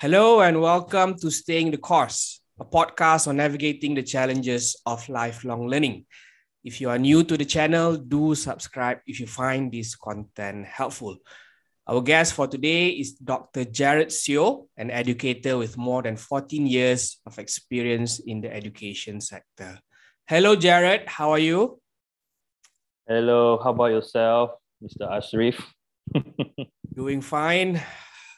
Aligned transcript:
Hello 0.00 0.40
and 0.40 0.58
welcome 0.62 1.14
to 1.18 1.30
Staying 1.30 1.72
the 1.72 1.76
Course, 1.76 2.40
a 2.58 2.64
podcast 2.64 3.28
on 3.28 3.36
navigating 3.36 3.94
the 3.94 4.02
challenges 4.02 4.74
of 4.86 5.06
lifelong 5.10 5.68
learning. 5.68 6.06
If 6.64 6.80
you 6.80 6.88
are 6.88 6.96
new 6.96 7.22
to 7.22 7.36
the 7.36 7.44
channel, 7.44 7.98
do 7.98 8.34
subscribe 8.34 9.00
if 9.06 9.20
you 9.20 9.26
find 9.26 9.70
this 9.70 9.94
content 9.94 10.64
helpful. 10.64 11.18
Our 11.86 12.00
guest 12.00 12.32
for 12.32 12.46
today 12.48 12.88
is 12.96 13.12
Dr. 13.12 13.66
Jarrod 13.66 14.06
Sio, 14.06 14.68
an 14.78 14.90
educator 14.90 15.58
with 15.58 15.76
more 15.76 16.00
than 16.00 16.16
14 16.16 16.66
years 16.66 17.20
of 17.26 17.38
experience 17.38 18.20
in 18.20 18.40
the 18.40 18.50
education 18.50 19.20
sector. 19.20 19.78
Hello, 20.26 20.56
Jarrod. 20.56 21.08
How 21.08 21.32
are 21.32 21.38
you? 21.38 21.78
Hello. 23.06 23.60
How 23.62 23.68
about 23.68 23.92
yourself, 23.92 24.52
Mr. 24.82 25.12
Asrif? 25.12 25.60
Doing 26.96 27.20
fine 27.20 27.82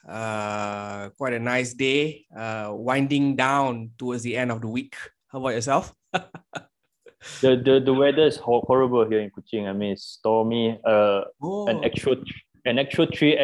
uh, 0.09 1.11
quite 1.17 1.33
a 1.35 1.39
nice 1.39 1.75
day, 1.75 2.27
uh, 2.37 2.71
winding 2.73 3.37
down 3.37 3.91
towards 3.99 4.23
the 4.23 4.37
end 4.37 4.51
of 4.51 4.61
the 4.61 4.69
week. 4.69 4.97
How 5.29 5.39
about 5.39 5.55
yourself? 5.55 5.95
the, 6.13 7.57
the 7.57 7.83
the 7.85 7.95
weather 7.95 8.27
is 8.27 8.37
horrible 8.37 9.09
here 9.09 9.21
in 9.21 9.31
Kuching. 9.31 9.69
I 9.69 9.73
mean, 9.73 9.93
it's 9.93 10.05
stormy. 10.05 10.79
Uh, 10.85 11.23
oh. 11.43 11.67
an 11.69 11.85
actual 11.85 12.17
an 12.65 12.79
actual 12.79 13.07
tree 13.07 13.39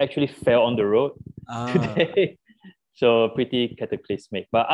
actually 0.00 0.26
fell 0.26 0.62
on 0.62 0.76
the 0.76 0.86
road 0.86 1.12
ah. 1.48 1.72
today, 1.72 2.38
so 2.94 3.28
pretty 3.30 3.76
cataclysmic. 3.78 4.48
But 4.50 4.66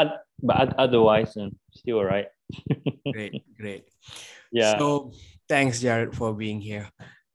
but 0.42 0.74
otherwise, 0.78 1.36
um, 1.36 1.58
still 1.74 1.98
alright. 1.98 2.28
great, 3.12 3.42
great. 3.58 3.84
Yeah. 4.52 4.78
So 4.78 5.12
thanks, 5.48 5.82
Jarrod, 5.82 6.14
for 6.14 6.32
being 6.32 6.60
here. 6.60 6.88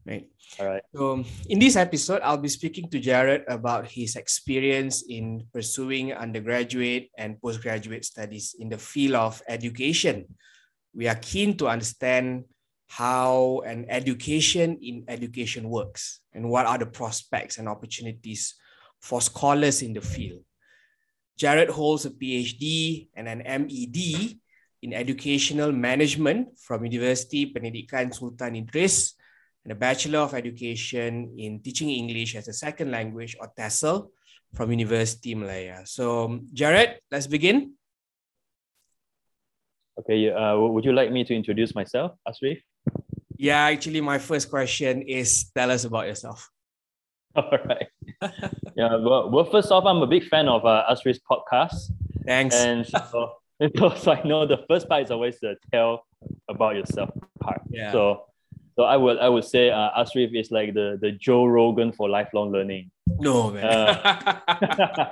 Right. 0.10 0.26
All 0.58 0.66
right. 0.66 0.82
So, 0.90 1.24
in 1.54 1.60
this 1.60 1.76
episode, 1.76 2.26
I'll 2.26 2.42
be 2.42 2.50
speaking 2.50 2.90
to 2.90 3.00
Jarrod 3.00 3.46
about 3.46 3.86
his 3.86 4.16
experience 4.16 5.06
in 5.06 5.46
pursuing 5.54 6.14
undergraduate 6.14 7.14
and 7.14 7.40
postgraduate 7.40 8.04
studies 8.04 8.56
in 8.58 8.70
the 8.70 8.80
field 8.80 9.14
of 9.14 9.38
education. 9.48 10.26
We 10.98 11.08
are 11.08 11.20
keen 11.22 11.58
to 11.58 11.70
understand 11.70 12.46
how 12.90 13.62
an 13.70 13.86
education 13.88 14.82
in 14.82 15.06
education 15.08 15.70
works 15.70 16.22
and 16.34 16.50
what 16.50 16.66
are 16.66 16.80
the 16.80 16.90
prospects 16.90 17.60
and 17.60 17.70
opportunities 17.70 18.56
for 19.00 19.22
scholars 19.22 19.84
in 19.84 19.94
the 19.94 20.02
field. 20.02 20.42
Jarrod 21.38 21.70
holds 21.70 22.06
a 22.06 22.10
PhD 22.10 23.10
and 23.14 23.30
an 23.30 23.46
MED 23.46 24.34
in 24.82 24.92
educational 24.92 25.72
management 25.72 26.58
from 26.58 26.82
Universiti 26.82 27.54
Pendidikan 27.54 28.10
Sultan 28.10 28.56
Idris 28.56 29.14
and 29.70 29.78
a 29.78 29.80
Bachelor 29.80 30.20
of 30.20 30.34
Education 30.34 31.36
in 31.38 31.60
Teaching 31.62 31.92
English 31.92 32.36
as 32.36 32.48
a 32.48 32.54
Second 32.54 32.90
Language 32.90 33.38
or 33.40 33.52
TESL 33.56 34.10
from 34.56 34.72
Universiti 34.72 35.36
Malaya. 35.36 35.86
So, 35.86 36.40
Jarrod, 36.56 36.96
let's 37.12 37.28
begin. 37.28 37.74
Okay, 40.00 40.32
uh, 40.32 40.58
would 40.58 40.86
you 40.86 40.94
like 40.94 41.12
me 41.12 41.24
to 41.24 41.36
introduce 41.36 41.76
myself, 41.76 42.14
Asrif? 42.28 42.62
Yeah, 43.38 43.62
actually, 43.70 44.02
my 44.02 44.18
first 44.18 44.50
question 44.50 45.04
is 45.04 45.52
tell 45.54 45.70
us 45.70 45.86
about 45.86 46.08
yourself. 46.08 46.50
All 47.36 47.60
right. 47.66 47.88
yeah, 48.76 48.96
well, 48.96 49.30
well, 49.30 49.46
first 49.46 49.72
off, 49.72 49.86
I'm 49.86 50.02
a 50.02 50.08
big 50.08 50.26
fan 50.30 50.48
of 50.48 50.66
uh, 50.66 50.84
Asrif's 50.90 51.20
podcast. 51.30 51.92
Thanks. 52.26 52.56
And 52.56 52.88
so, 52.88 53.34
so 53.98 54.12
I 54.12 54.24
know 54.24 54.48
the 54.48 54.66
first 54.68 54.90
part 54.90 55.04
is 55.04 55.12
always 55.12 55.40
the 55.40 55.58
tell 55.72 56.06
about 56.50 56.76
yourself 56.76 57.12
part. 57.40 57.62
Yeah. 57.70 57.92
So 57.92 58.29
so 58.80 58.86
I 58.86 58.96
would 58.96 59.20
I 59.20 59.28
would 59.28 59.44
say 59.44 59.72
uh, 59.72 59.92
Asrif 59.92 60.32
is 60.40 60.52
like 60.52 60.74
the 60.74 60.98
the 61.02 61.12
Joe 61.12 61.44
Rogan 61.44 61.92
for 61.92 62.08
lifelong 62.08 62.54
learning. 62.54 62.92
No 63.20 63.52
man. 63.52 63.66
Uh, 63.66 65.12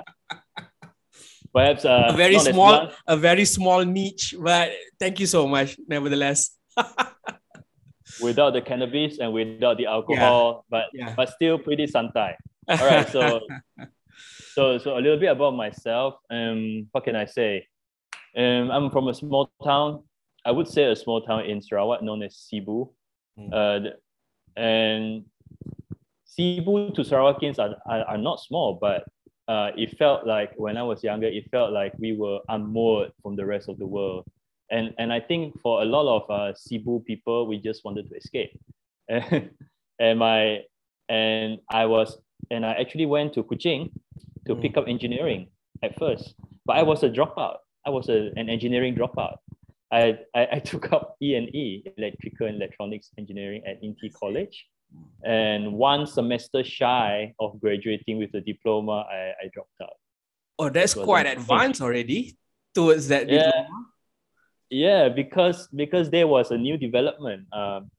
perhaps 1.54 1.84
uh, 1.84 2.08
a 2.08 2.16
very 2.16 2.38
small 2.38 2.88
a 3.06 3.14
very 3.14 3.44
small 3.44 3.84
niche, 3.84 4.34
but 4.40 4.72
thank 4.98 5.20
you 5.20 5.26
so 5.26 5.46
much. 5.46 5.76
Nevertheless. 5.86 6.56
without 8.22 8.54
the 8.54 8.62
cannabis 8.62 9.18
and 9.18 9.34
without 9.34 9.76
the 9.76 9.84
alcohol, 9.84 10.64
yeah. 10.64 10.64
but 10.72 10.84
yeah. 10.94 11.14
but 11.14 11.28
still 11.28 11.58
pretty 11.58 11.86
santai. 11.86 12.36
All 12.68 12.76
right, 12.78 13.06
so 13.06 13.40
so 14.56 14.78
so 14.78 14.96
a 14.96 15.00
little 15.04 15.20
bit 15.20 15.28
about 15.30 15.52
myself. 15.52 16.14
Um, 16.30 16.88
what 16.92 17.04
can 17.04 17.16
I 17.16 17.26
say? 17.26 17.68
Um, 18.34 18.70
I'm 18.70 18.88
from 18.88 19.08
a 19.08 19.14
small 19.14 19.52
town. 19.62 20.04
I 20.42 20.52
would 20.52 20.68
say 20.68 20.84
a 20.84 20.96
small 20.96 21.20
town 21.20 21.44
in 21.44 21.60
Sarawak 21.60 22.00
known 22.00 22.22
as 22.22 22.32
Sibu. 22.32 22.96
Mm. 23.38 23.52
Uh, 23.52 23.90
and 24.56 25.24
Sibu 26.26 26.94
to 26.94 27.02
Sarawakians 27.02 27.58
are, 27.58 27.76
are, 27.86 28.04
are 28.04 28.18
not 28.18 28.40
small, 28.40 28.78
but 28.80 29.04
uh, 29.48 29.70
it 29.76 29.96
felt 29.96 30.26
like 30.26 30.52
when 30.56 30.76
I 30.76 30.82
was 30.82 31.02
younger, 31.02 31.26
it 31.26 31.50
felt 31.50 31.72
like 31.72 31.94
we 31.98 32.16
were 32.16 32.40
unmoored 32.48 33.12
from 33.22 33.36
the 33.36 33.46
rest 33.46 33.68
of 33.68 33.78
the 33.78 33.86
world. 33.86 34.26
And, 34.70 34.94
and 34.98 35.12
I 35.12 35.20
think 35.20 35.58
for 35.62 35.82
a 35.82 35.84
lot 35.86 36.06
of 36.16 36.30
uh, 36.30 36.52
Sibu 36.52 37.04
people, 37.04 37.46
we 37.46 37.58
just 37.58 37.84
wanted 37.84 38.08
to 38.10 38.16
escape. 38.16 38.58
And, 39.08 39.50
and 39.98 40.18
my 40.18 40.60
and 41.08 41.58
I 41.70 41.86
was 41.86 42.18
and 42.50 42.64
I 42.64 42.72
actually 42.72 43.06
went 43.06 43.34
to 43.34 43.42
Kuching 43.42 43.90
to 44.46 44.54
mm. 44.54 44.62
pick 44.62 44.76
up 44.76 44.86
engineering 44.88 45.48
at 45.82 45.98
first, 45.98 46.34
but 46.64 46.76
I 46.76 46.82
was 46.82 47.02
a 47.02 47.10
dropout. 47.10 47.56
I 47.86 47.90
was 47.90 48.08
a, 48.08 48.30
an 48.36 48.48
engineering 48.48 48.94
dropout. 48.94 49.36
I, 49.90 50.18
I, 50.34 50.48
I 50.52 50.58
took 50.58 50.92
up 50.92 51.16
E&E, 51.22 51.84
Electrical 51.96 52.46
and 52.46 52.56
Electronics 52.56 53.10
Engineering 53.18 53.62
at 53.66 53.82
Inti 53.82 54.12
College. 54.12 54.66
And 55.24 55.72
one 55.74 56.06
semester 56.06 56.64
shy 56.64 57.34
of 57.40 57.60
graduating 57.60 58.18
with 58.18 58.32
a 58.34 58.40
diploma, 58.40 59.06
I, 59.10 59.32
I 59.44 59.50
dropped 59.52 59.80
out. 59.82 59.96
Oh, 60.58 60.70
that's 60.70 60.94
quite 60.94 61.26
advanced 61.26 61.80
already 61.80 62.36
towards 62.74 63.08
that 63.08 63.28
yeah. 63.28 63.44
diploma. 63.44 63.86
Yeah, 64.70 65.08
because 65.08 65.68
because 65.74 66.10
there 66.10 66.26
was 66.26 66.50
a 66.50 66.58
new 66.58 66.76
development. 66.76 67.46
Um, 67.52 67.90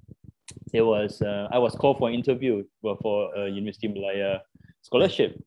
there 0.72 0.86
was 0.86 1.22
uh, 1.22 1.48
I 1.52 1.58
was 1.58 1.74
called 1.74 1.98
for 1.98 2.10
an 2.10 2.16
interview 2.16 2.64
for 2.82 3.34
a 3.36 3.50
Universiti 3.50 3.94
Malaya 3.94 4.42
scholarship. 4.82 5.42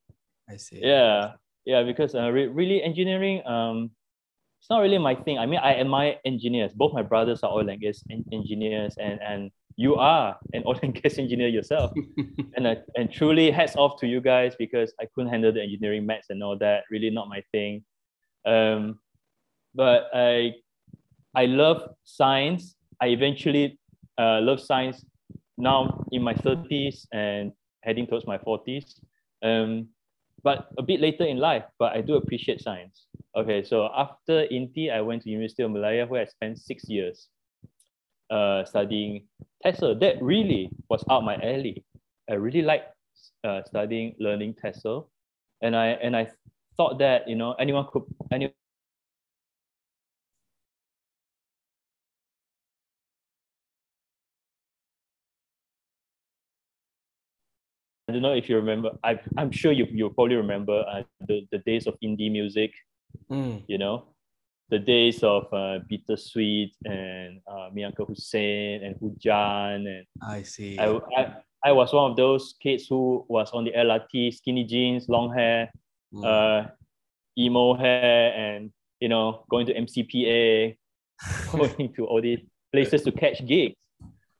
I 0.48 0.56
see. 0.56 0.80
Yeah, 0.82 1.34
yeah, 1.64 1.82
because 1.82 2.14
uh, 2.14 2.30
re- 2.30 2.48
really 2.48 2.82
engineering 2.82 3.46
um 3.46 3.90
it's 4.62 4.70
not 4.70 4.78
really 4.78 4.98
my 4.98 5.16
thing. 5.16 5.40
I 5.40 5.46
mean, 5.46 5.58
I 5.60 5.74
admire 5.74 6.14
engineers. 6.24 6.72
Both 6.72 6.94
my 6.94 7.02
brothers 7.02 7.42
are 7.42 7.50
oil 7.50 7.68
and 7.68 7.80
gas 7.80 8.04
engineers, 8.30 8.94
and 8.96 9.18
and 9.20 9.50
you 9.74 9.96
are 9.96 10.38
an 10.52 10.62
oil 10.68 10.78
and 10.84 10.94
gas 10.94 11.18
engineer 11.18 11.48
yourself. 11.48 11.90
and 12.56 12.68
uh, 12.68 12.76
and 12.94 13.12
truly 13.12 13.50
hats 13.50 13.74
off 13.74 13.98
to 13.98 14.06
you 14.06 14.20
guys 14.20 14.54
because 14.56 14.94
I 15.00 15.06
couldn't 15.12 15.32
handle 15.32 15.50
the 15.50 15.60
engineering 15.60 16.06
maths 16.06 16.30
and 16.30 16.40
all 16.44 16.56
that. 16.58 16.84
Really 16.92 17.10
not 17.10 17.28
my 17.28 17.42
thing. 17.50 17.82
Um, 18.46 19.00
but 19.74 20.08
I 20.14 20.52
I 21.34 21.46
love 21.46 21.82
science. 22.04 22.76
I 23.00 23.08
eventually 23.08 23.80
uh, 24.16 24.42
love 24.42 24.60
science 24.60 25.04
now 25.58 26.04
in 26.12 26.22
my 26.22 26.34
30s 26.34 27.06
and 27.12 27.50
heading 27.80 28.06
towards 28.06 28.28
my 28.28 28.38
40s. 28.38 29.00
Um, 29.42 29.88
but 30.42 30.68
a 30.78 30.82
bit 30.82 31.00
later 31.00 31.24
in 31.24 31.38
life, 31.38 31.64
but 31.78 31.92
I 31.92 32.00
do 32.00 32.14
appreciate 32.16 32.60
science. 32.60 33.06
Okay, 33.36 33.62
so 33.62 33.88
after 33.96 34.46
INTI, 34.50 34.92
I 34.92 35.00
went 35.00 35.22
to 35.22 35.30
University 35.30 35.62
of 35.62 35.70
Malaya 35.70 36.06
where 36.06 36.22
I 36.22 36.26
spent 36.26 36.58
six 36.58 36.88
years 36.88 37.28
uh, 38.30 38.64
studying 38.64 39.26
TESL. 39.64 40.00
That 40.00 40.22
really 40.22 40.70
was 40.88 41.04
out 41.10 41.24
my 41.24 41.36
alley. 41.36 41.84
I 42.30 42.34
really 42.34 42.62
liked 42.62 42.92
uh, 43.44 43.62
studying, 43.64 44.14
learning 44.18 44.54
TESL. 44.62 45.08
And 45.62 45.76
I, 45.76 45.88
and 46.02 46.16
I 46.16 46.28
thought 46.76 46.98
that, 46.98 47.28
you 47.28 47.36
know, 47.36 47.52
anyone 47.52 47.86
could, 47.92 48.02
anyone 48.32 48.52
I 58.12 58.14
don't 58.14 58.22
know 58.22 58.34
if 58.34 58.46
you 58.50 58.56
remember. 58.56 58.90
I, 59.02 59.18
I'm 59.38 59.50
sure 59.50 59.72
you 59.72 59.86
you 59.90 60.10
probably 60.10 60.36
remember 60.36 60.84
uh, 60.86 61.02
the, 61.26 61.48
the 61.50 61.58
days 61.64 61.86
of 61.86 61.94
indie 62.04 62.30
music. 62.30 62.70
Mm. 63.30 63.62
You 63.66 63.78
know, 63.78 64.04
the 64.68 64.78
days 64.78 65.22
of 65.22 65.44
uh, 65.50 65.78
Bittersweet 65.88 66.74
and 66.84 67.40
uh, 67.50 67.70
Meet 67.72 67.84
Uncle 67.84 68.04
Hussain 68.04 68.84
and 68.84 68.96
Hujan 69.00 69.86
and 69.86 70.04
I 70.20 70.42
see. 70.42 70.78
I, 70.78 71.00
I, 71.16 71.36
I 71.64 71.72
was 71.72 71.94
one 71.94 72.10
of 72.10 72.18
those 72.18 72.54
kids 72.62 72.86
who 72.86 73.24
was 73.28 73.50
on 73.52 73.64
the 73.64 73.72
LRT, 73.72 74.34
skinny 74.34 74.64
jeans, 74.64 75.08
long 75.08 75.32
hair, 75.32 75.72
mm. 76.12 76.22
uh, 76.22 76.68
emo 77.38 77.72
hair, 77.72 78.34
and 78.34 78.72
you 79.00 79.08
know, 79.08 79.46
going 79.48 79.64
to 79.68 79.72
MCPA, 79.72 80.76
going 81.52 81.94
to 81.94 82.04
all 82.04 82.20
these 82.20 82.40
places 82.74 83.04
to 83.04 83.12
catch 83.12 83.42
gigs. 83.46 83.74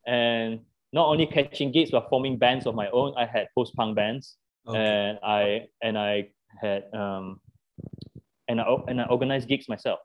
And 0.06 0.60
not 0.92 1.06
only 1.06 1.26
catching 1.26 1.72
gigs 1.72 1.90
but 1.90 2.08
forming 2.08 2.38
bands 2.38 2.66
of 2.66 2.74
my 2.74 2.88
own. 2.90 3.14
I 3.16 3.26
had 3.26 3.48
post 3.54 3.74
punk 3.74 3.96
bands, 3.96 4.36
okay. 4.66 4.78
and 4.78 5.18
I 5.22 5.66
and 5.82 5.98
I 5.98 6.28
had 6.60 6.84
um, 6.92 7.40
and 8.48 8.60
I 8.60 8.66
and 8.88 9.00
I 9.00 9.04
organized 9.06 9.48
gigs 9.48 9.68
myself. 9.68 10.00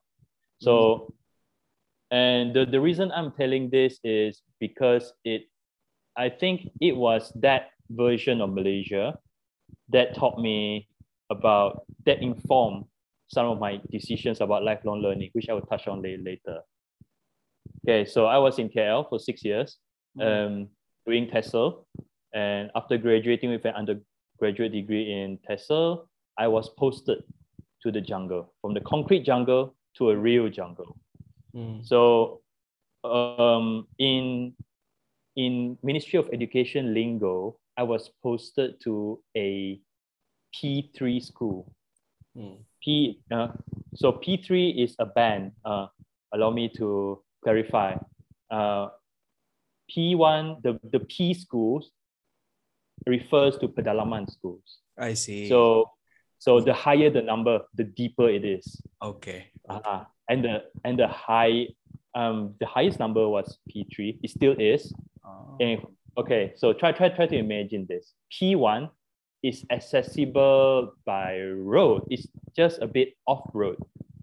So, 0.59 0.73
mm 0.73 1.13
and 2.09 2.53
the 2.53 2.65
the 2.65 2.79
reason 2.79 3.11
I'm 3.11 3.31
telling 3.33 3.69
this 3.69 3.99
is 4.03 4.41
because 4.59 5.13
it, 5.25 5.43
I 6.15 6.29
think 6.29 6.69
it 6.79 6.95
was 6.95 7.31
that 7.41 7.71
version 7.89 8.41
of 8.41 8.53
Malaysia 8.53 9.17
that 9.89 10.15
taught 10.15 10.39
me 10.39 10.87
about 11.29 11.83
that 12.05 12.21
informed 12.21 12.85
some 13.27 13.45
of 13.47 13.59
my 13.59 13.81
decisions 13.91 14.39
about 14.39 14.63
lifelong 14.63 15.01
learning, 15.01 15.31
which 15.33 15.49
I 15.49 15.53
will 15.53 15.67
touch 15.67 15.87
on 15.87 16.01
later. 16.01 16.61
Okay, 17.85 18.05
so 18.05 18.25
I 18.25 18.37
was 18.37 18.57
in 18.57 18.69
KL 18.69 19.09
for 19.09 19.19
six 19.19 19.43
years, 19.43 19.77
mm. 20.17 20.23
um, 20.23 20.69
doing 21.07 21.27
TESL, 21.27 21.85
and 22.33 22.69
after 22.75 22.97
graduating 22.97 23.49
with 23.49 23.65
an 23.65 23.73
undergraduate 23.73 24.73
degree 24.73 25.11
in 25.11 25.39
TESL, 25.49 26.05
I 26.37 26.47
was 26.47 26.69
posted 26.77 27.23
to 27.81 27.91
the 27.91 28.01
jungle, 28.01 28.53
from 28.61 28.73
the 28.73 28.81
concrete 28.81 29.23
jungle 29.23 29.75
to 29.97 30.09
a 30.11 30.15
real 30.15 30.49
jungle. 30.49 30.97
Mm. 31.55 31.85
So 31.85 32.41
um, 33.03 33.87
in 33.97 34.53
in 35.35 35.77
Ministry 35.83 36.19
of 36.19 36.29
Education 36.33 36.93
lingo, 36.93 37.57
I 37.77 37.83
was 37.83 38.11
posted 38.21 38.81
to 38.81 39.19
a 39.35 39.79
P3 40.53 41.23
school. 41.23 41.71
Mm. 42.37 42.57
P 42.83 43.19
uh, 43.31 43.49
so 43.95 44.11
P3 44.11 44.83
is 44.83 44.95
a 44.99 45.05
band. 45.05 45.51
Uh, 45.63 45.87
allow 46.33 46.51
me 46.51 46.69
to 46.77 47.23
clarify. 47.43 47.95
Uh, 48.49 48.89
P1, 49.95 50.61
the, 50.63 50.79
the 50.91 50.99
P 50.99 51.33
schools 51.33 51.91
refers 53.05 53.57
to 53.59 53.67
pedalaman 53.67 54.29
schools. 54.31 54.79
I 54.97 55.13
see. 55.13 55.47
So 55.49 55.91
so 56.39 56.59
the 56.61 56.73
higher 56.73 57.09
the 57.09 57.21
number, 57.21 57.61
the 57.75 57.83
deeper 57.83 58.29
it 58.29 58.45
is. 58.45 58.81
Okay. 59.01 59.47
Uh, 59.69 60.03
and 60.29 60.43
the 60.43 60.63
and 60.83 60.99
the 60.99 61.07
high 61.07 61.67
um 62.15 62.55
the 62.59 62.65
highest 62.65 62.99
number 62.99 63.27
was 63.27 63.57
P3. 63.69 64.19
It 64.23 64.29
still 64.29 64.55
is. 64.59 64.93
Oh. 65.25 65.57
And 65.59 65.81
okay, 66.17 66.53
so 66.55 66.73
try 66.73 66.91
try 66.91 67.09
try 67.09 67.27
to 67.27 67.35
imagine 67.35 67.85
this. 67.89 68.13
P1 68.33 68.89
is 69.43 69.65
accessible 69.71 70.93
by 71.05 71.39
road. 71.39 72.03
It's 72.09 72.27
just 72.55 72.81
a 72.81 72.87
bit 72.87 73.13
off 73.25 73.49
road. 73.53 73.77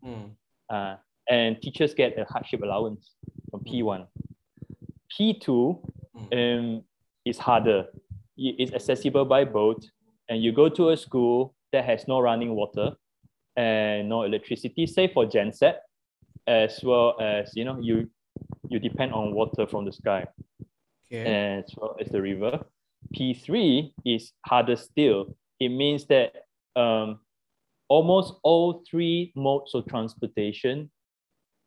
Mm. 0.04 0.30
Uh, 0.68 0.96
and 1.28 1.60
teachers 1.62 1.94
get 1.94 2.18
a 2.18 2.24
hardship 2.24 2.62
allowance 2.62 3.12
from 3.50 3.60
P1. 3.60 4.06
P2 5.14 5.80
mm. 6.16 6.58
um, 6.58 6.82
is 7.24 7.38
harder. 7.38 7.86
It's 8.36 8.72
accessible 8.72 9.24
by 9.24 9.44
boat, 9.44 9.84
and 10.28 10.42
you 10.42 10.52
go 10.52 10.68
to 10.68 10.90
a 10.90 10.96
school 10.96 11.54
that 11.72 11.84
has 11.84 12.08
no 12.08 12.20
running 12.20 12.54
water 12.54 12.92
and 13.56 14.08
no 14.08 14.22
electricity, 14.24 14.86
save 14.86 15.12
for 15.12 15.26
genset, 15.26 15.76
as 16.46 16.80
well 16.82 17.16
as 17.20 17.52
you 17.54 17.64
know 17.64 17.78
you 17.80 18.10
you 18.68 18.78
depend 18.78 19.12
on 19.12 19.34
water 19.34 19.66
from 19.66 19.84
the 19.84 19.92
sky, 19.92 20.26
okay. 21.12 21.58
as 21.58 21.64
well 21.76 21.96
as 22.00 22.08
the 22.08 22.20
river. 22.20 22.64
P3 23.16 23.92
is 24.04 24.32
harder 24.44 24.76
still. 24.76 25.36
It 25.60 25.68
means 25.68 26.06
that 26.06 26.32
um, 26.74 27.20
almost 27.88 28.34
all 28.42 28.82
three 28.90 29.32
modes 29.36 29.74
of 29.74 29.86
transportation 29.86 30.90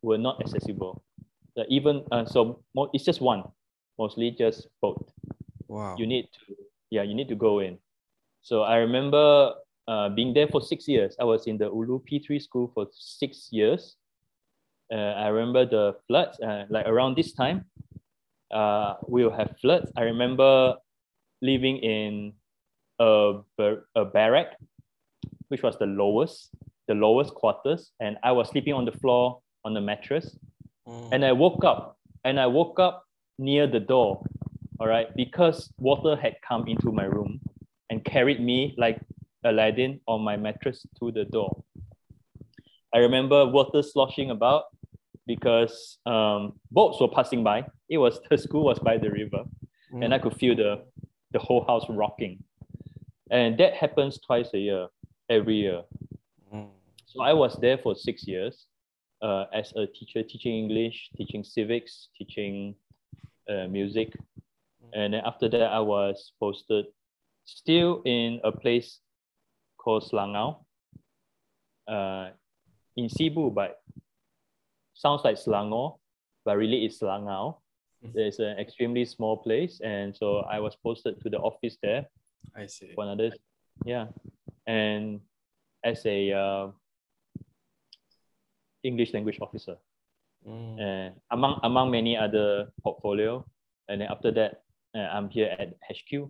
were 0.02 0.18
not 0.18 0.42
accessible. 0.42 1.04
Uh, 1.58 1.64
even 1.70 2.04
uh, 2.12 2.26
so, 2.26 2.62
it's 2.94 3.04
just 3.04 3.20
one, 3.20 3.44
mostly 3.98 4.32
just 4.32 4.68
boat. 4.82 5.12
Wow. 5.68 5.96
You 5.98 6.06
need 6.06 6.30
to, 6.34 6.56
yeah, 6.92 7.04
you 7.04 7.16
need 7.16 7.28
to 7.30 7.36
go 7.36 7.60
in. 7.60 7.80
So 8.42 8.62
I 8.62 8.78
remember 8.78 9.54
uh, 9.88 10.10
being 10.10 10.34
there 10.34 10.48
for 10.48 10.62
six 10.62 10.88
years. 10.88 11.16
I 11.20 11.24
was 11.24 11.48
in 11.48 11.58
the 11.58 11.66
Ulu 11.66 12.00
P3 12.02 12.40
school 12.42 12.72
for 12.74 12.88
six 12.92 13.50
years. 13.52 13.96
Uh, 14.92 14.96
I 15.18 15.28
remember 15.28 15.66
the 15.66 15.96
floods, 16.08 16.40
uh, 16.40 16.66
like 16.70 16.86
around 16.88 17.18
this 17.18 17.34
time, 17.34 17.66
uh, 18.52 18.96
we'll 19.08 19.32
have 19.32 19.56
floods. 19.60 19.92
I 19.98 20.04
remember 20.04 20.76
living 21.42 21.78
in 21.78 22.34
a, 23.00 23.40
bar- 23.58 23.86
a 23.96 24.06
barrack, 24.06 24.56
which 25.50 25.64
was 25.64 25.78
the 25.78 25.88
lowest, 25.88 26.52
the 26.88 26.94
lowest 26.94 27.34
quarters, 27.34 27.92
and 28.00 28.18
I 28.24 28.32
was 28.32 28.50
sleeping 28.50 28.74
on 28.74 28.86
the 28.86 28.94
floor 28.94 29.42
on 29.66 29.74
the 29.74 29.82
mattress. 29.82 30.38
Mm. 30.88 31.10
And 31.12 31.26
I 31.26 31.32
woke 31.34 31.64
up, 31.64 31.98
and 32.24 32.40
I 32.40 32.48
woke 32.48 32.80
up 32.80 33.04
near 33.38 33.68
the 33.68 33.80
door, 33.80 34.24
all 34.80 34.88
right, 34.88 35.08
because 35.16 35.72
water 35.78 36.16
had 36.16 36.36
come 36.48 36.68
into 36.68 36.92
my 36.92 37.04
room 37.04 37.42
and 37.90 38.04
carried 38.04 38.42
me 38.42 38.74
like 38.78 39.00
Aladdin 39.44 40.00
on 40.08 40.22
my 40.22 40.38
mattress 40.38 40.86
to 41.00 41.12
the 41.12 41.26
door. 41.26 41.64
I 42.94 43.00
remember 43.00 43.46
water 43.46 43.84
sloshing 43.84 44.32
about 44.32 44.66
because 45.26 46.00
um, 46.06 46.54
boats 46.72 47.00
were 47.02 47.10
passing 47.10 47.44
by. 47.44 47.66
It 47.90 47.98
was 47.98 48.20
the 48.30 48.38
school 48.38 48.64
was 48.64 48.80
by 48.80 48.98
the 48.98 49.12
river, 49.12 49.44
mm. 49.94 50.04
and 50.04 50.14
I 50.14 50.20
could 50.20 50.36
feel 50.36 50.56
the 50.56 50.84
the 51.32 51.40
whole 51.40 51.66
house 51.66 51.86
rocking. 51.90 52.44
And 53.30 53.58
that 53.58 53.74
happens 53.74 54.20
twice 54.20 54.54
a 54.54 54.58
year, 54.58 54.88
every 55.30 55.56
year. 55.56 55.82
Mm. 56.54 56.70
So 57.06 57.22
I 57.22 57.34
was 57.34 57.58
there 57.60 57.78
for 57.78 57.94
six 57.94 58.26
years 58.26 58.68
uh, 59.22 59.46
as 59.54 59.74
a 59.76 59.88
teacher, 59.88 60.24
teaching 60.24 60.56
English, 60.56 61.10
teaching 61.18 61.44
civics, 61.44 62.10
teaching 62.18 62.76
uh, 63.50 63.68
music. 63.68 64.14
And 64.94 65.14
then 65.14 65.22
after 65.26 65.50
that, 65.50 65.72
I 65.72 65.80
was 65.80 66.34
posted 66.40 66.86
still 67.46 68.02
in 68.06 68.40
a 68.44 68.52
place 68.52 69.00
called 69.78 70.04
Selangau 70.04 70.64
uh, 71.88 72.30
in 72.96 73.08
Sibu, 73.08 73.54
but 73.54 73.80
sounds 74.94 75.22
like 75.24 75.38
Selangor, 75.38 75.98
but 76.46 76.58
really 76.58 76.86
it's 76.86 77.00
Selangau. 77.00 77.58
It's 78.14 78.40
an 78.40 78.60
extremely 78.60 79.06
small 79.06 79.38
place, 79.38 79.82
and 79.84 80.16
so 80.16 80.40
I 80.40 80.60
was 80.60 80.76
posted 80.76 81.20
to 81.24 81.30
the 81.30 81.40
office 81.40 81.78
there. 81.82 82.06
I 82.56 82.68
see. 82.68 82.92
For 82.94 83.04
another, 83.04 83.32
yeah, 83.86 84.08
and 84.68 85.20
as 85.84 86.06
a 86.06 86.32
uh, 86.32 86.68
English 88.84 89.14
language 89.14 89.40
officer, 89.42 89.76
mm. 90.48 90.80
and 90.80 91.16
among 91.32 91.60
among 91.64 91.92
many 91.92 92.18
other 92.18 92.72
portfolio, 92.84 93.46
and 93.88 94.02
then 94.02 94.08
after 94.10 94.32
that, 94.32 94.64
uh, 94.96 95.08
I'm 95.12 95.30
here 95.30 95.56
at 95.58 95.74
HQ 95.90 96.30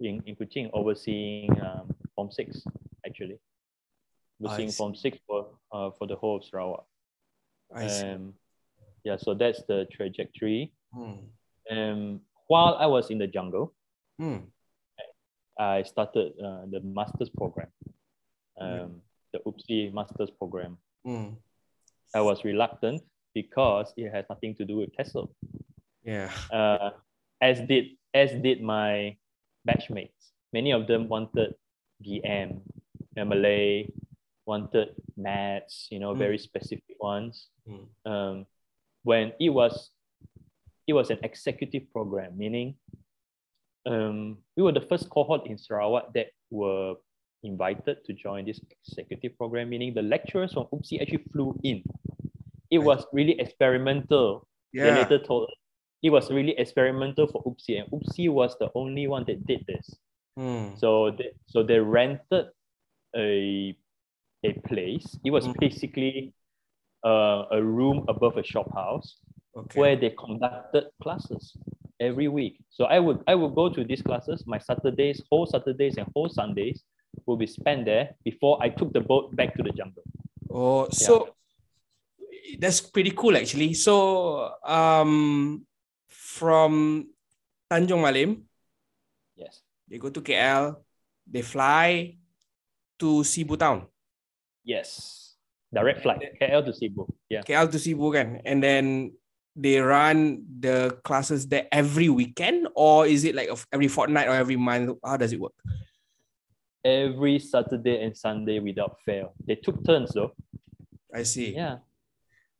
in 0.00 0.22
in 0.26 0.36
Kuching, 0.36 0.70
overseeing 0.72 1.50
um, 1.60 1.94
Form 2.14 2.30
Six 2.30 2.62
actually, 3.06 3.38
overseeing 4.42 4.70
Form 4.70 4.94
Six 4.94 5.18
for 5.26 5.48
uh, 5.72 5.90
for 5.98 6.06
the 6.06 6.16
whole 6.16 6.36
of 6.36 6.44
Sarawak. 6.44 6.84
I 7.74 7.86
see. 7.86 8.06
Um, 8.06 8.34
yeah, 9.04 9.16
so 9.16 9.34
that's 9.34 9.62
the 9.66 9.86
trajectory. 9.92 10.72
Hmm. 10.92 11.30
And 11.68 12.20
while 12.48 12.76
I 12.78 12.86
was 12.86 13.10
in 13.10 13.18
the 13.18 13.26
jungle, 13.26 13.74
hmm. 14.18 14.50
I 15.58 15.82
started 15.82 16.32
uh, 16.42 16.64
the 16.70 16.80
master's 16.82 17.28
program, 17.30 17.68
um, 18.60 19.02
the 19.32 19.40
UPSI 19.46 19.92
master's 19.92 20.30
program. 20.30 20.78
I 22.14 22.20
was 22.20 22.44
reluctant 22.44 23.02
because 23.34 23.92
it 23.96 24.10
has 24.12 24.24
nothing 24.28 24.54
to 24.56 24.64
do 24.64 24.76
with 24.76 24.90
TESL. 24.96 25.30
Yeah. 26.02 26.30
Uh, 26.52 26.90
as 27.40 27.60
did 27.60 27.96
as 28.14 28.32
did 28.32 28.62
my 28.62 29.16
batchmates. 29.68 30.32
Many 30.52 30.72
of 30.72 30.86
them 30.86 31.08
wanted 31.08 31.54
DM, 32.04 32.60
MLA, 33.16 33.92
wanted 34.46 34.88
maths, 35.16 35.86
you 35.90 36.00
know, 36.00 36.14
mm. 36.14 36.18
very 36.18 36.38
specific 36.38 36.96
ones. 36.98 37.48
Mm. 37.68 37.86
Um, 38.04 38.46
when 39.02 39.32
it 39.38 39.50
was 39.50 39.90
it 40.86 40.92
was 40.92 41.10
an 41.10 41.18
executive 41.22 41.90
program, 41.92 42.36
meaning 42.36 42.74
um, 43.86 44.38
we 44.56 44.62
were 44.62 44.72
the 44.72 44.80
first 44.80 45.08
cohort 45.08 45.46
in 45.46 45.56
Sarawak 45.56 46.12
that 46.14 46.28
were 46.50 46.94
invited 47.42 48.04
to 48.04 48.12
join 48.12 48.46
this 48.46 48.60
executive 48.86 49.36
program, 49.36 49.70
meaning 49.70 49.94
the 49.94 50.02
lecturers 50.02 50.52
from 50.52 50.66
UPSI 50.72 51.02
actually 51.02 51.24
flew 51.32 51.58
in. 51.62 51.82
It 52.70 52.78
was 52.78 53.04
really 53.12 53.38
experimental. 53.40 54.46
Yeah. 54.72 54.84
They 54.84 55.02
later 55.02 55.18
told 55.18 55.44
us 55.44 55.54
it 56.02 56.10
was 56.10 56.30
really 56.30 56.54
experimental 56.58 57.26
for 57.26 57.42
UPSI, 57.44 57.82
and 57.82 57.90
UPSI 57.90 58.30
was 58.32 58.56
the 58.58 58.70
only 58.74 59.06
one 59.06 59.24
that 59.26 59.46
did 59.46 59.64
this. 59.66 59.96
Mm. 60.38 60.78
So 60.78 61.10
they, 61.16 61.32
so 61.46 61.62
they 61.62 61.78
rented 61.78 62.46
a 63.16 63.76
a 64.44 64.52
place. 64.66 65.18
It 65.24 65.30
was 65.30 65.46
mm. 65.46 65.54
basically 65.58 66.32
uh, 67.04 67.44
a 67.50 67.62
room 67.62 68.04
above 68.08 68.36
a 68.36 68.44
shop 68.44 68.72
house 68.74 69.18
okay. 69.56 69.80
where 69.80 69.96
they 69.96 70.10
conducted 70.10 70.84
classes 71.02 71.56
every 72.00 72.28
week. 72.28 72.58
So 72.70 72.84
I 72.84 72.98
would 72.98 73.22
I 73.26 73.34
would 73.34 73.54
go 73.54 73.68
to 73.68 73.84
these 73.84 74.02
classes. 74.02 74.44
My 74.46 74.58
Saturdays, 74.58 75.22
whole 75.30 75.46
Saturdays 75.46 75.96
and 75.98 76.06
whole 76.14 76.28
Sundays 76.28 76.84
will 77.26 77.36
be 77.36 77.46
spent 77.46 77.84
there 77.84 78.14
before 78.24 78.58
I 78.62 78.68
took 78.68 78.92
the 78.92 79.00
boat 79.00 79.34
back 79.34 79.54
to 79.56 79.62
the 79.62 79.70
jungle. 79.70 80.02
Oh, 80.50 80.88
so 80.90 81.36
yeah. 82.18 82.56
that's 82.58 82.80
pretty 82.80 83.12
cool 83.12 83.36
actually. 83.36 83.74
So 83.74 84.50
um 84.64 85.64
from 86.08 87.06
Tanjung 87.70 88.02
Malim, 88.02 88.42
yes, 89.36 89.62
they 89.88 89.98
go 89.98 90.10
to 90.10 90.20
KL, 90.20 90.76
they 91.26 91.42
fly 91.42 92.16
to 92.98 93.22
Sibu 93.22 93.58
town. 93.58 93.86
Yes. 94.64 95.16
Direct 95.72 96.02
flight, 96.02 96.34
KL 96.40 96.66
to 96.66 96.74
Sibu. 96.74 97.06
Yeah. 97.30 97.46
KL 97.46 97.70
to 97.70 97.78
Sibu 97.78 98.10
kan. 98.10 98.42
And 98.42 98.58
then 98.58 99.14
they 99.54 99.78
run 99.78 100.42
the 100.60 100.98
classes 101.04 101.46
there 101.46 101.66
every 101.70 102.08
weekend 102.08 102.68
or 102.74 103.06
is 103.06 103.24
it 103.24 103.34
like 103.34 103.50
every 103.72 103.88
fortnight 103.88 104.28
or 104.28 104.34
every 104.34 104.56
month 104.56 104.96
how 105.04 105.16
does 105.16 105.32
it 105.32 105.40
work 105.40 105.54
every 106.84 107.38
Saturday 107.38 108.02
and 108.02 108.16
Sunday 108.16 108.58
without 108.58 108.96
fail. 109.04 109.34
They 109.44 109.56
took 109.56 109.84
turns 109.84 110.12
though. 110.12 110.32
I 111.14 111.22
see. 111.24 111.54
Yeah. 111.54 111.78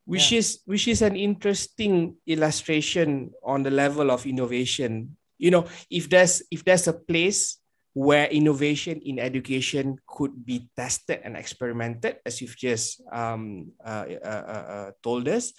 Which 0.05 0.33
yeah. 0.33 0.39
is 0.39 0.61
which 0.65 0.89
is 0.89 1.03
an 1.03 1.17
interesting 1.17 2.17
illustration 2.27 3.31
on 3.45 3.63
the 3.63 3.71
level 3.71 4.11
of 4.11 4.27
innovation. 4.27 5.17
You 5.39 5.51
know, 5.51 5.67
if 5.91 6.11
there's 6.11 6.43
if 6.51 6.65
there's 6.65 6.89
a 6.89 6.93
place 6.93 7.59
where 7.93 8.27
innovation 8.27 9.01
in 9.05 9.19
education 9.19 9.99
could 10.07 10.45
be 10.45 10.69
tested 10.77 11.21
and 11.25 11.37
experimented, 11.37 12.19
as 12.25 12.41
you've 12.41 12.57
just 12.57 13.03
um, 13.13 13.73
uh, 13.85 14.07
uh, 14.23 14.45
uh, 14.47 14.67
uh 14.71 14.91
told 15.03 15.29
us, 15.29 15.53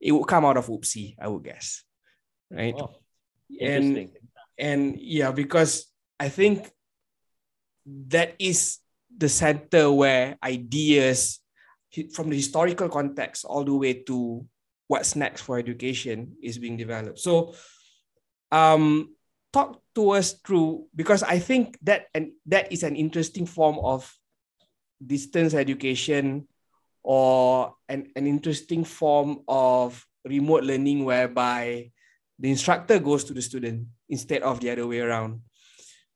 it 0.00 0.12
would 0.12 0.26
come 0.26 0.44
out 0.44 0.56
of 0.56 0.66
UPSI, 0.66 1.16
I 1.20 1.28
would 1.28 1.44
guess, 1.44 1.82
right? 2.50 2.74
Wow. 2.74 2.94
And 3.60 4.10
and 4.58 4.98
yeah, 4.98 5.32
because 5.32 5.86
I 6.18 6.28
think 6.28 6.70
that 7.86 8.34
is 8.38 8.78
the 9.16 9.28
center 9.28 9.92
where 9.92 10.36
ideas 10.42 11.40
from 12.12 12.30
the 12.30 12.36
historical 12.36 12.88
context 12.88 13.44
all 13.44 13.64
the 13.64 13.74
way 13.74 14.02
to 14.02 14.44
what's 14.88 15.16
next 15.16 15.42
for 15.42 15.58
education 15.58 16.36
is 16.42 16.58
being 16.58 16.76
developed. 16.76 17.18
So, 17.18 17.54
um, 18.50 19.14
talk 19.52 19.80
to 19.94 20.10
us 20.10 20.32
through 20.44 20.86
because 20.94 21.22
I 21.22 21.38
think 21.38 21.78
that 21.82 22.06
and 22.14 22.32
that 22.46 22.72
is 22.72 22.82
an 22.82 22.96
interesting 22.96 23.46
form 23.46 23.78
of 23.78 24.10
distance 24.98 25.54
education 25.54 26.48
or 27.02 27.74
an, 27.88 28.10
an 28.16 28.26
interesting 28.26 28.82
form 28.82 29.42
of 29.46 30.04
remote 30.24 30.64
learning 30.64 31.04
whereby 31.04 31.92
the 32.38 32.50
instructor 32.50 32.98
goes 32.98 33.22
to 33.24 33.34
the 33.34 33.42
student 33.42 33.86
instead 34.08 34.42
of 34.42 34.58
the 34.58 34.70
other 34.70 34.86
way 34.86 34.98
around. 34.98 35.40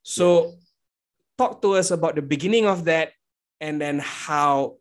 So 0.03 0.59
talk 1.39 1.63
to 1.63 1.75
us 1.75 1.91
about 1.91 2.17
the 2.17 2.23
beginning 2.23 2.67
of 2.67 2.85
that 2.85 3.13
and 3.61 3.81
then 3.81 4.01
how 4.03 4.77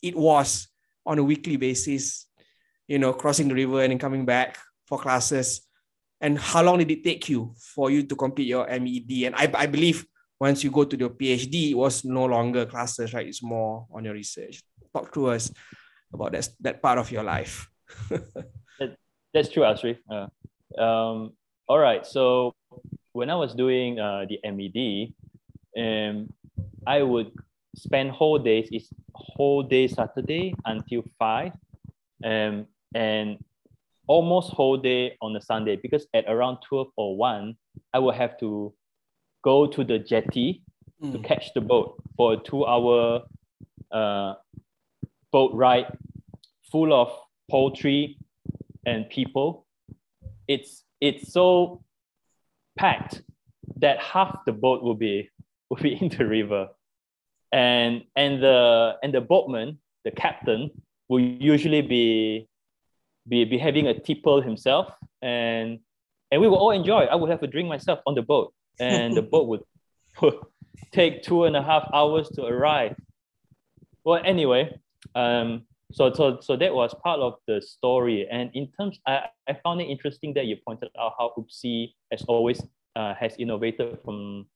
it 0.00 0.16
was 0.16 0.68
on 1.04 1.18
a 1.18 1.24
weekly 1.24 1.56
basis, 1.56 2.26
you 2.86 2.98
know, 2.98 3.12
crossing 3.12 3.48
the 3.48 3.54
river 3.54 3.82
and 3.82 3.90
then 3.90 3.98
coming 3.98 4.24
back 4.24 4.56
for 4.86 4.98
classes. 4.98 5.66
And 6.20 6.38
how 6.38 6.62
long 6.62 6.78
did 6.78 6.90
it 6.90 7.04
take 7.04 7.28
you 7.28 7.54
for 7.74 7.90
you 7.90 8.04
to 8.04 8.16
complete 8.16 8.46
your 8.46 8.66
MED? 8.66 9.26
And 9.26 9.34
I, 9.34 9.50
I 9.54 9.66
believe 9.66 10.06
once 10.40 10.62
you 10.62 10.70
go 10.70 10.84
to 10.84 10.96
the 10.96 11.10
PhD, 11.10 11.70
it 11.70 11.74
was 11.74 12.04
no 12.04 12.24
longer 12.24 12.66
classes, 12.66 13.12
right? 13.12 13.26
It's 13.26 13.42
more 13.42 13.86
on 13.92 14.04
your 14.04 14.14
research. 14.14 14.62
Talk 14.92 15.12
to 15.14 15.30
us 15.30 15.50
about 16.12 16.32
that, 16.32 16.48
that 16.60 16.82
part 16.82 16.98
of 16.98 17.10
your 17.10 17.22
life. 17.22 17.68
that, 18.10 18.96
that's 19.34 19.48
true, 19.48 19.62
Asrif. 19.62 19.98
Uh, 20.10 20.80
um, 20.80 21.32
all 21.68 21.78
right. 21.78 22.06
So 22.06 22.54
when 23.12 23.30
I 23.30 23.34
was 23.34 23.54
doing 23.54 23.98
uh, 23.98 24.26
the 24.28 24.38
MED, 24.44 25.12
um, 25.78 26.32
I 26.86 27.02
would 27.02 27.30
spend 27.76 28.10
whole 28.10 28.38
days, 28.38 28.68
it's 28.72 28.88
whole 29.14 29.62
day 29.62 29.88
Saturday 29.88 30.54
until 30.64 31.02
five, 31.18 31.52
um, 32.24 32.66
and 32.94 33.38
almost 34.06 34.50
whole 34.52 34.76
day 34.76 35.16
on 35.20 35.32
the 35.32 35.40
Sunday 35.40 35.76
because 35.76 36.06
at 36.14 36.24
around 36.26 36.58
12 36.66 36.88
or 36.96 37.16
1, 37.16 37.56
I 37.92 37.98
will 37.98 38.12
have 38.12 38.38
to 38.40 38.74
go 39.44 39.66
to 39.66 39.84
the 39.84 39.98
jetty 39.98 40.62
mm. 41.02 41.12
to 41.12 41.18
catch 41.18 41.52
the 41.54 41.60
boat 41.60 42.02
for 42.16 42.32
a 42.32 42.36
two 42.36 42.66
hour 42.66 43.22
uh, 43.92 44.34
boat 45.30 45.52
ride 45.54 45.86
full 46.72 46.92
of 46.92 47.12
poultry 47.50 48.18
and 48.86 49.08
people. 49.08 49.66
It's, 50.48 50.84
it's 51.00 51.32
so 51.32 51.82
packed 52.78 53.22
that 53.76 54.00
half 54.00 54.44
the 54.46 54.52
boat 54.52 54.82
will 54.82 54.94
be 54.94 55.30
will 55.68 55.78
be 55.78 55.94
in 56.00 56.08
the 56.08 56.26
river. 56.26 56.68
And 57.52 58.04
and 58.14 58.42
the 58.42 58.96
and 59.02 59.12
the 59.14 59.20
boatman, 59.20 59.78
the 60.04 60.10
captain, 60.10 60.70
will 61.08 61.20
usually 61.20 61.82
be 61.82 62.48
be, 63.26 63.44
be 63.44 63.58
having 63.58 63.86
a 63.86 63.98
tipple 63.98 64.40
himself 64.40 64.92
and 65.22 65.80
and 66.30 66.40
we 66.40 66.48
will 66.48 66.58
all 66.58 66.70
enjoy. 66.70 67.04
I 67.04 67.14
would 67.14 67.30
have 67.30 67.42
a 67.42 67.46
drink 67.46 67.68
myself 67.68 68.00
on 68.06 68.14
the 68.14 68.22
boat, 68.22 68.52
and 68.78 69.14
the 69.14 69.22
boat 69.32 69.48
would, 69.48 69.62
would 70.20 70.34
take 70.92 71.22
two 71.22 71.44
and 71.44 71.56
a 71.56 71.62
half 71.62 71.88
hours 71.92 72.28
to 72.30 72.44
arrive. 72.44 72.96
Well, 74.04 74.20
anyway, 74.24 74.78
um, 75.14 75.62
so 75.92 76.12
so 76.12 76.38
so 76.40 76.56
that 76.56 76.74
was 76.74 76.94
part 77.02 77.20
of 77.20 77.34
the 77.46 77.62
story. 77.62 78.28
And 78.30 78.50
in 78.54 78.68
terms, 78.78 79.00
I, 79.06 79.28
I 79.48 79.54
found 79.64 79.80
it 79.80 79.84
interesting 79.84 80.34
that 80.34 80.46
you 80.46 80.56
pointed 80.66 80.90
out 80.98 81.14
how 81.18 81.32
UPSI 81.38 81.94
has 82.10 82.22
always 82.28 82.62
uh, 82.94 83.14
has 83.14 83.36
innovated 83.38 83.98
from 84.04 84.46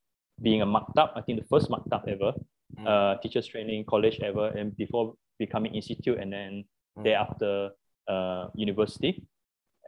being 0.41 0.62
a 0.62 0.67
maktab, 0.67 1.11
I 1.15 1.21
think 1.21 1.41
the 1.41 1.47
first 1.47 1.71
maktab 1.71 2.09
ever, 2.09 2.33
mm. 2.79 2.87
uh, 2.87 3.21
teachers 3.21 3.47
training 3.47 3.85
college 3.89 4.21
ever, 4.21 4.49
and 4.49 4.77
before 4.77 5.15
becoming 5.39 5.75
institute 5.75 6.19
and 6.19 6.33
then 6.33 6.65
mm. 6.99 7.05
thereafter 7.05 7.71
uh, 8.09 8.47
university. 8.55 9.23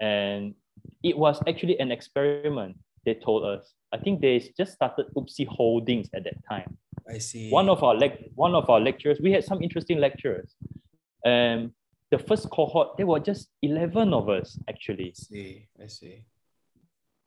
And 0.01 0.55
it 1.03 1.17
was 1.17 1.41
actually 1.49 1.79
an 1.79 1.91
experiment, 1.91 2.77
they 3.05 3.15
told 3.15 3.45
us. 3.45 3.75
I 3.93 3.99
think 3.99 4.21
they 4.21 4.39
just 4.57 4.73
started 4.73 5.07
UPSI 5.17 5.47
Holdings 5.47 6.09
at 6.15 6.25
that 6.25 6.37
time. 6.49 6.77
I 7.09 7.19
see. 7.19 7.51
One 7.51 7.69
of 7.69 7.83
our 7.83 7.95
lec- 7.95 8.31
one 8.35 8.55
of 8.55 8.69
our 8.69 8.81
lecturers, 8.81 9.21
we 9.21 9.31
had 9.31 9.45
some 9.45 9.63
interesting 9.63 9.99
lecturers. 9.99 10.55
Um, 11.25 11.73
the 12.11 12.19
first 12.19 12.51
cohort, 12.51 12.97
there 12.97 13.07
were 13.07 13.21
just 13.21 13.49
11 13.63 14.13
of 14.13 14.29
us 14.29 14.59
actually. 14.69 15.11
I 15.11 15.13
see, 15.15 15.69
I 15.83 15.87
see. 15.87 16.25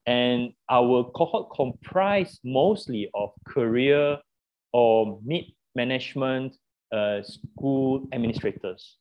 And 0.08 0.54
our 0.70 1.04
cohort 1.12 1.50
comprised 1.54 2.40
mostly 2.44 3.10
of 3.14 3.32
career 3.46 4.18
or 4.72 5.20
mid 5.24 5.46
management 5.76 6.56
uh, 6.94 7.22
school 7.22 8.08
administrators. 8.14 8.98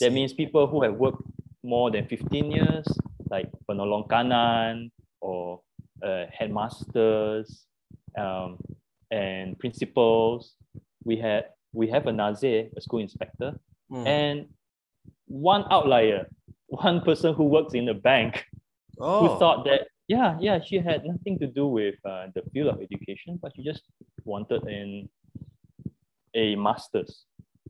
That 0.00 0.12
means 0.12 0.32
people 0.32 0.66
who 0.66 0.82
have 0.82 0.94
worked 0.94 1.22
more 1.62 1.90
than 1.90 2.06
15 2.08 2.50
years, 2.50 2.86
like 3.30 3.48
penolong 3.70 4.08
kanan 4.08 4.90
or 5.20 5.60
uh, 6.02 6.24
headmasters 6.32 7.66
um, 8.18 8.58
and 9.10 9.56
principals. 9.58 10.54
We 11.04 11.16
had 11.16 11.46
we 11.72 11.88
have 11.88 12.06
a 12.06 12.12
nazir, 12.12 12.68
a 12.76 12.80
school 12.80 12.98
inspector, 12.98 13.58
mm. 13.92 14.06
and 14.06 14.46
one 15.26 15.64
outlier, 15.70 16.26
one 16.66 17.00
person 17.02 17.34
who 17.34 17.44
works 17.44 17.74
in 17.74 17.88
a 17.88 17.94
bank, 17.94 18.44
oh. 18.98 19.20
who 19.20 19.38
thought 19.38 19.64
that 19.66 19.88
yeah, 20.08 20.38
yeah, 20.40 20.58
she 20.64 20.78
had 20.78 21.04
nothing 21.04 21.38
to 21.38 21.46
do 21.46 21.66
with 21.66 21.96
uh, 22.04 22.28
the 22.34 22.42
field 22.52 22.68
of 22.68 22.80
education, 22.80 23.38
but 23.40 23.52
she 23.54 23.62
just 23.62 23.82
wanted 24.24 24.62
an 24.64 25.08
a 26.34 26.56
master's. 26.56 27.24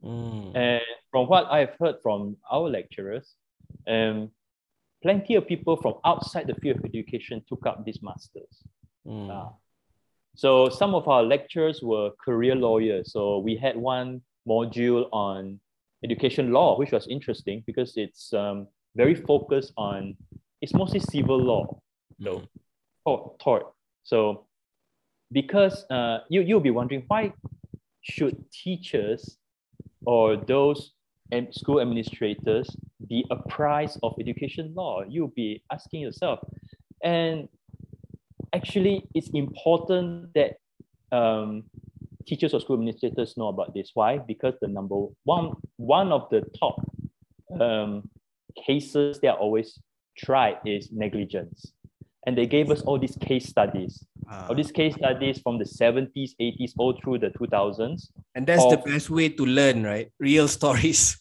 Mm. 0.04 0.57
And 0.57 0.83
from 1.11 1.26
what 1.26 1.47
I've 1.50 1.75
heard 1.80 1.97
from 2.00 2.37
our 2.50 2.68
lecturers, 2.68 3.35
um, 3.88 4.30
plenty 5.02 5.35
of 5.35 5.49
people 5.49 5.76
from 5.76 5.95
outside 6.04 6.47
the 6.47 6.54
field 6.54 6.78
of 6.78 6.85
education 6.85 7.42
took 7.49 7.66
up 7.66 7.85
this 7.85 8.02
masters. 8.02 8.62
Mm. 9.04 9.30
Uh, 9.30 9.50
so 10.37 10.68
some 10.68 10.95
of 10.95 11.09
our 11.09 11.25
lecturers 11.25 11.83
were 11.83 12.11
career 12.25 12.54
lawyers. 12.54 13.12
So 13.12 13.38
we 13.38 13.57
had 13.57 13.76
one 13.76 14.23
module 14.49 15.09
on 15.11 15.59
education 16.04 16.52
law, 16.52 16.78
which 16.78 16.92
was 16.92 17.09
interesting 17.09 17.64
because 17.66 17.97
it's 17.97 18.33
um, 18.33 18.68
very 18.95 19.16
focused 19.16 19.73
on, 19.76 20.16
it's 20.61 20.75
mostly 20.75 21.00
civil 21.00 21.38
law 21.38 21.80
though, 22.18 22.42
taught, 23.04 23.38
taught. 23.40 23.72
So 24.02 24.46
because 25.32 25.84
uh, 25.90 26.18
you, 26.28 26.40
you'll 26.42 26.60
be 26.60 26.70
wondering 26.70 27.04
why 27.08 27.32
should 28.02 28.50
teachers 28.50 29.37
or 30.06 30.37
those 30.37 30.92
school 31.50 31.80
administrators 31.80 32.68
be 33.06 33.25
apprised 33.30 33.98
of 34.02 34.14
education 34.18 34.72
law? 34.75 35.02
You'll 35.06 35.32
be 35.37 35.62
asking 35.70 36.00
yourself. 36.00 36.40
And 37.02 37.48
actually, 38.54 39.06
it's 39.14 39.28
important 39.30 40.32
that 40.34 40.56
um, 41.12 41.64
teachers 42.26 42.54
or 42.54 42.60
school 42.60 42.76
administrators 42.76 43.37
know 43.37 43.48
about 43.48 43.75
this. 43.75 43.90
Why? 43.94 44.18
Because 44.18 44.54
the 44.60 44.68
number 44.68 45.06
one, 45.25 45.52
one 45.76 46.12
of 46.12 46.28
the 46.30 46.42
top 46.58 46.80
um, 47.60 48.08
cases 48.66 49.20
that 49.20 49.34
are 49.34 49.38
always 49.38 49.78
tried 50.16 50.58
is 50.64 50.90
negligence 50.90 51.72
and 52.28 52.37
they 52.37 52.44
gave 52.44 52.70
us 52.70 52.82
all 52.82 52.99
these 52.99 53.16
case 53.16 53.49
studies. 53.49 54.04
Uh, 54.30 54.49
all 54.50 54.54
these 54.54 54.70
case 54.70 54.94
studies 54.94 55.40
from 55.40 55.56
the 55.56 55.64
70s 55.64 56.32
80s 56.38 56.73
all 56.76 56.92
through 57.02 57.18
the 57.18 57.30
2000s 57.30 58.11
and 58.35 58.47
that's 58.47 58.66
the 58.66 58.76
best 58.76 59.08
way 59.08 59.30
to 59.30 59.47
learn 59.47 59.82
right? 59.82 60.12
Real 60.20 60.47
stories. 60.58 61.18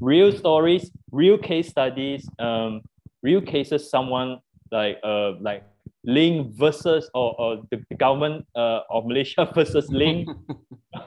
Real 0.00 0.30
stories 0.30 0.92
real 1.10 1.36
case 1.36 1.68
studies 1.68 2.28
um, 2.38 2.82
real 3.24 3.42
cases 3.42 3.90
someone 3.90 4.38
like 4.70 4.98
uh 5.02 5.32
like 5.40 5.64
Ling 6.04 6.52
versus 6.54 7.10
or, 7.12 7.34
or 7.42 7.62
the 7.72 7.78
government 7.96 8.46
uh, 8.54 8.80
of 8.88 9.06
Malaysia 9.06 9.50
versus 9.54 9.90
Ling 9.90 10.32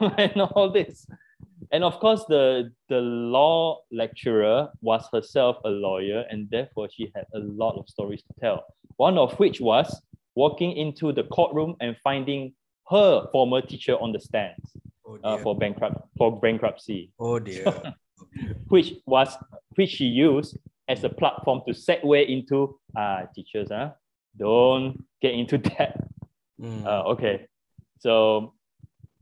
and 0.18 0.40
all 0.54 0.70
this. 0.70 1.06
And 1.72 1.82
of 1.82 1.98
course, 1.98 2.24
the, 2.28 2.70
the 2.88 3.00
law 3.00 3.80
lecturer 3.90 4.68
was 4.80 5.08
herself 5.12 5.56
a 5.64 5.70
lawyer, 5.70 6.24
and 6.30 6.48
therefore 6.50 6.88
she 6.94 7.10
had 7.16 7.24
a 7.34 7.40
lot 7.40 7.74
of 7.76 7.88
stories 7.88 8.22
to 8.22 8.32
tell 8.40 8.64
one 8.96 9.18
of 9.18 9.34
which 9.38 9.60
was 9.60 10.00
walking 10.34 10.72
into 10.72 11.12
the 11.12 11.24
courtroom 11.24 11.76
and 11.80 11.96
finding 12.02 12.52
her 12.88 13.26
former 13.32 13.60
teacher 13.60 13.96
on 13.96 14.12
the 14.12 14.20
stands 14.20 14.76
oh 15.06 15.18
uh, 15.24 15.38
for 15.38 15.56
bankrupt 15.56 15.96
for 16.16 16.38
bankruptcy. 16.40 17.12
Oh 17.18 17.38
dear. 17.48 17.64
which 18.68 18.94
was 19.06 19.36
which 19.76 19.90
she 19.90 20.04
used 20.06 20.58
as 20.88 21.02
a 21.04 21.08
platform 21.08 21.62
to 21.66 21.72
segue 21.72 22.28
into 22.28 22.78
uh, 22.96 23.22
teachers, 23.34 23.68
huh? 23.70 23.90
don't 24.36 25.04
get 25.22 25.34
into 25.34 25.58
that. 25.78 25.96
Mm. 26.60 26.84
Uh, 26.84 27.02
okay, 27.10 27.46
so 27.98 28.54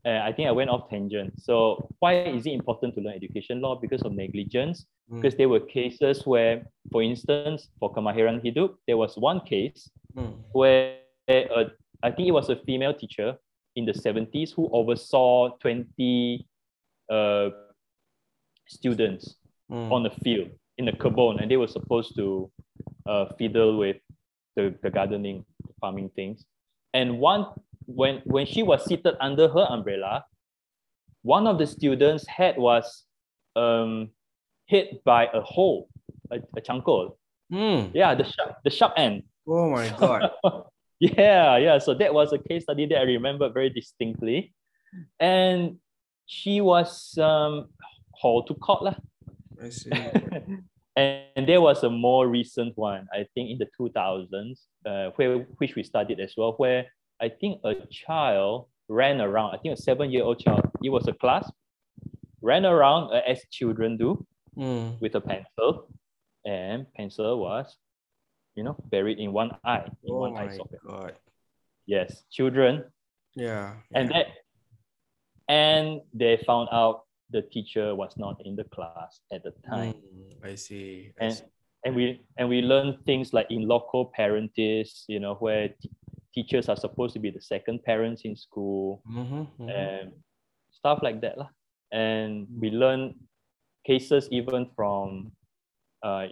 uh, 0.05 0.21
I 0.25 0.33
think 0.33 0.49
I 0.49 0.53
went 0.53 0.71
off 0.71 0.91
tangent. 0.91 1.41
So 1.41 1.89
why 2.01 2.23
is 2.23 2.47
it 2.47 2.53
important 2.53 2.95
to 2.97 3.01
learn 3.01 3.15
education 3.15 3.61
law? 3.61 3.77
Because 3.77 4.03
of 4.03 4.13
negligence. 4.13 4.87
Mm. 5.11 5.21
Because 5.21 5.37
there 5.37 5.49
were 5.49 5.61
cases 5.61 6.27
where, 6.27 6.65
for 6.91 7.03
instance, 7.03 7.69
for 7.79 7.93
Kemahiran 7.93 8.43
Hidup, 8.43 8.77
there 8.87 8.97
was 8.97 9.17
one 9.17 9.41
case 9.41 9.91
mm. 10.17 10.35
where 10.53 10.99
uh, 11.29 11.65
I 12.03 12.11
think 12.11 12.29
it 12.29 12.33
was 12.33 12.51
a 12.51 12.57
female 12.57 12.95
teacher 12.95 13.37
in 13.77 13.85
the 13.85 13.93
70s 13.93 14.53
who 14.53 14.69
oversaw 14.73 15.57
20 15.59 16.47
uh, 17.11 17.51
students 18.69 19.37
mm. 19.71 19.91
on 19.93 20.03
the 20.03 20.11
field 20.11 20.51
in 20.79 20.87
the 20.87 20.93
kebun, 20.93 21.41
and 21.41 21.51
they 21.51 21.57
were 21.57 21.69
supposed 21.69 22.17
to 22.17 22.51
uh, 23.07 23.27
fiddle 23.39 23.79
with 23.79 23.97
the, 24.57 24.75
the 24.83 24.91
gardening, 24.91 25.45
farming 25.81 26.11
things. 26.17 26.45
And 26.95 27.19
one 27.19 27.47
when 27.95 28.23
when 28.25 28.47
she 28.47 28.63
was 28.63 28.85
seated 28.85 29.15
under 29.21 29.49
her 29.49 29.67
umbrella, 29.69 30.25
one 31.23 31.47
of 31.47 31.59
the 31.59 31.67
students' 31.67 32.27
head 32.27 32.57
was 32.59 33.05
um, 33.57 34.11
hit 34.67 35.05
by 35.05 35.29
a 35.33 35.41
hole, 35.41 35.89
a, 36.31 36.37
a 36.57 36.61
cangkul. 36.61 37.17
Mm. 37.53 37.91
Yeah, 37.95 38.15
the 38.15 38.25
sharp, 38.25 38.57
the 38.65 38.71
sharp 38.71 38.95
end. 38.97 39.23
Oh 39.47 39.71
my 39.71 39.89
god. 39.99 40.31
yeah, 41.01 41.57
yeah. 41.57 41.79
So 41.79 41.95
that 41.95 42.15
was 42.15 42.33
a 42.33 42.39
case 42.39 42.65
study 42.65 42.87
that 42.87 42.99
I 42.99 43.03
remember 43.03 43.51
very 43.51 43.71
distinctly. 43.71 44.55
And 45.21 45.79
she 46.27 46.61
was 46.61 47.19
um 47.19 47.69
hauled 48.13 48.47
to 48.49 48.55
court. 48.55 48.83
Lah. 48.83 48.95
I 49.63 49.69
see. 49.69 49.91
and 50.97 51.47
there 51.47 51.61
was 51.61 51.83
a 51.85 51.91
more 51.91 52.29
recent 52.29 52.77
one, 52.77 53.07
I 53.13 53.27
think 53.35 53.51
in 53.51 53.59
the 53.59 53.69
2000s, 53.79 54.61
uh, 54.85 55.11
where 55.17 55.39
which 55.59 55.75
we 55.75 55.83
studied 55.83 56.21
as 56.21 56.35
well, 56.37 56.55
where 56.57 56.87
I 57.23 57.29
think 57.29 57.61
a 57.65 57.75
child 57.89 58.67
ran 58.89 59.21
around, 59.21 59.55
I 59.55 59.59
think 59.59 59.79
a 59.79 59.81
seven-year-old 59.81 60.41
child, 60.41 60.69
it 60.83 60.91
was 60.91 61.07
a 61.07 61.13
class, 61.13 61.51
ran 62.43 62.67
around 62.67 63.15
uh, 63.15 63.23
as 63.27 63.41
children 63.51 63.97
do 63.97 64.27
mm. 64.59 65.01
with 65.01 65.15
a 65.15 65.21
pencil, 65.21 65.89
and 66.45 66.87
pencil 66.95 67.39
was, 67.39 67.77
you 68.57 68.65
know, 68.65 68.77
buried 68.91 69.19
in 69.19 69.33
one 69.33 69.53
eye, 69.65 69.85
in 70.03 70.11
oh 70.13 70.19
one 70.19 70.37
eye 70.37 70.57
socket. 70.57 70.81
God. 70.85 71.15
Yes, 71.87 72.25
children. 72.31 72.85
Yeah. 73.37 73.75
And 73.95 74.11
yeah. 74.11 74.17
that, 74.19 74.27
and 75.49 76.01
they 76.13 76.43
found 76.45 76.69
out 76.73 77.05
the 77.31 77.43
teacher 77.43 77.95
was 77.95 78.15
not 78.17 78.45
in 78.45 78.57
the 78.57 78.65
class 78.65 79.21
at 79.33 79.43
the 79.45 79.53
time. 79.69 79.95
Mm, 79.95 80.51
I 80.51 80.55
see. 80.57 81.13
I 81.21 81.25
and 81.25 81.35
see. 81.35 81.45
and 81.85 81.95
we 81.95 82.21
and 82.37 82.49
we 82.49 82.63
learn 82.63 82.99
things 83.07 83.33
like 83.33 83.47
in 83.51 83.67
loco 83.67 84.13
parentis, 84.19 85.05
you 85.09 85.19
know, 85.19 85.35
where 85.35 85.71
teachers 86.35 86.69
are 86.69 86.77
supposed 86.77 87.15
to 87.15 87.21
be 87.21 87.31
the 87.31 87.41
second 87.41 87.83
parents 87.85 88.23
in 88.25 88.37
school 88.37 89.03
mm-hmm, 89.11 89.43
mm-hmm. 89.43 89.69
and 89.69 90.13
stuff 90.71 91.01
like 91.03 91.21
that. 91.21 91.39
Lah. 91.39 91.49
And 91.93 92.47
we 92.59 92.71
learn 92.71 93.15
cases 93.85 94.29
even 94.31 94.69
from 94.75 95.33
uh, 96.03 96.27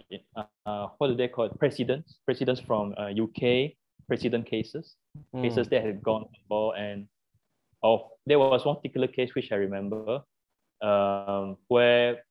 uh, 0.65 0.87
what 0.97 1.07
do 1.07 1.15
they 1.15 1.27
call 1.27 1.45
it? 1.45 1.57
Precedents, 1.57 2.19
precedents 2.25 2.59
from 2.59 2.93
uh, 2.97 3.11
UK, 3.11 3.71
precedent 4.07 4.45
cases, 4.45 4.95
mm. 5.33 5.41
cases 5.41 5.67
that 5.69 5.85
have 5.85 6.03
gone 6.03 6.25
before. 6.33 6.75
And 6.75 7.07
of 7.83 8.01
there 8.25 8.39
was 8.39 8.65
one 8.65 8.75
particular 8.75 9.07
case 9.07 9.33
which 9.33 9.51
I 9.51 9.55
remember 9.55 10.21
um, 10.81 11.57
where 11.67 12.23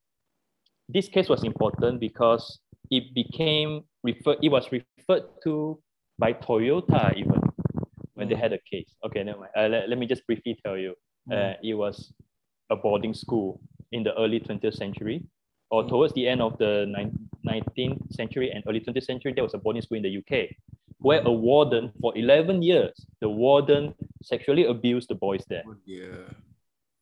this 0.88 1.08
case 1.08 1.28
was 1.28 1.44
important 1.44 2.00
because 2.00 2.58
it 2.90 3.14
became 3.14 3.84
referred, 4.02 4.38
it 4.42 4.50
was 4.50 4.68
referred 4.70 5.24
to 5.44 5.80
by 6.18 6.32
Toyota 6.32 7.16
even 7.16 7.39
when 8.20 8.28
mm. 8.28 8.34
they 8.34 8.36
had 8.36 8.52
a 8.52 8.58
case. 8.70 8.94
Okay, 9.04 9.24
never 9.24 9.40
mind. 9.40 9.52
Uh, 9.56 9.68
let, 9.68 9.88
let 9.88 9.98
me 9.98 10.06
just 10.06 10.24
briefly 10.26 10.56
tell 10.62 10.76
you. 10.76 10.94
Mm. 11.28 11.32
Uh, 11.32 11.56
it 11.64 11.74
was 11.74 12.12
a 12.70 12.76
boarding 12.76 13.14
school 13.14 13.60
in 13.90 14.04
the 14.04 14.14
early 14.16 14.38
20th 14.38 14.74
century 14.74 15.24
or 15.70 15.84
mm. 15.84 15.88
towards 15.88 16.12
the 16.14 16.28
end 16.28 16.42
of 16.42 16.58
the 16.58 16.86
19th 17.46 18.12
century 18.12 18.50
and 18.50 18.62
early 18.68 18.80
20th 18.80 19.04
century, 19.04 19.32
there 19.32 19.44
was 19.44 19.54
a 19.54 19.58
boarding 19.58 19.82
school 19.82 19.96
in 19.96 20.02
the 20.02 20.18
UK 20.18 20.50
where 20.98 21.22
a 21.22 21.32
warden 21.32 21.92
for 22.00 22.16
11 22.16 22.62
years, 22.62 23.06
the 23.20 23.28
warden 23.28 23.94
sexually 24.22 24.66
abused 24.66 25.08
the 25.08 25.14
boys 25.14 25.42
there. 25.48 25.64
Yeah. 25.86 26.28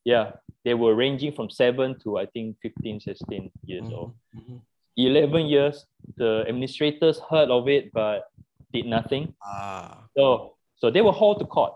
Yeah, 0.05 0.33
they 0.65 0.75
were 0.75 0.95
ranging 0.95 1.33
from 1.33 1.51
seven 1.51 1.99
to 2.01 2.19
I 2.19 2.27
think 2.27 2.57
15, 2.63 3.01
16 3.01 3.51
years 3.65 3.83
mm-hmm. 3.83 3.95
old. 3.95 4.15
Mm-hmm. 4.37 4.57
11 4.97 5.47
years, 5.47 5.87
the 6.17 6.45
administrators 6.49 7.21
heard 7.31 7.51
of 7.51 7.69
it 7.69 7.93
but 7.93 8.25
did 8.73 8.87
nothing. 8.87 9.35
Ah. 9.45 10.05
So, 10.17 10.55
so 10.79 10.91
they 10.91 11.01
were 11.01 11.13
hauled 11.13 11.41
to 11.41 11.45
court. 11.45 11.75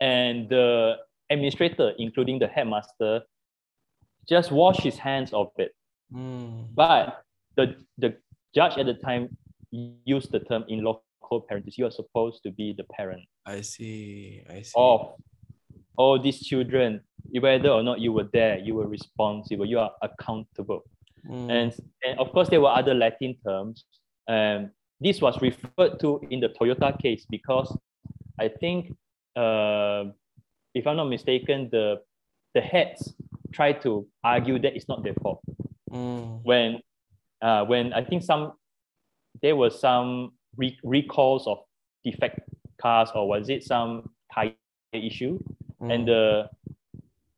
And 0.00 0.48
the 0.48 0.96
administrator, 1.30 1.92
including 1.98 2.38
the 2.38 2.46
headmaster, 2.46 3.22
just 4.28 4.50
washed 4.50 4.82
his 4.82 4.96
hands 4.96 5.32
of 5.32 5.50
it. 5.56 5.74
Mm. 6.12 6.66
But 6.74 7.22
the, 7.56 7.76
the 7.96 8.16
judge 8.54 8.78
at 8.78 8.86
the 8.86 8.94
time 8.94 9.36
used 9.70 10.32
the 10.32 10.40
term 10.40 10.64
in 10.68 10.84
loco 10.84 11.44
parentis. 11.50 11.76
You 11.76 11.86
are 11.86 11.90
supposed 11.90 12.42
to 12.44 12.50
be 12.50 12.74
the 12.76 12.84
parent. 12.84 13.24
I 13.44 13.60
see. 13.60 14.42
I 14.48 14.62
see. 14.62 14.72
Of 14.76 15.14
all 15.96 16.18
these 16.20 16.40
children, 16.40 17.00
whether 17.40 17.70
or 17.70 17.82
not 17.82 18.00
you 18.00 18.12
were 18.12 18.28
there, 18.32 18.58
you 18.58 18.74
were 18.74 18.86
responsible, 18.86 19.66
you 19.66 19.78
are 19.78 19.90
accountable. 20.00 20.84
Mm. 21.28 21.50
And, 21.50 21.74
and 22.06 22.18
of 22.18 22.32
course, 22.32 22.48
there 22.48 22.60
were 22.60 22.70
other 22.70 22.94
Latin 22.94 23.36
terms. 23.44 23.84
Um, 24.28 24.70
this 25.00 25.20
was 25.20 25.40
referred 25.40 26.00
to 26.00 26.20
in 26.30 26.40
the 26.40 26.48
Toyota 26.48 26.98
case 27.00 27.26
because 27.28 27.76
I 28.38 28.48
think, 28.48 28.96
uh, 29.36 30.04
if 30.74 30.86
I'm 30.86 30.96
not 30.96 31.08
mistaken, 31.08 31.68
the, 31.70 32.00
the 32.54 32.60
heads 32.60 33.14
tried 33.52 33.82
to 33.82 34.06
argue 34.24 34.58
that 34.58 34.74
it's 34.76 34.88
not 34.88 35.02
their 35.02 35.14
fault. 35.14 35.40
Mm. 35.90 36.40
When, 36.42 36.80
uh, 37.42 37.64
when 37.64 37.92
I 37.92 38.04
think 38.04 38.22
some, 38.22 38.52
there 39.42 39.56
were 39.56 39.70
some 39.70 40.32
re- 40.56 40.78
recalls 40.82 41.46
of 41.46 41.58
defect 42.04 42.40
cars 42.80 43.10
or 43.14 43.28
was 43.28 43.48
it 43.48 43.64
some 43.64 44.10
tire 44.32 44.52
issue? 44.92 45.38
Mm. 45.80 45.94
And 45.94 46.08
the 46.08 46.48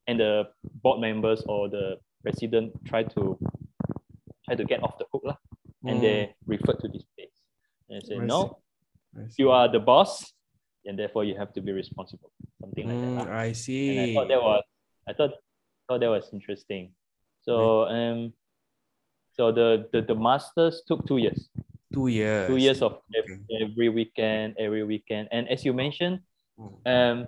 and 0.07 0.18
the 0.18 0.49
board 0.83 1.01
members 1.01 1.42
or 1.46 1.68
the 1.68 1.99
president 2.23 2.73
try 2.85 3.03
to 3.05 3.38
try 4.44 4.57
to 4.57 4.64
get 4.64 4.83
off 4.83 4.99
the 4.99 5.05
hook 5.12 5.23
lah. 5.25 5.37
and 5.85 5.99
mm. 5.99 6.03
they 6.03 6.35
referred 6.46 6.81
to 6.81 6.88
this 6.88 7.05
and 7.90 8.03
say 8.05 8.18
no 8.18 8.59
you 9.37 9.50
are 9.50 9.70
the 9.70 9.79
boss 9.79 10.33
and 10.87 10.98
therefore 10.98 11.24
you 11.24 11.37
have 11.37 11.53
to 11.53 11.61
be 11.61 11.72
responsible 11.72 12.33
something 12.61 12.87
like 12.88 12.96
mm, 12.96 13.24
that 13.24 13.29
i 13.29 13.53
see 13.53 13.98
and 13.98 14.11
i 14.11 14.14
thought 14.14 14.29
that 14.29 14.42
was 14.42 14.62
i 15.09 15.12
thought 15.12 15.31
thought 15.88 16.00
that 16.00 16.09
was 16.09 16.31
interesting 16.33 16.92
so 17.42 17.85
um 17.87 18.33
so 19.37 19.53
the, 19.53 19.88
the 19.92 20.03
the 20.03 20.14
masters 20.14 20.83
took 20.87 21.07
two 21.07 21.18
years 21.18 21.48
two 21.92 22.07
years 22.07 22.48
two 22.48 22.57
years 22.57 22.83
of 22.83 23.03
okay. 23.12 23.40
every 23.61 23.88
weekend 23.88 24.55
every 24.59 24.85
weekend 24.85 25.29
and 25.33 25.48
as 25.48 25.64
you 25.64 25.72
mentioned 25.72 26.20
mm. 26.59 26.72
um 26.87 27.26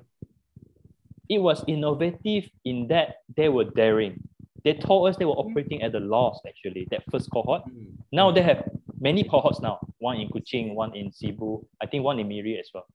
it 1.32 1.38
was 1.38 1.64
innovative 1.66 2.50
in 2.64 2.88
that 2.88 3.16
they 3.36 3.48
were 3.48 3.64
daring. 3.64 4.22
They 4.64 4.74
told 4.74 5.08
us 5.08 5.16
they 5.16 5.24
were 5.24 5.32
operating 5.32 5.82
at 5.82 5.92
the 5.92 6.00
loss, 6.00 6.38
actually, 6.46 6.86
that 6.90 7.02
first 7.10 7.30
cohort. 7.30 7.62
Mm. 7.64 7.96
Now 8.12 8.30
they 8.30 8.42
have 8.42 8.68
many 9.02 9.24
cohorts 9.24 9.60
now, 9.60 9.80
one 9.98 10.18
in 10.18 10.28
Kuching, 10.28 10.74
one 10.74 10.94
in 10.94 11.10
Sibu, 11.10 11.66
I 11.82 11.86
think 11.86 12.04
one 12.04 12.20
in 12.20 12.28
Miri 12.28 12.58
as 12.58 12.70
well. 12.72 12.86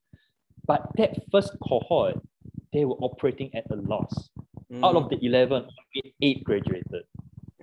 But 0.65 0.87
that 0.95 1.19
first 1.31 1.51
cohort, 1.61 2.15
they 2.71 2.85
were 2.85 2.95
operating 2.95 3.53
at 3.53 3.69
a 3.69 3.75
loss. 3.75 4.29
Mm. 4.71 4.83
Out 4.85 4.95
of 4.95 5.09
the 5.09 5.17
11, 5.21 5.67
eight 6.21 6.43
graduated. 6.43 7.03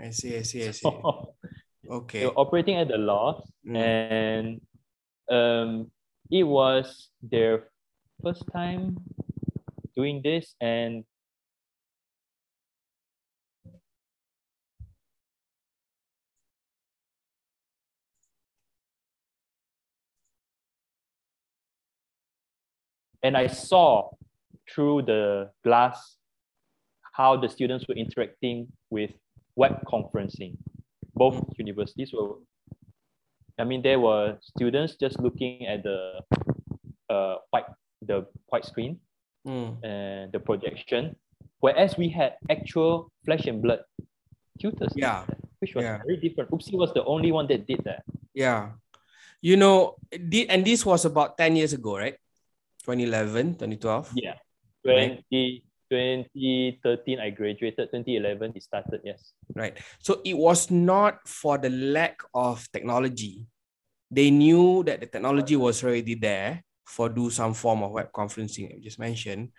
I 0.01 0.11
see, 0.11 0.37
I 0.37 0.43
see, 0.43 0.69
I 0.69 0.71
see. 0.71 0.89
okay. 1.91 2.21
They 2.21 2.27
were 2.27 2.39
operating 2.39 2.77
at 2.77 2.91
a 2.91 2.99
loss, 2.99 3.43
mm. 3.67 3.77
and 3.77 4.61
um, 5.31 5.91
it 6.31 6.45
was 6.45 7.09
their 7.23 7.69
first 8.23 8.45
time 8.53 8.99
doing 9.97 10.21
this 10.23 10.55
and 10.61 11.05
and 23.25 23.37
I 23.37 23.49
saw 23.49 24.11
through 24.71 25.03
the 25.03 25.51
glass 25.65 26.17
how 27.13 27.37
the 27.37 27.49
students 27.49 27.89
were 27.89 27.97
interacting 27.97 28.69
with 28.91 29.11
web 29.57 29.83
conferencing. 29.87 30.57
Both 31.15 31.43
universities 31.59 32.13
were, 32.13 32.37
I 33.59 33.65
mean, 33.65 33.83
there 33.83 33.99
were 33.99 34.37
students 34.43 34.97
just 35.01 35.19
looking 35.19 35.67
at 35.67 35.83
the 35.83 36.21
uh, 37.09 37.37
white 37.51 37.67
the 38.03 38.27
white 38.47 38.67
screen 38.67 39.01
mm. 39.47 39.83
and 39.83 40.31
the 40.31 40.41
projection, 40.41 41.17
whereas 41.61 41.97
we 41.97 42.11
had 42.11 42.37
actual 42.51 43.11
flesh 43.25 43.47
and 43.47 43.63
blood 43.63 43.81
tutors. 44.61 44.93
Yeah. 44.95 45.25
Which 45.61 45.75
was 45.75 45.85
yeah. 45.85 46.03
very 46.05 46.19
different. 46.19 46.51
UPSI 46.51 46.77
was 46.77 46.93
the 46.93 47.05
only 47.05 47.33
one 47.33 47.47
that 47.49 47.67
did 47.67 47.81
that. 47.85 48.05
Yeah. 48.35 48.73
You 49.41 49.57
know, 49.57 49.97
and 50.13 50.65
this 50.65 50.85
was 50.85 51.07
about 51.07 51.39
10 51.39 51.57
years 51.57 51.73
ago, 51.73 51.97
right? 51.97 52.17
2011, 52.85 53.55
2012? 53.55 54.13
Yeah. 54.15 54.35
20, 54.85 55.65
2013, 55.91 57.21
I 57.21 57.31
graduated. 57.31 57.89
2011, 57.91 58.53
it 58.55 58.63
started, 58.63 59.01
yes. 59.05 59.33
Right. 59.55 59.79
So 59.99 60.21
it 60.25 60.37
was 60.37 60.71
not 60.71 61.27
for 61.27 61.59
the 61.59 61.71
lack 61.71 62.21
of 62.35 62.71
technology. 62.73 63.47
They 64.11 64.31
knew 64.31 64.85
that 64.85 65.01
the 65.01 65.07
technology 65.07 65.57
was 65.57 65.83
already 65.83 66.15
there 66.15 66.63
for 66.85 67.09
do 67.09 67.31
some 67.31 67.55
form 67.55 67.83
of 67.83 67.93
web 67.93 68.13
conferencing, 68.13 68.75
I 68.75 68.79
just 68.81 68.99
mentioned. 68.99 69.51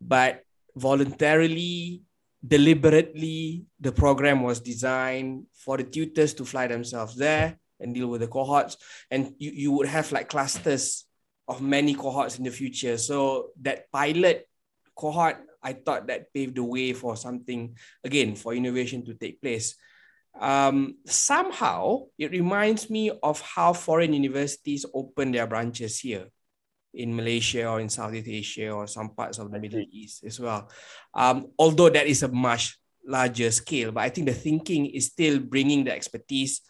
But 0.00 0.42
voluntarily, 0.74 2.02
deliberately, 2.46 3.64
the 3.78 3.92
program 3.92 4.42
was 4.42 4.60
designed 4.60 5.46
for 5.54 5.76
the 5.76 5.84
tutors 5.84 6.34
to 6.34 6.44
fly 6.44 6.66
themselves 6.66 7.16
there 7.16 7.58
and 7.78 7.94
deal 7.94 8.08
with 8.08 8.20
the 8.20 8.28
cohorts. 8.28 8.76
And 9.10 9.34
you, 9.38 9.52
you 9.52 9.72
would 9.72 9.86
have 9.86 10.10
like 10.10 10.28
clusters 10.28 11.04
of 11.52 11.60
many 11.60 11.94
cohorts 11.94 12.38
in 12.38 12.44
the 12.44 12.50
future. 12.50 12.96
So 12.96 13.50
that 13.60 13.90
pilot 13.92 14.48
cohort, 14.96 15.36
I 15.62 15.74
thought 15.74 16.06
that 16.08 16.32
paved 16.32 16.56
the 16.56 16.64
way 16.64 16.92
for 16.92 17.16
something, 17.16 17.76
again, 18.02 18.34
for 18.34 18.54
innovation 18.54 19.04
to 19.04 19.14
take 19.14 19.40
place. 19.40 19.76
Um, 20.40 20.96
somehow, 21.04 22.08
it 22.18 22.30
reminds 22.30 22.88
me 22.88 23.12
of 23.22 23.40
how 23.40 23.74
foreign 23.74 24.14
universities 24.14 24.86
open 24.94 25.32
their 25.32 25.46
branches 25.46 26.00
here 26.00 26.26
in 26.94 27.14
Malaysia 27.14 27.68
or 27.68 27.80
in 27.80 27.88
Southeast 27.88 28.28
Asia 28.28 28.70
or 28.70 28.86
some 28.86 29.10
parts 29.14 29.38
of 29.38 29.50
the 29.50 29.60
Middle 29.60 29.84
East 29.90 30.24
as 30.24 30.40
well. 30.40 30.70
Um, 31.14 31.52
although 31.58 31.90
that 31.90 32.06
is 32.06 32.22
a 32.22 32.28
much 32.28 32.78
larger 33.06 33.50
scale, 33.50 33.92
but 33.92 34.04
I 34.04 34.08
think 34.08 34.26
the 34.26 34.34
thinking 34.34 34.86
is 34.86 35.06
still 35.06 35.38
bringing 35.38 35.84
the 35.84 35.92
expertise 35.92 36.62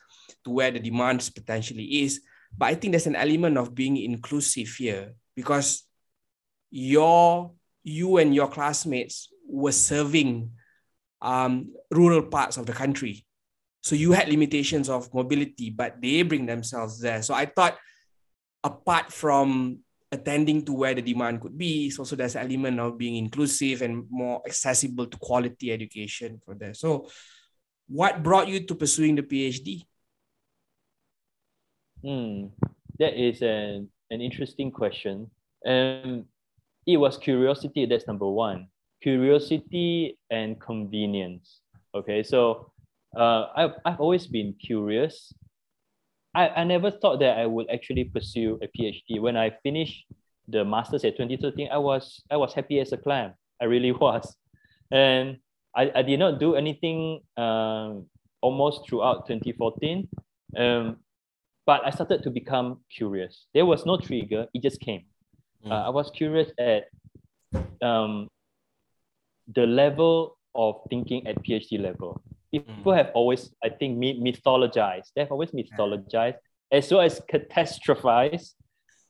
to 0.44 0.50
where 0.50 0.70
the 0.70 0.80
demand 0.80 1.28
potentially 1.34 2.02
is. 2.02 2.20
But 2.56 2.66
I 2.66 2.74
think 2.74 2.92
there's 2.92 3.06
an 3.06 3.16
element 3.16 3.56
of 3.56 3.74
being 3.74 3.96
inclusive 3.96 4.68
here 4.78 5.14
because 5.34 5.84
your 6.70 7.52
you 7.84 8.18
and 8.18 8.34
your 8.34 8.48
classmates 8.48 9.28
were 9.46 9.72
serving 9.72 10.50
um, 11.20 11.72
rural 11.90 12.22
parts 12.22 12.56
of 12.56 12.66
the 12.66 12.72
country. 12.72 13.24
So 13.82 13.94
you 13.94 14.12
had 14.12 14.28
limitations 14.28 14.88
of 14.88 15.12
mobility, 15.12 15.70
but 15.70 16.00
they 16.00 16.22
bring 16.22 16.46
themselves 16.46 17.00
there. 17.00 17.22
So 17.22 17.34
I 17.34 17.46
thought, 17.46 17.76
apart 18.62 19.12
from 19.12 19.80
attending 20.12 20.64
to 20.66 20.72
where 20.72 20.94
the 20.94 21.02
demand 21.02 21.40
could 21.40 21.58
be, 21.58 21.90
so 21.90 22.02
also 22.02 22.14
there's 22.14 22.36
an 22.36 22.46
element 22.46 22.78
of 22.78 22.98
being 22.98 23.16
inclusive 23.16 23.82
and 23.82 24.04
more 24.08 24.40
accessible 24.46 25.06
to 25.06 25.16
quality 25.18 25.72
education 25.72 26.40
for 26.44 26.54
there. 26.54 26.74
So, 26.74 27.08
what 27.88 28.22
brought 28.22 28.48
you 28.48 28.60
to 28.60 28.74
pursuing 28.74 29.16
the 29.16 29.22
PhD? 29.22 29.82
Hmm, 32.02 32.46
that 32.98 33.14
is 33.14 33.42
an, 33.42 33.88
an 34.10 34.20
interesting 34.20 34.70
question. 34.70 35.30
Um, 35.66 36.26
it 36.86 36.96
was 36.96 37.16
curiosity, 37.16 37.86
that's 37.86 38.06
number 38.06 38.28
one. 38.28 38.66
Curiosity 39.02 40.18
and 40.30 40.60
convenience. 40.60 41.60
Okay, 41.94 42.22
so 42.22 42.72
uh, 43.16 43.46
I've, 43.54 43.74
I've 43.84 44.00
always 44.00 44.26
been 44.26 44.54
curious. 44.54 45.32
I, 46.34 46.48
I 46.48 46.64
never 46.64 46.90
thought 46.90 47.20
that 47.20 47.38
I 47.38 47.46
would 47.46 47.70
actually 47.70 48.04
pursue 48.04 48.58
a 48.62 48.66
PhD. 48.66 49.20
When 49.20 49.36
I 49.36 49.50
finished 49.62 50.06
the 50.48 50.64
master's 50.64 51.04
at 51.04 51.16
2013, 51.16 51.68
I 51.70 51.78
was 51.78 52.22
I 52.30 52.36
was 52.36 52.54
happy 52.54 52.80
as 52.80 52.92
a 52.92 52.96
clam. 52.96 53.34
I 53.60 53.66
really 53.66 53.92
was. 54.04 54.34
And 54.90 55.38
I, 55.76 55.90
I 55.94 56.02
did 56.02 56.18
not 56.18 56.40
do 56.40 56.54
anything 56.54 57.20
um, 57.36 58.06
almost 58.40 58.88
throughout 58.88 59.26
2014. 59.26 60.08
Um, 60.56 60.96
but 61.66 61.84
I 61.86 61.90
started 61.90 62.22
to 62.24 62.30
become 62.30 62.80
curious. 62.94 63.46
There 63.54 63.66
was 63.66 63.86
no 63.86 63.96
trigger, 63.96 64.46
it 64.52 64.62
just 64.62 64.80
came. 64.80 65.04
Mm. 65.64 65.70
Uh, 65.70 65.86
I 65.86 65.88
was 65.90 66.10
curious 66.10 66.50
at 66.58 66.84
um, 67.80 68.28
the 69.54 69.66
level 69.66 70.36
of 70.54 70.76
thinking 70.90 71.26
at 71.26 71.42
PhD 71.42 71.80
level. 71.80 72.22
People 72.50 72.92
mm. 72.92 72.96
have 72.96 73.10
always, 73.14 73.50
I 73.64 73.70
think, 73.70 73.98
mythologized. 73.98 75.12
They 75.14 75.22
have 75.22 75.32
always 75.32 75.50
mythologized 75.50 76.36
as 76.70 76.90
well 76.90 77.02
as 77.02 77.20
catastrophized 77.32 78.52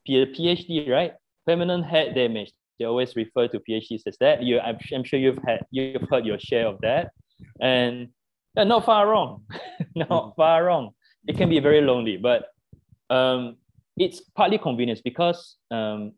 PhD, 0.08 0.88
right? 0.88 1.14
Permanent 1.46 1.86
head 1.86 2.14
damage. 2.14 2.52
They 2.78 2.84
always 2.84 3.16
refer 3.16 3.48
to 3.48 3.60
PhDs 3.60 4.02
as 4.06 4.16
that. 4.20 4.42
You, 4.42 4.60
I'm, 4.60 4.78
I'm 4.94 5.04
sure 5.04 5.18
you've 5.18 5.38
had, 5.46 5.64
you've 5.70 6.06
heard 6.10 6.26
your 6.26 6.38
share 6.38 6.66
of 6.66 6.80
that, 6.82 7.10
and 7.60 8.08
yeah, 8.56 8.64
not 8.64 8.84
far 8.84 9.08
wrong, 9.08 9.44
not 9.94 10.08
mm. 10.08 10.36
far 10.36 10.64
wrong 10.64 10.90
it 11.26 11.36
can 11.36 11.48
be 11.48 11.60
very 11.60 11.80
lonely, 11.80 12.16
but 12.16 12.48
um, 13.10 13.56
it's 13.96 14.20
partly 14.20 14.58
convenience 14.58 15.00
because 15.00 15.56
um, 15.70 16.12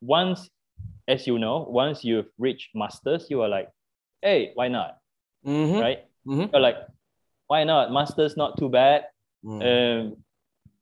once, 0.00 0.50
as 1.08 1.26
you 1.26 1.38
know, 1.38 1.66
once 1.68 2.04
you've 2.04 2.28
reached 2.38 2.70
masters, 2.74 3.26
you 3.30 3.42
are 3.42 3.48
like, 3.48 3.68
hey, 4.22 4.52
why 4.54 4.68
not? 4.68 4.98
Mm-hmm. 5.46 5.80
Right? 5.80 6.04
Mm-hmm. 6.26 6.50
You're 6.52 6.60
like, 6.60 6.76
why 7.46 7.64
not? 7.64 7.92
Masters 7.92 8.36
not 8.36 8.58
too 8.58 8.68
bad. 8.68 9.04
Mm. 9.44 9.62
Um, 9.62 10.16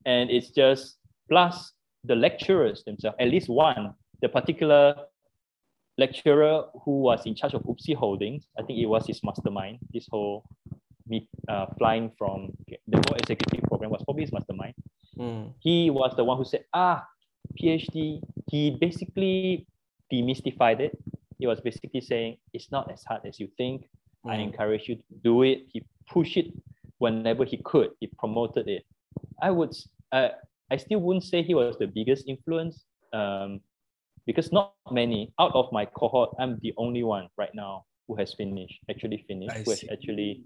and 0.06 0.30
it's 0.30 0.50
just 0.50 0.96
plus 1.28 1.72
the 2.04 2.14
lecturers 2.14 2.82
themselves, 2.84 3.16
at 3.20 3.28
least 3.28 3.48
one, 3.48 3.94
the 4.20 4.28
particular 4.28 4.94
lecturer 5.98 6.64
who 6.84 7.02
was 7.02 7.24
in 7.26 7.34
charge 7.34 7.54
of 7.54 7.62
UPSI 7.62 7.94
Holdings, 7.94 8.46
I 8.58 8.62
think 8.62 8.78
it 8.78 8.86
was 8.86 9.06
his 9.06 9.22
mastermind, 9.22 9.78
this 9.92 10.08
whole 10.10 10.44
me 11.06 11.28
uh, 11.48 11.66
flying 11.78 12.10
from 12.16 12.52
the 12.68 12.96
whole 12.96 13.16
executive 13.16 13.62
program 13.64 13.90
was 13.90 14.02
probably 14.04 14.22
his 14.22 14.32
mastermind. 14.32 14.74
Mm. 15.18 15.52
He 15.60 15.90
was 15.90 16.14
the 16.16 16.24
one 16.24 16.38
who 16.38 16.44
said, 16.44 16.64
ah, 16.72 17.06
PhD. 17.60 18.20
He 18.50 18.76
basically 18.80 19.66
demystified 20.12 20.80
it. 20.80 20.98
He 21.38 21.46
was 21.46 21.60
basically 21.60 22.00
saying 22.00 22.36
it's 22.52 22.70
not 22.70 22.90
as 22.90 23.04
hard 23.04 23.22
as 23.26 23.38
you 23.38 23.48
think. 23.56 23.88
Mm. 24.24 24.30
I 24.30 24.36
encourage 24.36 24.88
you 24.88 24.96
to 24.96 25.14
do 25.22 25.42
it. 25.42 25.66
He 25.72 25.84
pushed 26.08 26.36
it 26.36 26.52
whenever 26.98 27.44
he 27.44 27.58
could. 27.58 27.90
He 28.00 28.06
promoted 28.06 28.68
it. 28.68 28.84
I 29.42 29.50
would, 29.50 29.74
uh, 30.12 30.28
I 30.70 30.76
still 30.76 31.00
wouldn't 31.00 31.24
say 31.24 31.42
he 31.42 31.54
was 31.54 31.76
the 31.78 31.86
biggest 31.86 32.28
influence, 32.28 32.84
um, 33.12 33.60
because 34.26 34.52
not 34.52 34.74
many 34.90 35.32
out 35.38 35.54
of 35.54 35.70
my 35.72 35.84
cohort. 35.84 36.30
I'm 36.38 36.58
the 36.62 36.72
only 36.76 37.04
one 37.04 37.28
right 37.36 37.54
now 37.54 37.84
who 38.08 38.16
has 38.16 38.34
finished, 38.34 38.80
actually 38.90 39.24
finished, 39.28 39.56
who 39.64 39.70
has 39.70 39.84
actually 39.92 40.42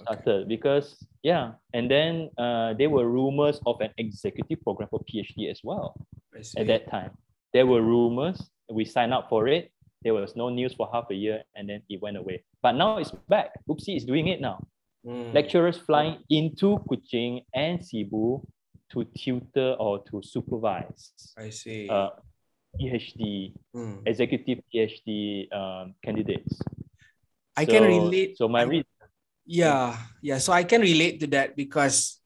started 0.00 0.28
okay. 0.28 0.44
because 0.48 0.96
yeah 1.22 1.52
and 1.74 1.90
then 1.90 2.30
uh, 2.38 2.74
there 2.74 2.90
were 2.90 3.08
rumors 3.08 3.60
of 3.66 3.80
an 3.80 3.90
executive 3.98 4.60
program 4.62 4.88
for 4.88 5.00
phd 5.10 5.50
as 5.50 5.60
well 5.64 5.94
at 6.56 6.66
that 6.66 6.90
time. 6.90 7.10
There 7.52 7.66
were 7.66 7.80
rumors. 7.80 8.50
We 8.70 8.84
signed 8.84 9.14
up 9.14 9.28
for 9.28 9.48
it. 9.48 9.72
There 10.02 10.14
was 10.14 10.36
no 10.36 10.50
news 10.50 10.74
for 10.74 10.88
half 10.92 11.10
a 11.10 11.14
year 11.14 11.42
and 11.54 11.68
then 11.68 11.82
it 11.88 12.02
went 12.02 12.16
away. 12.16 12.44
But 12.62 12.72
now 12.72 12.98
it's 12.98 13.12
back. 13.28 13.52
UPSI 13.68 13.96
is 13.96 14.04
doing 14.04 14.28
it 14.28 14.40
now. 14.40 14.60
Mm. 15.06 15.32
lecturers 15.32 15.78
flying 15.78 16.18
into 16.30 16.82
kuching 16.90 17.44
and 17.54 17.78
sibu 17.78 18.42
to 18.90 19.04
tutor 19.14 19.76
or 19.78 20.02
to 20.02 20.20
supervise 20.20 21.12
i 21.38 21.48
see. 21.48 21.88
uh, 21.88 22.10
phd 22.74 23.54
mm. 23.72 24.02
executive 24.04 24.58
phd 24.74 25.46
um, 25.54 25.94
candidates. 26.02 26.58
I 27.56 27.64
so, 27.64 27.70
can 27.70 27.84
relate. 27.84 28.36
So 28.36 28.48
my 28.48 28.62
read 28.62 28.84
yeah 29.46 29.96
yeah. 30.22 30.38
So 30.38 30.52
i 30.52 30.64
can 30.64 30.80
relate 30.80 31.20
to 31.20 31.26
that 31.28 31.56
because 31.56 32.20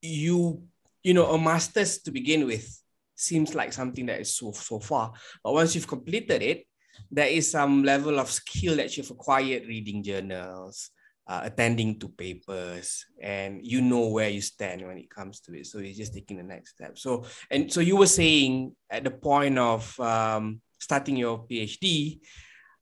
you 0.00 0.62
you 1.02 1.14
know 1.14 1.26
a 1.32 1.38
master's 1.38 1.98
to 2.02 2.10
begin 2.10 2.46
with 2.46 2.66
seems 3.14 3.54
like 3.54 3.72
something 3.72 4.06
that 4.06 4.20
is 4.20 4.36
so 4.36 4.52
so 4.52 4.80
far. 4.80 5.12
But 5.42 5.52
once 5.54 5.74
you've 5.74 5.88
completed 5.88 6.42
it 6.42 6.66
there 7.10 7.26
is 7.26 7.50
some 7.50 7.82
level 7.82 8.18
of 8.18 8.30
skill 8.30 8.76
that 8.76 8.96
you've 8.96 9.10
acquired 9.10 9.66
reading 9.66 10.02
journals 10.02 10.90
uh, 11.26 11.40
attending 11.44 11.98
to 11.98 12.08
papers 12.08 13.06
and 13.20 13.64
you 13.64 13.80
know 13.80 14.08
where 14.08 14.28
you 14.28 14.40
stand 14.40 14.86
when 14.86 14.98
it 14.98 15.08
comes 15.08 15.40
to 15.40 15.54
it. 15.54 15.66
So 15.66 15.78
you're 15.78 15.94
just 15.94 16.12
taking 16.12 16.36
the 16.36 16.42
next 16.42 16.72
step. 16.72 16.98
So 16.98 17.24
and 17.50 17.72
so 17.72 17.80
you 17.80 17.96
were 17.96 18.06
saying 18.06 18.76
at 18.90 19.04
the 19.04 19.10
point 19.10 19.58
of 19.58 19.98
um, 20.00 20.60
starting 20.78 21.16
your 21.16 21.46
phd 21.46 22.20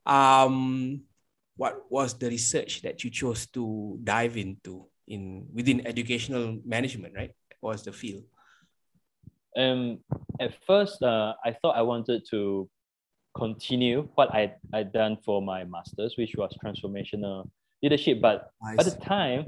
um, 0.06 1.02
what 1.56 1.82
was 1.90 2.14
the 2.14 2.28
research 2.28 2.82
that 2.82 3.04
you 3.04 3.10
chose 3.10 3.46
to 3.46 3.98
dive 4.02 4.36
into 4.36 4.86
in 5.08 5.46
within 5.52 5.86
educational 5.86 6.58
management 6.64 7.14
right 7.16 7.32
what 7.60 7.72
was 7.72 7.82
the 7.82 7.92
field 7.92 8.24
um 9.56 9.98
at 10.40 10.54
first 10.66 11.02
uh, 11.02 11.34
i 11.44 11.52
thought 11.52 11.76
i 11.76 11.82
wanted 11.82 12.22
to 12.28 12.68
continue 13.36 14.08
what 14.14 14.32
i 14.34 14.52
i 14.72 14.82
done 14.82 15.16
for 15.24 15.42
my 15.42 15.64
masters 15.64 16.14
which 16.16 16.34
was 16.36 16.56
transformational 16.64 17.48
leadership 17.82 18.20
but 18.20 18.50
I 18.64 18.74
at 18.74 18.84
see. 18.84 18.90
the 18.90 18.96
time 18.96 19.46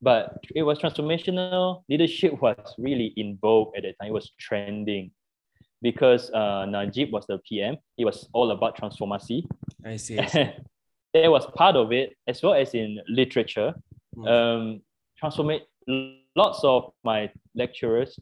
but 0.00 0.38
it 0.54 0.62
was 0.62 0.78
transformational 0.78 1.82
leadership 1.88 2.40
was 2.40 2.74
really 2.78 3.12
in 3.16 3.38
vogue 3.40 3.74
at 3.76 3.82
that 3.82 3.98
time 3.98 4.08
it 4.08 4.12
was 4.12 4.30
trending 4.38 5.10
because 5.82 6.30
uh, 6.30 6.64
Najib 6.64 7.12
was 7.12 7.26
the 7.26 7.38
PM. 7.38 7.76
It 7.98 8.04
was 8.04 8.28
all 8.32 8.52
about 8.52 8.76
transformation. 8.76 9.42
I 9.84 9.96
see. 9.96 10.16
there 11.14 11.30
was 11.30 11.46
part 11.54 11.76
of 11.76 11.92
it 11.92 12.16
as 12.26 12.42
well 12.42 12.54
as 12.54 12.74
in 12.74 13.00
literature. 13.08 13.74
Mm. 14.16 14.28
Um, 14.28 14.80
transformate 15.18 15.62
lots 16.36 16.64
of 16.64 16.92
my 17.04 17.30
lecturers. 17.54 18.18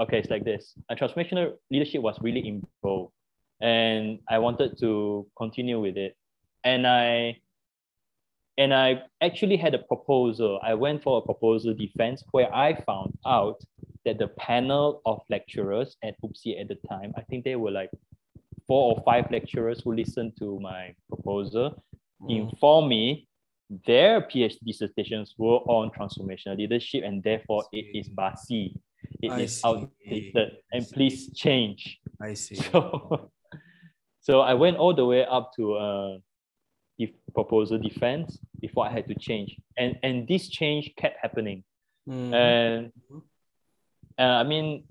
Okay, 0.00 0.18
it's 0.18 0.30
like 0.30 0.44
this. 0.44 0.74
A 0.90 0.96
transformational 0.96 1.54
leadership 1.70 2.02
was 2.02 2.18
really 2.20 2.46
involved, 2.46 3.12
and 3.60 4.20
I 4.28 4.38
wanted 4.38 4.78
to 4.78 5.26
continue 5.36 5.80
with 5.80 5.96
it. 5.96 6.16
And 6.64 6.86
I 6.86 7.38
and 8.58 8.74
I 8.74 9.02
actually 9.20 9.56
had 9.56 9.74
a 9.74 9.78
proposal. 9.78 10.58
I 10.62 10.74
went 10.74 11.02
for 11.02 11.18
a 11.18 11.22
proposal 11.22 11.74
defense 11.74 12.24
where 12.32 12.52
I 12.54 12.74
found 12.82 13.16
out 13.24 13.60
that 14.04 14.18
the 14.18 14.28
panel 14.28 15.00
of 15.06 15.20
lecturers 15.30 15.96
at 16.02 16.20
UPSI 16.22 16.60
at 16.60 16.68
the 16.68 16.76
time, 16.88 17.12
I 17.16 17.22
think 17.22 17.44
they 17.44 17.54
were 17.54 17.70
like 17.70 17.90
four 18.66 18.94
or 18.94 19.02
five 19.04 19.30
lecturers 19.30 19.82
who 19.82 19.94
listened 19.94 20.32
to 20.40 20.58
my 20.60 20.94
proposal. 21.08 21.82
Informed 22.26 22.88
me 22.88 23.28
their 23.86 24.22
PhD 24.22 24.58
dissertations 24.64 25.34
were 25.36 25.58
on 25.68 25.90
transformational 25.90 26.56
leadership 26.56 27.04
and 27.04 27.22
therefore 27.22 27.64
it 27.72 27.84
is 27.94 28.08
basi. 28.08 28.74
It 29.20 29.30
I 29.30 29.40
is 29.40 29.60
see. 29.60 29.68
outdated 29.68 30.52
and 30.72 30.86
please 30.92 31.30
change. 31.34 32.00
I 32.20 32.34
see. 32.34 32.56
So, 32.72 33.30
so 34.20 34.40
I 34.40 34.54
went 34.54 34.76
all 34.78 34.94
the 34.94 35.04
way 35.04 35.24
up 35.24 35.52
to 35.56 35.74
uh, 35.74 36.18
the 36.98 37.14
proposal 37.34 37.78
defense 37.78 38.38
before 38.60 38.86
I 38.86 38.90
had 38.90 39.06
to 39.08 39.14
change. 39.14 39.56
And, 39.76 39.98
and 40.02 40.26
this 40.26 40.48
change 40.48 40.92
kept 40.96 41.18
happening. 41.20 41.64
Mm. 42.08 42.34
And 42.34 42.92
uh, 44.18 44.22
I 44.22 44.44
mean, 44.44 44.84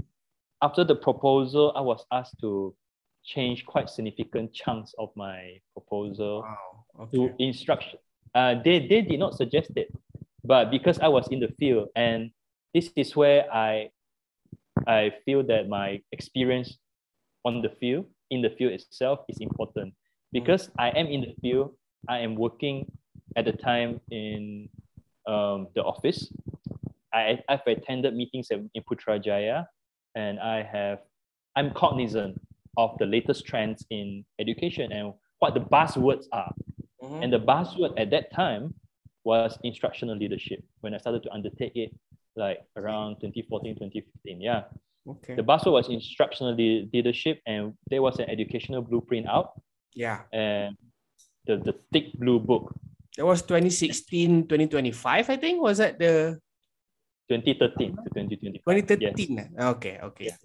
after 0.62 0.84
the 0.84 0.96
proposal, 0.96 1.74
I 1.76 1.82
was 1.82 2.06
asked 2.12 2.40
to 2.42 2.76
change 3.28 3.66
quite 3.66 3.90
significant 3.90 4.54
chunks 4.54 4.96
of 4.98 5.10
my 5.16 5.60
proposal 5.74 6.42
wow. 6.42 7.04
okay. 7.04 7.18
to 7.18 7.34
instruction. 7.38 8.00
Uh, 8.34 8.56
they, 8.64 8.80
they 8.88 9.02
did 9.02 9.20
not 9.20 9.36
suggest 9.36 9.72
it, 9.76 9.92
but 10.44 10.72
because 10.72 10.98
I 11.00 11.10
was 11.10 11.28
in 11.28 11.40
the 11.40 11.50
field, 11.60 11.90
and 11.96 12.32
this 12.74 12.90
is 12.96 13.16
where 13.16 13.52
I, 13.54 13.90
I 14.88 15.12
feel 15.26 15.44
that 15.44 15.68
my 15.68 16.02
experience 16.12 16.78
on 17.44 17.62
the 17.62 17.70
field, 17.70 18.06
in 18.32 18.42
the 18.42 18.50
field 18.50 18.74
itself, 18.74 19.20
is 19.28 19.38
important. 19.40 19.94
Because 20.32 20.70
I 20.78 20.90
am 20.90 21.08
in 21.08 21.22
the 21.22 21.34
field, 21.42 21.76
I 22.08 22.20
am 22.20 22.36
working 22.36 22.90
at 23.36 23.46
the 23.46 23.54
time 23.54 24.00
in 24.12 24.70
um, 25.26 25.68
the 25.76 25.84
office. 25.84 26.32
I, 27.14 27.40
I've 27.50 27.66
attended 27.66 28.16
meetings 28.16 28.48
in, 28.52 28.70
in 28.74 28.84
Putrajaya 28.84 29.66
and 30.16 30.40
I 30.40 30.64
have, 30.64 31.00
I'm 31.56 31.72
cognizant 31.72 32.40
of 32.78 32.96
the 33.00 33.06
latest 33.06 33.46
trends 33.46 33.86
in 33.90 34.24
education 34.40 34.92
and 34.92 35.14
what 35.40 35.54
the 35.54 35.60
buzzwords 35.60 36.26
are. 36.32 36.54
Mm-hmm. 37.04 37.24
And 37.24 37.34
the 37.34 37.40
buzzword 37.40 38.00
at 38.00 38.12
that 38.12 38.32
time 38.32 38.74
was 39.24 39.58
instructional 39.64 40.16
leadership 40.16 40.64
when 40.82 40.94
I 40.94 40.98
started 40.98 41.24
to 41.24 41.32
undertake 41.32 41.76
it 41.76 41.92
like 42.36 42.60
around 42.78 43.16
2014, 43.16 43.76
2015. 43.76 44.42
Yeah. 44.42 44.64
Okay. 45.08 45.36
The 45.36 45.44
buzzword 45.44 45.74
was 45.74 45.90
instructional 45.90 46.54
leadership 46.56 47.42
and 47.46 47.74
there 47.90 48.02
was 48.02 48.20
an 48.20 48.30
educational 48.30 48.82
blueprint 48.82 49.28
out. 49.28 49.60
Yeah. 49.96 50.22
And 50.32 50.78
the, 51.46 51.58
the 51.58 51.76
thick 51.92 52.14
blue 52.14 52.40
book. 52.40 52.76
That 53.18 53.26
was 53.26 53.42
2016, 53.42 54.44
2025, 54.44 55.30
I 55.30 55.36
think. 55.38 55.62
Was 55.62 55.80
that 55.80 55.98
the 55.98 56.40
2013 57.30 57.96
to 57.96 58.10
2025? 58.14 58.64
2013. 58.64 59.36
Yes. 59.36 59.66
Okay, 59.76 60.00
okay. 60.04 60.26
Yeah. 60.26 60.36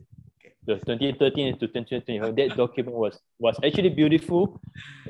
The 0.64 0.74
2013 0.76 1.58
to 1.58 1.66
2025, 1.66 2.36
that 2.36 2.56
document 2.56 2.96
was 2.96 3.18
was 3.38 3.56
actually 3.64 3.90
beautiful. 3.90 4.60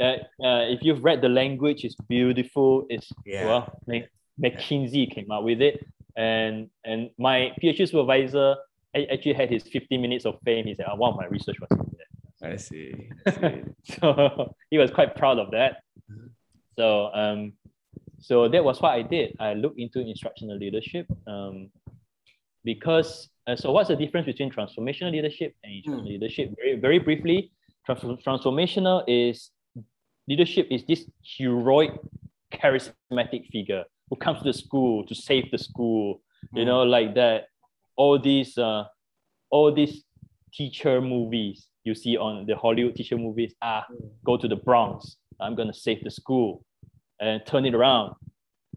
Uh, 0.01 0.17
uh, 0.43 0.65
if 0.73 0.83
you've 0.83 1.05
read 1.05 1.21
the 1.21 1.29
language, 1.29 1.85
it's 1.85 1.97
beautiful. 2.09 2.87
It's 2.89 3.13
yeah. 3.27 3.47
well, 3.47 3.79
McKinsey 4.43 5.13
came 5.15 5.31
out 5.31 5.45
with 5.45 5.61
it, 5.61 5.85
and 6.17 6.71
and 6.85 7.11
my 7.19 7.53
PhD 7.63 7.87
supervisor 7.87 8.57
actually 8.95 9.35
had 9.35 9.51
his 9.51 9.63
50 9.65 9.99
minutes 9.99 10.25
of 10.25 10.39
fame. 10.45 10.67
He 10.67 10.75
said, 10.75 10.87
oh, 10.91 10.97
one 10.97 11.13
of 11.13 11.17
my 11.17 11.27
research 11.27 11.57
was 11.61 11.69
in 11.71 11.97
there. 11.97 12.53
I 12.53 12.57
see. 12.57 13.09
I 13.27 13.31
see. 13.85 13.99
so 14.01 14.55
he 14.71 14.79
was 14.79 14.91
quite 14.91 15.17
proud 15.17 15.39
of 15.39 15.51
that. 15.53 15.83
So 16.77 17.11
um, 17.15 17.53
so 18.21 18.49
that 18.49 18.65
was 18.65 18.81
what 18.81 18.93
I 18.93 19.03
did. 19.03 19.37
I 19.41 19.55
looked 19.55 19.79
into 19.79 20.01
instructional 20.01 20.57
leadership 20.57 21.07
um, 21.27 21.71
because 22.65 23.29
uh, 23.47 23.57
so 23.57 23.73
what's 23.73 23.89
the 23.89 23.97
difference 23.97 24.27
between 24.27 24.51
transformational 24.51 25.11
leadership 25.11 25.55
and 25.65 25.73
mm. 25.85 26.05
leadership? 26.07 26.51
Very 26.57 26.79
very 26.79 26.99
briefly, 26.99 27.53
trans- 27.85 28.23
transformational 28.25 29.03
is 29.09 29.51
leadership 30.29 30.69
is 30.71 30.85
this 30.87 31.09
heroic, 31.23 31.91
charismatic 32.53 33.49
figure 33.51 33.85
who 34.09 34.17
comes 34.17 34.39
to 34.39 34.45
the 34.45 34.53
school 34.53 35.05
to 35.07 35.15
save 35.15 35.51
the 35.51 35.59
school. 35.59 36.23
Mm. 36.55 36.59
You 36.59 36.63
hmm. 36.63 36.69
know, 36.69 36.83
like 36.83 37.15
that. 37.15 37.47
All 37.97 38.19
these 38.19 38.57
uh, 38.57 38.85
all 39.51 39.73
these 39.73 40.05
teacher 40.53 41.01
movies 41.01 41.69
you 41.85 41.95
see 41.95 42.17
on 42.17 42.47
the 42.47 42.57
Hollywood 42.57 42.95
teacher 42.95 43.19
movies. 43.19 43.55
Ah, 43.61 43.85
go 44.25 44.37
to 44.37 44.49
the 44.49 44.57
Bronx. 44.57 45.17
I'm 45.41 45.55
gonna 45.55 45.75
save 45.75 46.03
the 46.05 46.11
school 46.11 46.65
and 47.21 47.45
turn 47.45 47.67
it 47.67 47.75
around. 47.75 48.15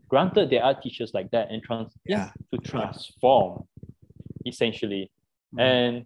Granted, 0.07 0.49
there 0.49 0.63
are 0.63 0.79
teachers 0.79 1.13
like 1.13 1.31
that 1.31 1.49
and 1.49 1.63
trans 1.63 1.93
yeah. 2.05 2.31
to 2.53 2.59
transform 2.59 3.63
essentially. 4.45 5.11
Mm-hmm. 5.53 5.59
And 5.59 6.05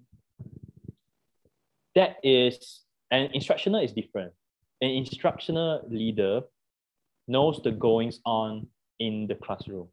that 1.96 2.18
is 2.24 2.82
an 3.12 3.30
instructional 3.34 3.82
is 3.82 3.94
different. 3.94 4.34
An 4.82 4.90
instructional 4.90 5.82
leader 5.90 6.42
knows 7.28 7.62
the 7.64 7.72
goings 7.72 8.20
on 8.26 8.68
in 9.00 9.28
the 9.28 9.36
classroom 9.36 9.88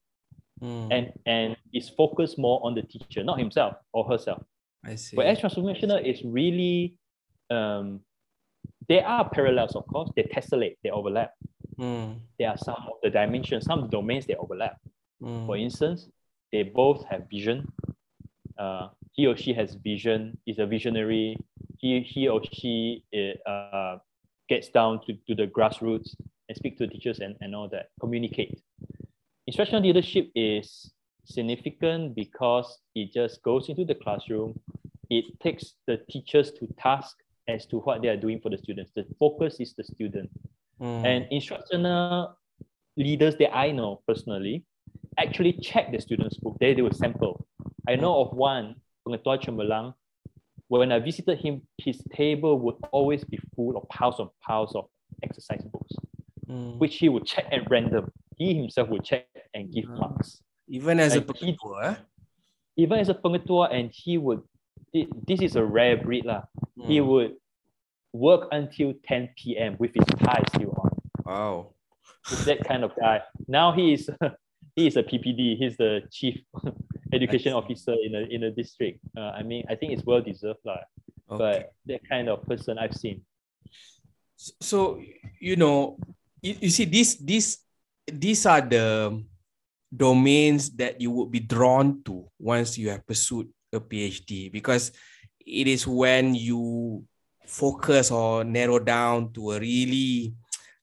mm. 0.63 0.89
and 0.91 1.13
and 1.27 1.57
is 1.73 1.89
focused 1.89 2.39
more 2.39 2.61
on 2.65 2.75
the 2.75 2.83
teacher, 2.83 3.23
not 3.23 3.39
himself 3.39 3.77
or 3.93 4.05
herself. 4.05 4.43
I 4.85 4.95
see. 4.95 5.17
Whereas 5.17 5.41
transformational 5.41 6.05
is 6.05 6.23
really, 6.25 6.95
um, 7.51 8.01
there 8.89 9.05
are 9.05 9.29
parallels, 9.29 9.75
of 9.75 9.87
course. 9.87 10.11
They 10.15 10.23
tessellate, 10.23 10.77
they 10.83 10.91
overlap. 10.91 11.33
Mm. 11.79 12.21
There 12.39 12.49
are 12.49 12.57
some 12.57 12.77
of 12.77 12.99
the 13.03 13.11
dimensions, 13.11 13.65
some 13.65 13.89
domains 13.89 14.27
they 14.27 14.35
overlap. 14.35 14.79
Mm. 15.21 15.47
For 15.47 15.57
instance, 15.57 16.09
they 16.53 16.63
both 16.63 17.05
have 17.07 17.29
vision. 17.31 17.67
Uh, 18.59 18.89
he 19.13 19.27
or 19.27 19.37
she 19.37 19.53
has 19.53 19.75
vision, 19.75 20.37
is 20.47 20.59
a 20.59 20.67
visionary. 20.67 21.37
He, 21.79 22.01
he 22.01 22.29
or 22.29 22.41
she 22.53 23.05
uh, 23.47 23.99
gets 24.49 24.69
down 24.69 25.01
to, 25.07 25.15
to 25.29 25.35
the 25.35 25.47
grassroots 25.47 26.15
and 26.49 26.57
speak 26.57 26.79
to 26.79 26.87
teachers 26.87 27.21
and, 27.21 27.37
and 27.41 27.55
all 27.55 27.69
that, 27.69 27.91
communicate. 28.01 28.61
Instructional 29.47 29.83
leadership 29.83 30.31
is 30.35 30.93
significant 31.25 32.15
because 32.15 32.79
it 32.95 33.13
just 33.13 33.43
goes 33.43 33.69
into 33.69 33.85
the 33.85 33.95
classroom. 33.95 34.59
It 35.11 35.25
takes 35.41 35.75
the 35.87 35.99
teachers 36.11 36.53
to 36.53 36.67
task 36.79 37.17
as 37.49 37.67
to 37.67 37.79
what 37.79 38.03
they 38.03 38.09
are 38.09 38.17
doing 38.17 38.41
for 38.41 38.51
the 38.51 38.59
students. 38.59 38.91
The 38.95 39.05
focus 39.19 39.61
is 39.61 39.75
the 39.75 39.85
student. 39.85 40.31
Mm. 40.81 41.07
And 41.07 41.27
instructional 41.31 42.37
leaders 42.97 43.37
that 43.37 43.55
I 43.55 43.71
know 43.71 44.03
personally 44.07 44.65
actually 45.19 45.53
check 45.55 45.93
the 45.93 46.01
students' 46.01 46.39
book. 46.39 46.57
They 46.61 46.75
do 46.75 46.87
a 46.87 46.95
sample. 46.95 47.46
I 47.89 47.97
know 47.97 48.21
of 48.21 48.37
one, 48.37 48.77
Pengetua 49.07 49.43
Chembalang, 49.43 49.95
when 50.69 50.91
I 50.91 50.99
visited 50.99 51.39
him, 51.39 51.63
his 51.79 52.03
table 52.13 52.59
would 52.61 52.77
always 52.91 53.25
be 53.25 53.39
full 53.55 53.77
of 53.77 53.89
piles 53.89 54.19
and 54.19 54.29
piles 54.45 54.75
of 54.75 54.87
exercise 55.23 55.63
books, 55.63 55.93
mm. 56.49 56.79
which 56.79 56.97
he 56.97 57.09
would 57.09 57.25
check 57.25 57.47
at 57.53 57.71
random. 57.71 58.11
He 58.37 58.55
himself 58.55 58.89
would 58.89 59.05
check 59.05 59.27
and 59.55 59.73
give 59.73 59.85
mm. 59.85 59.99
marks. 59.99 60.43
Even 60.69 60.99
as 60.99 61.15
a 61.15 61.21
pengetua? 61.21 61.99
Even 62.77 62.99
as 62.99 63.09
a 63.09 63.15
pengetua, 63.15 63.73
and 63.73 63.91
he 63.93 64.19
would, 64.19 64.43
this 64.93 65.41
is 65.41 65.55
a 65.55 65.65
rare 65.65 65.97
breed. 65.97 66.25
lah. 66.25 66.43
Mm. 66.79 66.87
He 66.87 67.01
would 67.01 67.37
work 68.13 68.49
until 68.51 68.95
10 69.07 69.31
p.m. 69.37 69.77
with 69.79 69.95
his 69.95 70.07
tie 70.19 70.43
still 70.55 70.75
on. 70.83 70.91
Wow. 71.25 71.75
He's 72.29 72.45
that 72.47 72.65
kind 72.65 72.83
of 72.83 72.93
guy. 72.99 73.21
Now 73.47 73.73
he 73.73 73.93
is 73.93 74.11
he 74.77 74.87
is 74.87 74.97
a 74.97 75.03
PPD. 75.03 75.57
He's 75.57 75.77
the 75.77 76.03
chief 76.11 76.41
education 77.13 77.53
officer 77.53 77.95
in 77.95 78.15
a 78.15 78.23
in 78.31 78.43
a 78.45 78.51
district. 78.51 79.01
Uh, 79.17 79.35
I 79.35 79.43
mean, 79.43 79.65
I 79.69 79.75
think 79.75 79.93
it's 79.93 80.05
well 80.05 80.21
deserved, 80.21 80.65
lah. 80.65 80.83
Okay. 81.31 81.39
But 81.39 81.59
that 81.87 82.03
kind 82.09 82.29
of 82.29 82.43
person 82.47 82.79
I've 82.79 82.95
seen. 82.95 83.23
So 84.37 85.01
you 85.41 85.57
know, 85.57 85.99
you, 86.43 86.69
you 86.69 86.71
see, 86.71 86.85
these 86.85 87.17
these 87.19 87.59
these 88.07 88.47
are 88.47 88.61
the 88.61 89.23
domains 89.95 90.71
that 90.77 91.01
you 91.01 91.11
would 91.11 91.31
be 91.31 91.41
drawn 91.41 92.03
to 92.05 92.27
once 92.39 92.77
you 92.77 92.91
have 92.91 93.07
pursued 93.07 93.49
a 93.73 93.81
PhD 93.81 94.51
because 94.51 94.93
it 95.41 95.67
is 95.67 95.87
when 95.87 96.35
you 96.35 97.05
focus 97.47 98.11
or 98.11 98.43
narrow 98.43 98.79
down 98.79 99.33
to 99.33 99.53
a 99.53 99.61
really 99.61 100.35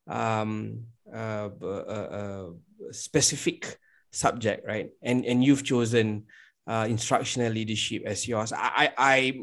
um, 0.07 0.79
uh, 1.13 1.49
uh, 1.61 2.09
uh, 2.09 2.49
specific 2.91 3.77
subject, 4.13 4.65
right? 4.65 4.89
And 5.01 5.25
and 5.25 5.43
you've 5.43 5.63
chosen 5.65 6.25
uh, 6.67 6.85
instructional 6.87 7.51
leadership 7.51 8.03
as 8.05 8.27
yours. 8.27 8.53
I 8.55 8.93
I 8.97 9.41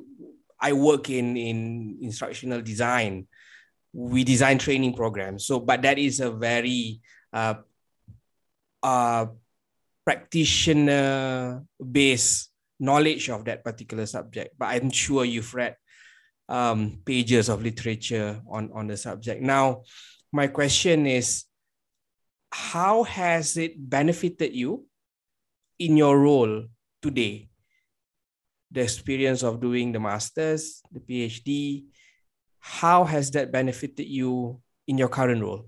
I 0.60 0.72
work 0.72 1.10
in 1.10 1.36
in 1.36 1.98
instructional 2.00 2.62
design. 2.62 3.26
We 3.92 4.22
design 4.22 4.58
training 4.58 4.94
programs. 4.94 5.44
So, 5.44 5.58
but 5.58 5.82
that 5.82 5.98
is 5.98 6.20
a 6.20 6.30
very 6.30 7.00
uh, 7.32 7.54
uh, 8.82 9.26
practitioner 10.06 11.66
based 11.76 12.50
knowledge 12.78 13.28
of 13.28 13.44
that 13.44 13.64
particular 13.64 14.06
subject. 14.06 14.54
But 14.56 14.66
I'm 14.66 14.90
sure 14.90 15.24
you've 15.24 15.52
read 15.52 15.76
um, 16.48 17.02
pages 17.04 17.48
of 17.48 17.62
literature 17.62 18.40
on 18.48 18.70
on 18.72 18.86
the 18.86 18.96
subject. 18.96 19.42
Now, 19.42 19.82
my 20.32 20.46
question 20.46 21.06
is, 21.06 21.49
how 22.52 23.04
has 23.04 23.56
it 23.56 23.78
benefited 23.78 24.54
you 24.54 24.86
in 25.78 25.96
your 25.96 26.18
role 26.18 26.66
today? 27.02 27.48
The 28.70 28.82
experience 28.82 29.42
of 29.42 29.60
doing 29.60 29.92
the 29.92 30.00
masters, 30.00 30.82
the 30.92 31.00
PhD, 31.00 31.84
how 32.58 33.04
has 33.04 33.30
that 33.32 33.50
benefited 33.50 34.06
you 34.06 34.60
in 34.86 34.98
your 34.98 35.08
current 35.08 35.42
role? 35.42 35.66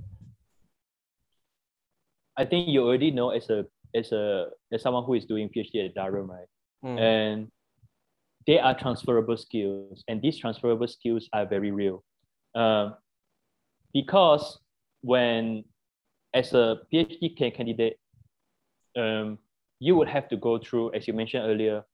I 2.37 2.45
think 2.45 2.69
you 2.69 2.83
already 2.83 3.11
know 3.11 3.31
as 3.31 3.51
a 3.51 3.67
as 3.95 4.13
a 4.13 4.47
as 4.73 4.83
someone 4.83 5.05
who 5.05 5.15
is 5.15 5.27
doing 5.27 5.49
PhD 5.49 5.85
at 5.85 5.95
Durham, 5.95 6.31
right? 6.31 6.49
Mm. 6.85 6.99
And 7.01 7.49
they 8.47 8.59
are 8.59 8.77
transferable 8.77 9.37
skills, 9.37 10.05
and 10.09 10.21
these 10.23 10.39
transferable 10.39 10.89
skills 10.89 11.29
are 11.33 11.47
very 11.47 11.71
real. 11.71 12.03
Um, 12.55 12.97
because 13.93 14.59
when 15.03 15.65
as 16.35 16.53
a 16.55 16.79
PhD 16.93 17.37
candidate, 17.37 17.99
um, 18.97 19.39
you 19.79 19.97
would 19.97 20.09
have 20.09 20.29
to 20.29 20.37
go 20.37 20.59
through, 20.59 20.93
as 20.95 21.07
you 21.07 21.15
mentioned 21.15 21.45
earlier, 21.47 21.85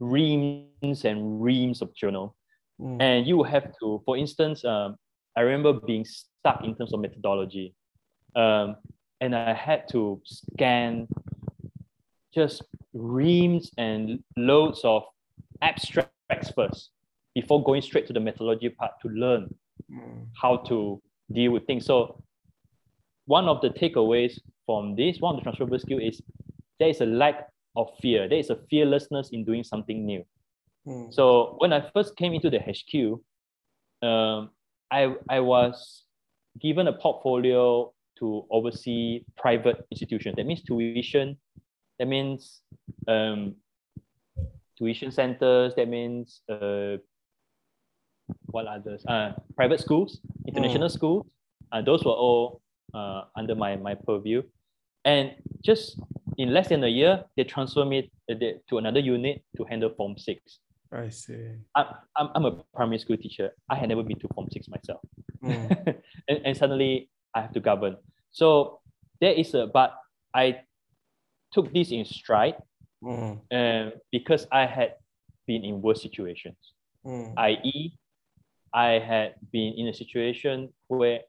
reams 0.00 1.04
and 1.04 1.40
reams 1.40 1.82
of 1.82 1.94
journal. 1.94 2.36
Mm. 2.80 3.00
And 3.00 3.26
you 3.26 3.36
would 3.38 3.48
have 3.48 3.72
to, 3.80 4.02
for 4.04 4.16
instance, 4.16 4.64
um, 4.64 4.96
I 5.36 5.42
remember 5.42 5.80
being 5.86 6.04
stuck 6.04 6.64
in 6.64 6.74
terms 6.74 6.92
of 6.92 7.00
methodology. 7.00 7.74
Um, 8.34 8.76
and 9.20 9.34
I 9.34 9.54
had 9.54 9.88
to 9.92 10.20
scan 10.24 11.08
just 12.34 12.62
reams 12.92 13.70
and 13.78 14.22
loads 14.36 14.82
of 14.84 15.04
abstracts 15.62 16.50
first 16.54 16.90
before 17.34 17.62
going 17.62 17.80
straight 17.80 18.06
to 18.06 18.12
the 18.12 18.20
methodology 18.20 18.68
part 18.68 18.92
to 19.02 19.08
learn 19.08 19.54
mm. 19.90 20.26
how 20.40 20.58
to 20.68 21.00
deal 21.32 21.52
with 21.52 21.66
things. 21.66 21.86
So 21.86 22.22
one 23.26 23.48
of 23.48 23.60
the 23.60 23.70
takeaways 23.70 24.38
from 24.64 24.96
this, 24.96 25.20
one 25.20 25.34
of 25.34 25.40
the 25.40 25.42
transferable 25.42 25.78
skill 25.78 25.98
is 25.98 26.22
there 26.78 26.88
is 26.88 27.00
a 27.00 27.06
lack 27.06 27.48
of 27.76 27.88
fear. 28.00 28.28
There 28.28 28.38
is 28.38 28.50
a 28.50 28.58
fearlessness 28.70 29.30
in 29.30 29.44
doing 29.44 29.64
something 29.64 30.04
new. 30.04 30.24
Mm. 30.86 31.12
So 31.12 31.56
when 31.58 31.72
I 31.72 31.90
first 31.92 32.16
came 32.16 32.32
into 32.32 32.50
the 32.50 32.58
HQ, 32.58 33.20
um, 34.06 34.50
I, 34.90 35.14
I 35.28 35.40
was 35.40 36.04
given 36.60 36.86
a 36.86 36.92
portfolio 36.92 37.92
to 38.18 38.46
oversee 38.50 39.24
private 39.36 39.86
institutions. 39.90 40.36
That 40.36 40.46
means 40.46 40.62
tuition. 40.62 41.36
That 41.98 42.06
means 42.08 42.60
um, 43.08 43.56
tuition 44.78 45.10
centers. 45.10 45.74
That 45.74 45.88
means 45.88 46.40
uh, 46.48 46.96
what 48.46 48.66
others? 48.66 49.04
Uh, 49.06 49.32
private 49.56 49.80
schools, 49.80 50.20
international 50.46 50.88
mm. 50.88 50.92
schools. 50.92 51.26
Uh, 51.72 51.82
those 51.82 52.04
were 52.04 52.12
all 52.12 52.60
uh, 52.94 53.22
under 53.36 53.54
my, 53.54 53.76
my 53.76 53.94
purview. 53.94 54.42
And 55.04 55.32
just 55.64 56.00
in 56.36 56.52
less 56.52 56.68
than 56.68 56.82
a 56.84 56.88
year, 56.88 57.24
they 57.36 57.44
transferred 57.44 57.86
me 57.86 58.10
uh, 58.30 58.34
to 58.68 58.78
another 58.78 59.00
unit 59.00 59.42
to 59.56 59.64
handle 59.64 59.90
Form 59.96 60.16
6. 60.18 60.58
I 60.92 61.08
see. 61.08 61.50
I'm, 61.74 61.86
I'm, 62.16 62.28
I'm 62.34 62.44
a 62.44 62.52
primary 62.74 62.98
school 62.98 63.16
teacher. 63.16 63.50
I 63.70 63.76
had 63.76 63.88
never 63.88 64.02
been 64.02 64.18
to 64.20 64.28
Form 64.34 64.48
6 64.50 64.68
myself. 64.68 65.00
Mm. 65.42 65.96
and, 66.28 66.40
and 66.44 66.56
suddenly 66.56 67.10
I 67.34 67.42
have 67.42 67.52
to 67.52 67.60
govern. 67.60 67.96
So 68.32 68.80
there 69.20 69.32
is 69.32 69.54
a, 69.54 69.66
but 69.66 69.94
I 70.34 70.60
took 71.52 71.72
this 71.72 71.90
in 71.90 72.04
stride 72.04 72.56
mm. 73.02 73.40
and 73.50 73.92
because 74.12 74.46
I 74.52 74.66
had 74.66 74.94
been 75.46 75.64
in 75.64 75.80
worse 75.82 76.02
situations, 76.02 76.56
mm. 77.04 77.32
i.e., 77.36 77.96
I 78.74 78.98
had 78.98 79.34
been 79.52 79.74
in 79.76 79.88
a 79.88 79.94
situation 79.94 80.72
where 80.88 81.20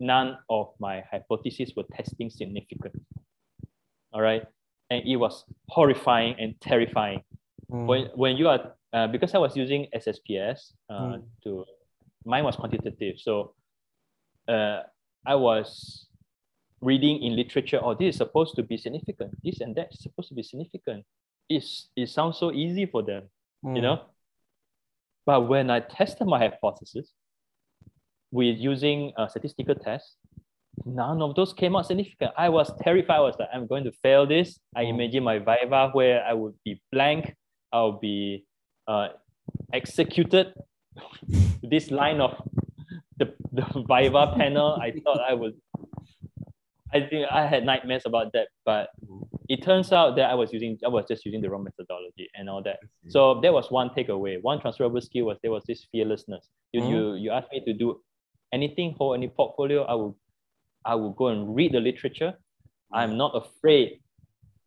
none 0.00 0.38
of 0.48 0.72
my 0.78 1.02
hypotheses 1.10 1.72
were 1.76 1.84
testing 1.94 2.30
significant. 2.30 2.94
All 4.12 4.22
right. 4.22 4.44
And 4.90 5.06
it 5.06 5.16
was 5.16 5.44
horrifying 5.68 6.36
and 6.38 6.58
terrifying. 6.60 7.22
Mm. 7.70 7.86
When, 7.86 8.04
when 8.14 8.36
you 8.36 8.48
are, 8.48 8.72
uh, 8.92 9.06
because 9.08 9.34
I 9.34 9.38
was 9.38 9.56
using 9.56 9.86
SSPS 9.94 10.72
uh, 10.88 10.94
mm. 10.94 11.22
to, 11.44 11.64
mine 12.24 12.44
was 12.44 12.56
quantitative. 12.56 13.16
So 13.18 13.54
uh, 14.48 14.80
I 15.26 15.34
was 15.34 16.06
reading 16.80 17.22
in 17.22 17.36
literature, 17.36 17.80
oh, 17.82 17.94
this 17.94 18.14
is 18.14 18.16
supposed 18.16 18.54
to 18.56 18.62
be 18.62 18.76
significant. 18.76 19.36
This 19.44 19.60
and 19.60 19.74
that 19.76 19.88
is 19.92 20.02
supposed 20.02 20.28
to 20.28 20.34
be 20.34 20.42
significant. 20.42 21.04
It's, 21.48 21.88
it 21.96 22.08
sounds 22.08 22.38
so 22.38 22.52
easy 22.52 22.86
for 22.86 23.02
them, 23.02 23.24
mm. 23.64 23.76
you 23.76 23.82
know? 23.82 24.02
But 25.26 25.48
when 25.48 25.70
I 25.70 25.80
tested 25.80 26.26
my 26.26 26.38
hypothesis 26.38 27.12
with 28.30 28.58
using 28.58 29.12
a 29.16 29.28
statistical 29.28 29.74
test, 29.74 30.16
none 30.84 31.22
of 31.22 31.34
those 31.34 31.52
came 31.52 31.76
out 31.76 31.86
significant. 31.86 32.32
I 32.36 32.48
was 32.48 32.70
terrified. 32.82 33.16
I 33.16 33.20
was 33.20 33.36
like, 33.38 33.48
I'm 33.52 33.66
going 33.66 33.84
to 33.84 33.92
fail 34.02 34.26
this. 34.26 34.58
I 34.76 34.84
mm. 34.84 34.90
imagine 34.90 35.24
my 35.24 35.38
Viva 35.38 35.90
where 35.92 36.24
I 36.24 36.34
would 36.34 36.54
be 36.64 36.80
blank. 36.92 37.34
I'll 37.72 37.98
be 37.98 38.44
uh, 38.86 39.08
executed. 39.72 40.52
this 41.62 41.90
line 41.90 42.20
of 42.20 42.34
the, 43.18 43.34
the 43.52 43.64
Viva 43.88 44.34
panel, 44.36 44.78
I 44.80 44.92
thought 45.04 45.20
I 45.20 45.34
would 45.34 45.54
I 46.92 47.00
think 47.00 47.26
I 47.30 47.46
had 47.46 47.64
nightmares 47.64 48.04
about 48.06 48.32
that, 48.32 48.48
but 48.64 48.88
it 49.48 49.62
turns 49.62 49.92
out 49.92 50.16
that 50.16 50.30
I 50.30 50.34
was 50.34 50.52
using 50.52 50.78
I 50.84 50.88
was 50.88 51.04
just 51.06 51.24
using 51.24 51.40
the 51.40 51.50
wrong 51.50 51.64
methodology 51.64 52.28
and 52.34 52.48
all 52.48 52.62
that. 52.62 52.78
So 53.08 53.40
that 53.42 53.52
was 53.52 53.70
one 53.70 53.90
takeaway. 53.90 54.40
One 54.40 54.60
transferable 54.60 55.00
skill 55.00 55.26
was 55.26 55.38
there 55.42 55.50
was 55.50 55.64
this 55.66 55.86
fearlessness. 55.92 56.48
You 56.72 56.80
mm-hmm. 56.80 56.90
you 56.90 57.14
you 57.14 57.30
asked 57.30 57.52
me 57.52 57.62
to 57.64 57.72
do 57.72 58.00
anything, 58.52 58.94
hold 58.98 59.16
any 59.16 59.28
portfolio, 59.28 59.82
I 59.84 59.94
will 59.94 60.16
I 60.84 60.94
will 60.94 61.12
go 61.12 61.28
and 61.28 61.54
read 61.54 61.72
the 61.72 61.80
literature. 61.80 62.34
I'm 62.92 63.18
not 63.18 63.32
afraid 63.36 64.00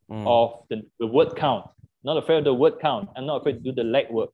mm. 0.10 0.28
of 0.28 0.64
the, 0.70 0.84
the 1.00 1.08
word 1.08 1.36
count. 1.36 1.68
Not 2.04 2.18
afraid 2.18 2.40
of 2.40 2.44
the 2.44 2.54
word 2.54 2.80
count. 2.80 3.10
I'm 3.16 3.26
not 3.26 3.42
afraid 3.42 3.54
to 3.54 3.60
do 3.60 3.72
the 3.72 3.84
legwork. 3.84 4.30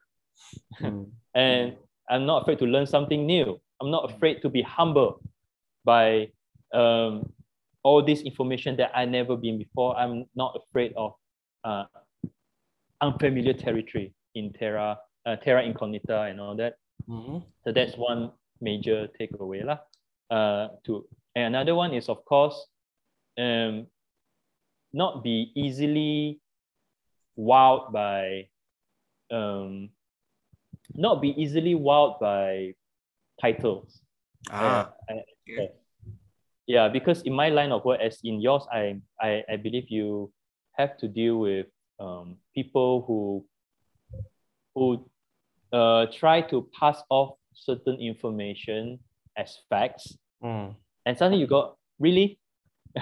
Mm. 0.81 1.12
and 1.36 1.75
I'm 2.10 2.25
not 2.25 2.41
afraid 2.41 2.60
to 2.60 2.65
learn 2.65 2.88
something 2.88 3.25
new. 3.25 3.60
I'm 3.81 3.91
not 3.91 4.12
afraid 4.12 4.41
to 4.41 4.49
be 4.49 4.62
humble 4.62 5.21
by 5.86 6.29
um, 6.73 7.31
all 7.83 8.03
this 8.03 8.21
information 8.21 8.75
that 8.77 8.91
I 8.93 9.05
never 9.05 9.38
been 9.38 9.57
before. 9.57 9.95
I'm 9.95 10.25
not 10.36 10.60
afraid 10.62 10.93
of 10.97 11.13
uh, 11.63 11.86
unfamiliar 13.01 13.53
territory 13.53 14.13
in 14.36 14.51
Terra, 14.53 14.97
uh, 15.25 15.36
Terra 15.38 15.63
Incognita 15.63 16.23
and 16.23 16.41
all 16.41 16.55
that. 16.55 16.75
Mm-hmm. 17.07 17.38
So 17.63 17.71
that's 17.71 17.95
one 17.95 18.31
major 18.62 19.08
takeaway 19.20 19.63
lah. 19.63 19.80
Uh, 20.30 20.67
to 20.84 21.08
and 21.36 21.56
another 21.56 21.76
one 21.76 21.93
is 21.93 22.10
of 22.10 22.24
course, 22.26 22.67
um, 23.38 23.88
not 24.93 25.24
be 25.24 25.52
easily 25.56 26.39
wowed 27.38 27.93
by, 27.93 28.50
um, 29.32 29.89
not 30.96 31.22
be 31.22 31.34
easily 31.41 31.76
wowed 31.76 32.20
by 32.20 32.74
titles. 33.39 34.02
Ah, 34.50 34.91
uh, 35.10 35.22
yeah 35.46 35.72
yeah 36.67 36.88
because 36.89 37.22
in 37.24 37.34
my 37.34 37.50
line 37.50 37.72
of 37.72 37.84
work 37.86 38.00
as 38.00 38.20
in 38.24 38.39
yours 38.39 38.67
i 38.72 39.00
i, 39.20 39.41
I 39.50 39.56
believe 39.56 39.89
you 39.89 40.32
have 40.74 40.98
to 40.98 41.08
deal 41.08 41.39
with 41.39 41.65
um, 42.00 42.38
people 42.54 43.04
who 43.08 43.43
who 44.76 45.10
uh, 45.74 46.05
try 46.14 46.41
to 46.41 46.70
pass 46.78 47.01
off 47.10 47.36
certain 47.58 47.99
information 47.99 48.99
as 49.38 49.58
facts 49.70 50.18
mm. 50.43 50.74
and 51.05 51.18
suddenly 51.18 51.39
you 51.39 51.47
go 51.47 51.78
really 51.99 52.39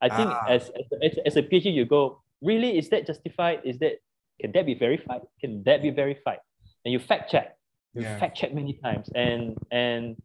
i 0.00 0.08
think 0.08 0.30
ah. 0.30 0.46
as, 0.48 0.70
as, 1.02 1.18
as 1.26 1.36
a 1.36 1.42
phd 1.42 1.72
you 1.72 1.84
go 1.84 2.22
really 2.42 2.78
is 2.78 2.88
that 2.88 3.06
justified 3.06 3.60
is 3.64 3.78
that 3.78 3.98
can 4.40 4.52
that 4.52 4.66
be 4.66 4.74
verified 4.74 5.22
can 5.40 5.62
that 5.64 5.82
be 5.82 5.90
verified 5.90 6.38
and 6.84 6.92
you 6.92 6.98
fact 6.98 7.30
check 7.30 7.56
you 7.94 8.02
yeah. 8.02 8.18
fact 8.18 8.36
check 8.36 8.54
many 8.54 8.74
times 8.74 9.08
and 9.14 9.56
and 9.70 10.16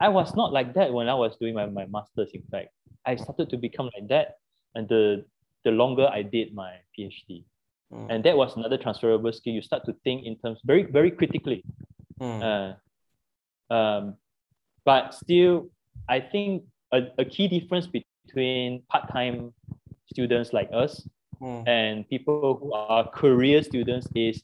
I 0.00 0.08
was 0.08 0.34
not 0.36 0.52
like 0.52 0.74
that 0.74 0.92
when 0.92 1.08
I 1.08 1.14
was 1.14 1.36
doing 1.36 1.54
my, 1.54 1.66
my 1.66 1.86
master's, 1.86 2.30
in 2.32 2.42
fact. 2.50 2.68
I 3.06 3.16
started 3.16 3.50
to 3.50 3.56
become 3.56 3.90
like 3.94 4.08
that 4.08 4.36
and 4.74 4.88
the, 4.88 5.24
the 5.64 5.70
longer 5.70 6.06
I 6.06 6.22
did 6.22 6.54
my 6.54 6.74
PhD. 6.96 7.44
Mm. 7.92 8.06
And 8.10 8.24
that 8.24 8.36
was 8.36 8.56
another 8.56 8.76
transferable 8.76 9.32
skill. 9.32 9.54
You 9.54 9.62
start 9.62 9.84
to 9.86 9.94
think 10.04 10.26
in 10.26 10.36
terms 10.36 10.60
very, 10.64 10.84
very 10.84 11.10
critically. 11.10 11.64
Mm. 12.20 12.42
Uh, 12.42 12.76
um, 13.70 14.14
but 14.84 15.14
still, 15.14 15.68
I 16.08 16.20
think 16.20 16.64
a, 16.92 17.02
a 17.18 17.24
key 17.24 17.48
difference 17.48 17.86
between 17.86 18.82
part-time 18.88 19.52
students 20.10 20.52
like 20.52 20.70
us 20.72 21.06
mm. 21.40 21.68
and 21.68 22.08
people 22.08 22.58
who 22.60 22.72
are 22.72 23.08
career 23.10 23.62
students 23.62 24.08
is 24.14 24.42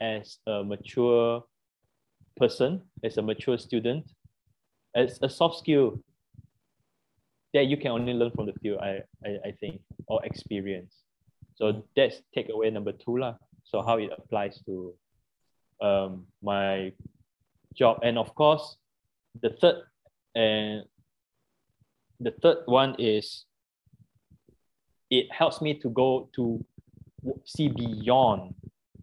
as 0.00 0.38
a 0.46 0.62
mature 0.62 1.42
person, 2.36 2.82
as 3.02 3.16
a 3.16 3.22
mature 3.22 3.58
student, 3.58 4.04
as 4.94 5.18
a 5.22 5.28
soft 5.28 5.58
skill 5.58 6.00
that 7.54 7.66
you 7.66 7.76
can 7.76 7.90
only 7.92 8.12
learn 8.12 8.30
from 8.32 8.46
the 8.46 8.52
field, 8.60 8.80
I, 8.80 9.00
I, 9.24 9.30
I 9.46 9.52
think, 9.60 9.80
or 10.08 10.24
experience. 10.24 10.94
So 11.54 11.84
that's 11.96 12.20
takeaway 12.36 12.72
number 12.72 12.92
two. 12.92 13.18
Lah. 13.18 13.34
So 13.64 13.82
how 13.82 13.96
it 13.96 14.10
applies 14.16 14.60
to 14.66 14.94
um, 15.80 16.26
my 16.42 16.92
job. 17.74 18.00
And 18.02 18.18
of 18.18 18.34
course, 18.34 18.76
the 19.40 19.50
third 19.50 19.82
and 20.34 20.84
the 22.20 22.32
third 22.42 22.58
one 22.66 22.94
is 22.98 23.44
it 25.10 25.30
helps 25.32 25.60
me 25.60 25.74
to 25.80 25.88
go 25.90 26.28
to 26.36 26.64
see 27.44 27.68
beyond 27.68 28.54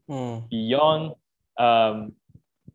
mm. 0.10 0.50
beyond 0.50 1.16
um, 1.58 2.14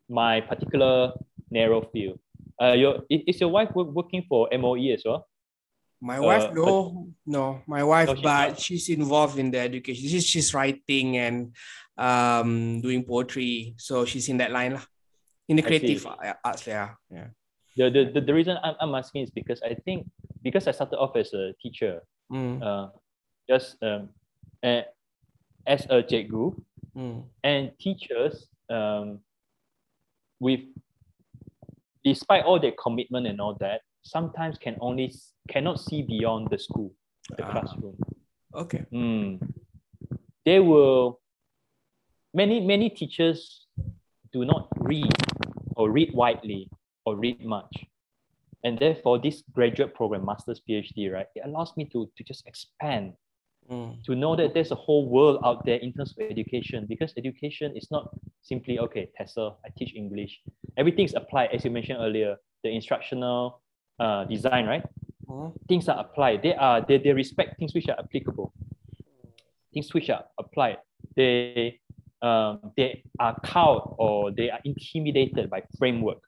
my 0.09 0.41
particular 0.41 1.13
narrow 1.49 1.81
field. 1.93 2.19
Uh, 2.61 2.73
your 2.73 3.03
is 3.09 3.39
your 3.39 3.49
wife 3.49 3.69
working 3.73 4.25
for 4.27 4.49
MOE 4.51 4.91
as 4.91 5.03
well? 5.05 5.27
My 6.01 6.19
wife, 6.19 6.43
uh, 6.43 6.53
no, 6.53 7.07
no, 7.25 7.61
my 7.67 7.83
wife, 7.83 8.07
no, 8.07 8.15
but 8.15 8.47
not. 8.55 8.59
she's 8.59 8.87
involved 8.87 9.37
in 9.37 9.51
the 9.51 9.59
education. 9.59 10.07
She's, 10.07 10.25
she's 10.25 10.53
writing 10.53 11.17
and 11.17 11.51
um, 11.97 12.79
doing 12.79 13.03
poetry, 13.03 13.75
so 13.77 14.05
she's 14.05 14.29
in 14.29 14.37
that 14.37 14.51
line, 14.51 14.75
lah. 14.75 14.85
in 15.49 15.57
the 15.57 15.61
creative 15.61 16.07
arts, 16.43 16.67
yeah. 16.67 16.95
yeah. 17.11 17.27
The, 17.75 17.89
the, 17.89 18.11
the, 18.13 18.21
the 18.21 18.33
reason 18.33 18.57
I'm, 18.63 18.75
I'm 18.79 18.95
asking 18.95 19.23
is 19.23 19.29
because 19.29 19.61
I 19.61 19.75
think 19.75 20.07
because 20.41 20.67
I 20.67 20.71
started 20.71 20.97
off 20.97 21.15
as 21.15 21.33
a 21.33 21.53
teacher, 21.61 22.01
mm. 22.31 22.63
uh, 22.63 22.95
just 23.49 23.75
um, 23.83 24.09
as 24.63 25.85
a 25.89 26.03
cikgu, 26.03 26.55
mm. 26.95 27.23
and 27.43 27.71
teachers 27.79 28.47
um, 28.69 29.19
with 30.39 30.61
despite 32.03 32.43
all 32.45 32.59
their 32.59 32.73
commitment 32.81 33.27
and 33.27 33.41
all 33.41 33.55
that, 33.59 33.81
sometimes 34.03 34.57
can 34.57 34.77
only 34.79 35.13
cannot 35.49 35.79
see 35.79 36.01
beyond 36.01 36.47
the 36.49 36.57
school, 36.57 36.93
the 37.37 37.43
ah. 37.43 37.51
classroom. 37.51 37.97
Okay. 38.55 38.85
Mm. 38.93 39.39
They 40.45 40.59
will 40.59 41.19
many 42.33 42.59
many 42.61 42.89
teachers 42.89 43.67
do 44.31 44.45
not 44.45 44.67
read 44.77 45.13
or 45.75 45.91
read 45.91 46.13
widely 46.13 46.69
or 47.05 47.15
read 47.15 47.43
much. 47.45 47.85
And 48.63 48.77
therefore, 48.77 49.19
this 49.19 49.43
graduate 49.53 49.95
program, 49.95 50.25
master's 50.25 50.61
PhD, 50.67 51.11
right, 51.11 51.27
it 51.33 51.43
allows 51.45 51.71
me 51.77 51.85
to, 51.93 52.11
to 52.17 52.23
just 52.25 52.45
expand 52.45 53.13
Mm. 53.69 54.03
to 54.05 54.15
know 54.15 54.35
that 54.35 54.55
there's 54.55 54.71
a 54.71 54.75
whole 54.75 55.07
world 55.07 55.39
out 55.45 55.63
there 55.63 55.77
in 55.77 55.93
terms 55.93 56.15
of 56.17 56.25
education 56.25 56.87
because 56.89 57.13
education 57.17 57.77
is 57.77 57.91
not 57.91 58.09
simply 58.41 58.79
okay 58.79 59.11
TESOL 59.13 59.57
i 59.63 59.69
teach 59.77 59.93
english 59.93 60.41
everything 60.75 61.05
is 61.05 61.13
applied 61.13 61.49
as 61.53 61.63
you 61.63 61.69
mentioned 61.69 61.99
earlier 62.01 62.35
the 62.63 62.69
instructional 62.69 63.61
uh, 63.99 64.23
design 64.25 64.65
right 64.65 64.83
mm. 65.27 65.53
things 65.67 65.87
are 65.87 65.99
applied 65.99 66.41
they 66.41 66.55
are 66.55 66.81
they, 66.81 66.97
they 66.97 67.13
respect 67.13 67.59
things 67.59 67.75
which 67.75 67.87
are 67.89 67.99
applicable 67.99 68.51
things 69.71 69.93
which 69.93 70.09
are 70.09 70.25
applied 70.39 70.77
they 71.15 71.79
um, 72.23 72.71
they 72.75 73.03
are 73.19 73.39
cowed 73.43 73.95
or 73.99 74.31
they 74.31 74.49
are 74.49 74.59
intimidated 74.65 75.47
by 75.47 75.61
framework 75.77 76.21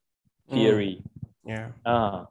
mm. 0.49 0.53
theory 0.53 1.01
mm. 1.01 1.49
yeah 1.49 1.69
uh, 1.85 2.25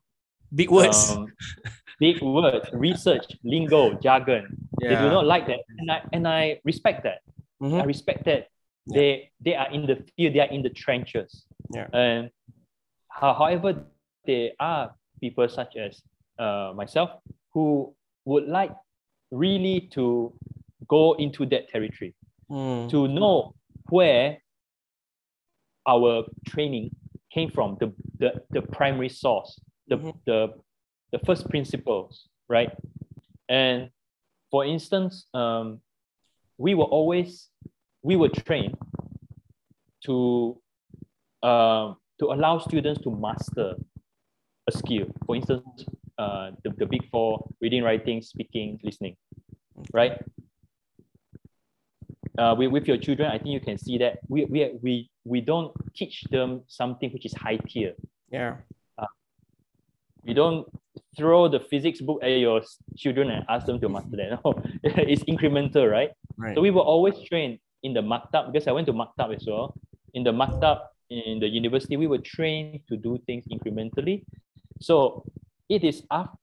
big 0.55 0.71
words 0.71 1.11
um, 1.11 1.27
big 2.01 2.21
words 2.23 2.69
research 2.73 3.27
lingo 3.45 3.95
jargon 4.01 4.45
yeah. 4.81 4.89
They 4.89 5.09
do 5.09 5.11
not 5.11 5.27
like 5.27 5.47
that, 5.47 5.61
and 5.79 5.91
I 5.91 6.01
and 6.13 6.27
I 6.27 6.61
respect 6.65 7.05
that. 7.05 7.21
Mm-hmm. 7.63 7.81
I 7.81 7.85
respect 7.85 8.25
that 8.25 8.49
yeah. 8.87 8.99
they 8.99 9.31
they 9.41 9.55
are 9.55 9.71
in 9.71 9.87
the 9.87 9.97
field, 10.17 10.35
they 10.35 10.41
are 10.41 10.49
in 10.49 10.63
the 10.63 10.71
trenches. 10.71 11.45
Yeah. 11.71 11.87
And 11.93 12.31
however, 13.09 13.85
there 14.25 14.51
are 14.59 14.95
people 15.21 15.49
such 15.49 15.77
as 15.77 16.03
uh, 16.39 16.73
myself 16.75 17.11
who 17.53 17.95
would 18.25 18.49
like 18.49 18.73
really 19.31 19.91
to 19.93 20.33
go 20.89 21.13
into 21.15 21.45
that 21.47 21.69
territory 21.69 22.15
mm. 22.51 22.91
to 22.91 23.07
know 23.07 23.55
where 23.91 24.39
our 25.87 26.25
training 26.47 26.91
came 27.33 27.51
from 27.51 27.77
the 27.81 27.93
the, 28.19 28.43
the 28.51 28.63
primary 28.63 29.09
source 29.09 29.61
the, 29.89 29.97
mm-hmm. 29.97 30.11
the 30.27 30.49
the 31.13 31.19
first 31.27 31.49
principles 31.49 32.29
right 32.49 32.73
and 33.49 33.91
for 34.51 34.65
instance, 34.65 35.27
um, 35.33 35.81
we 36.59 36.75
were 36.75 36.85
always 36.85 37.49
we 38.03 38.17
were 38.17 38.29
trained 38.29 38.77
to 40.05 40.61
uh, 41.43 41.95
to 42.19 42.27
allow 42.27 42.59
students 42.59 43.01
to 43.03 43.11
master 43.11 43.77
a 44.67 44.73
skill. 44.73 45.07
For 45.27 45.37
instance, 45.37 45.85
uh, 46.19 46.51
the, 46.65 46.71
the 46.71 46.87
big 46.87 47.09
four 47.11 47.49
reading, 47.61 47.83
writing, 47.83 48.21
speaking, 48.23 48.81
listening, 48.83 49.17
right? 49.93 50.21
Uh, 52.39 52.55
with, 52.57 52.71
with 52.71 52.89
your 52.89 52.97
children, 52.97 53.31
I 53.31 53.39
think 53.39 53.49
you 53.49 53.61
can 53.61 53.77
see 53.77 53.99
that 53.99 54.19
we, 54.29 54.45
we, 54.47 54.73
we, 54.81 55.11
we 55.25 55.41
don't 55.41 55.73
teach 55.95 56.23
them 56.31 56.63
something 56.69 57.11
which 57.11 57.27
is 57.27 57.35
high 57.35 57.59
tier. 57.69 57.95
Yeah. 58.31 58.57
Uh, 58.97 59.07
we 60.23 60.33
don't 60.33 60.67
throw 61.17 61.49
the 61.49 61.61
physics 61.61 62.01
book 62.01 62.21
at 62.23 62.29
your 62.29 62.63
children 62.97 63.31
and 63.31 63.45
ask 63.49 63.67
them 63.67 63.81
to 63.81 63.89
master 63.89 64.17
that. 64.17 64.41
No, 64.45 64.55
it's 64.83 65.25
incremental, 65.25 65.91
right? 65.91 66.11
right? 66.37 66.55
So 66.55 66.61
we 66.61 66.71
were 66.71 66.83
always 66.83 67.15
trained 67.29 67.59
in 67.83 67.95
the 67.95 68.01
maktab 68.01 68.53
because 68.53 68.67
I 68.67 68.73
went 68.73 68.87
to 68.87 68.93
maktab 68.93 69.35
as 69.35 69.45
well. 69.47 69.75
In 70.15 70.25
the 70.25 70.33
maktab 70.33 70.81
in 71.11 71.41
the 71.41 71.49
university, 71.49 71.97
we 71.97 72.07
were 72.07 72.19
trained 72.19 72.81
to 72.89 72.97
do 72.97 73.19
things 73.27 73.45
incrementally. 73.51 74.25
So 74.81 75.25
it 75.69 75.85
is 75.85 76.03
af- 76.11 76.37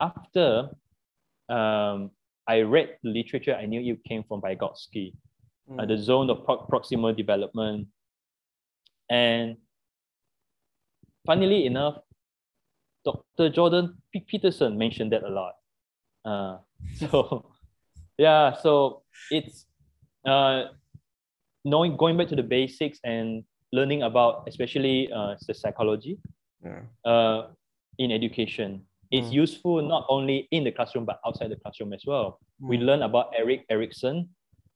after 0.00 0.70
um, 1.48 2.10
I 2.46 2.60
read 2.60 2.96
the 3.02 3.10
literature, 3.10 3.54
I 3.54 3.66
knew 3.66 3.80
it 3.80 4.02
came 4.04 4.24
from 4.24 4.40
Vygotsky, 4.40 5.14
mm. 5.70 5.80
uh, 5.80 5.86
the 5.86 5.98
zone 5.98 6.30
of 6.30 6.44
pro- 6.44 6.66
proximal 6.66 7.16
development. 7.16 7.88
And 9.10 9.56
funnily 11.26 11.66
enough, 11.66 11.98
Dr. 13.04 13.48
Jordan 13.50 13.96
Peterson 14.12 14.76
mentioned 14.76 15.12
that 15.12 15.22
a 15.22 15.28
lot. 15.28 15.54
Uh, 16.24 16.58
so 16.96 17.46
yeah, 18.18 18.54
so 18.56 19.02
it's 19.30 19.66
uh, 20.26 20.64
knowing 21.64 21.96
going 21.96 22.16
back 22.16 22.28
to 22.28 22.36
the 22.36 22.42
basics 22.42 22.98
and 23.04 23.44
learning 23.72 24.02
about 24.02 24.44
especially 24.48 25.10
uh, 25.12 25.34
the 25.46 25.54
psychology 25.54 26.18
yeah. 26.64 26.80
uh, 27.04 27.48
in 27.98 28.12
education. 28.12 28.82
It's 29.10 29.28
mm. 29.28 29.32
useful 29.32 29.82
not 29.82 30.06
only 30.08 30.48
in 30.50 30.64
the 30.64 30.70
classroom 30.70 31.04
but 31.04 31.20
outside 31.26 31.50
the 31.50 31.56
classroom 31.56 31.92
as 31.92 32.04
well. 32.06 32.38
Mm. 32.62 32.68
We 32.68 32.78
learn 32.78 33.02
about 33.02 33.32
Erik 33.36 33.64
Erikson, 33.70 34.28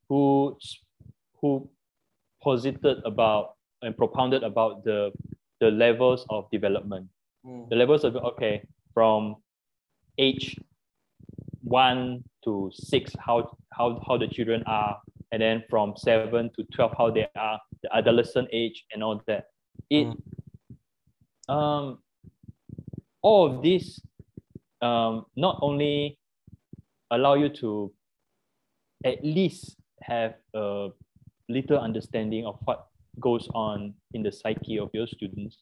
who 0.09 0.57
who 1.41 1.69
posited 2.43 3.03
about 3.05 3.57
and 3.83 3.97
propounded 3.97 4.43
about 4.43 4.85
the 4.85 5.13
the 5.61 5.71
levels 5.71 6.27
of 6.31 6.51
development 6.51 7.09
Mm. 7.47 7.69
The 7.69 7.77
levels 7.77 8.05
of 8.05 8.17
okay 8.17 8.67
from 8.93 9.37
age 10.19 10.57
one 11.63 12.25
to 12.45 12.71
six, 12.73 13.13
how 13.19 13.57
how 13.73 14.03
how 14.07 14.17
the 14.17 14.29
children 14.29 14.63
are, 14.67 14.99
and 15.33 15.43
then 15.43 15.65
from 15.69 15.95
seven 15.97 16.51
to 16.57 16.65
twelve, 16.75 16.95
how 16.97 17.11
they 17.11 17.27
are, 17.37 17.61
the 17.83 17.95
adolescent 17.95 18.49
age, 18.53 18.85
and 18.93 19.03
all 19.03 19.21
that. 19.27 19.47
It 19.91 20.07
mm. 20.07 21.53
um 21.53 21.99
all 23.23 23.47
of 23.57 23.63
this 23.63 24.01
um 24.81 25.27
not 25.37 25.59
only 25.61 26.19
allow 27.11 27.35
you 27.35 27.49
to 27.49 27.93
at 29.05 29.23
least 29.23 29.77
have 30.03 30.35
a 30.55 30.89
little 31.49 31.79
understanding 31.79 32.47
of 32.47 32.59
what 32.65 32.87
goes 33.21 33.49
on 33.55 33.93
in 34.15 34.23
the 34.23 34.33
psyche 34.33 34.79
of 34.79 34.89
your 34.95 35.07
students, 35.07 35.59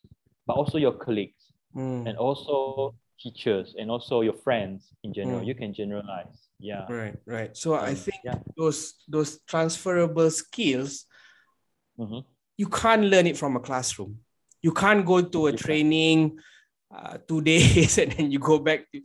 but 0.47 0.55
also 0.55 0.79
your 0.79 0.93
colleagues 0.93 1.42
mm. 1.75 2.09
and 2.09 2.17
also 2.19 2.95
teachers 3.21 3.75
and 3.79 3.91
also 3.91 4.21
your 4.21 4.35
friends 4.35 4.89
in 5.05 5.13
general. 5.15 5.41
Mm. 5.41 5.47
You 5.47 5.55
can 5.55 5.75
generalize. 5.75 6.49
Yeah. 6.59 6.87
Right, 6.89 7.17
right. 7.27 7.57
So 7.57 7.75
um, 7.75 7.85
I 7.85 7.95
think 7.95 8.19
yeah. 8.25 8.39
those 8.57 8.95
those 9.09 9.41
transferable 9.47 10.31
skills, 10.31 11.07
mm-hmm. 11.99 12.21
you 12.57 12.69
can't 12.69 13.05
learn 13.05 13.27
it 13.27 13.37
from 13.37 13.57
a 13.57 13.61
classroom. 13.61 14.19
You 14.63 14.73
can't 14.73 15.05
go 15.05 15.23
to 15.23 15.47
a 15.47 15.51
you 15.53 15.57
training 15.59 16.39
uh, 16.95 17.19
two 17.27 17.41
days 17.53 17.99
and 17.99 18.13
then 18.13 18.31
you 18.31 18.39
go 18.39 18.59
back 18.59 18.91
to 18.93 19.01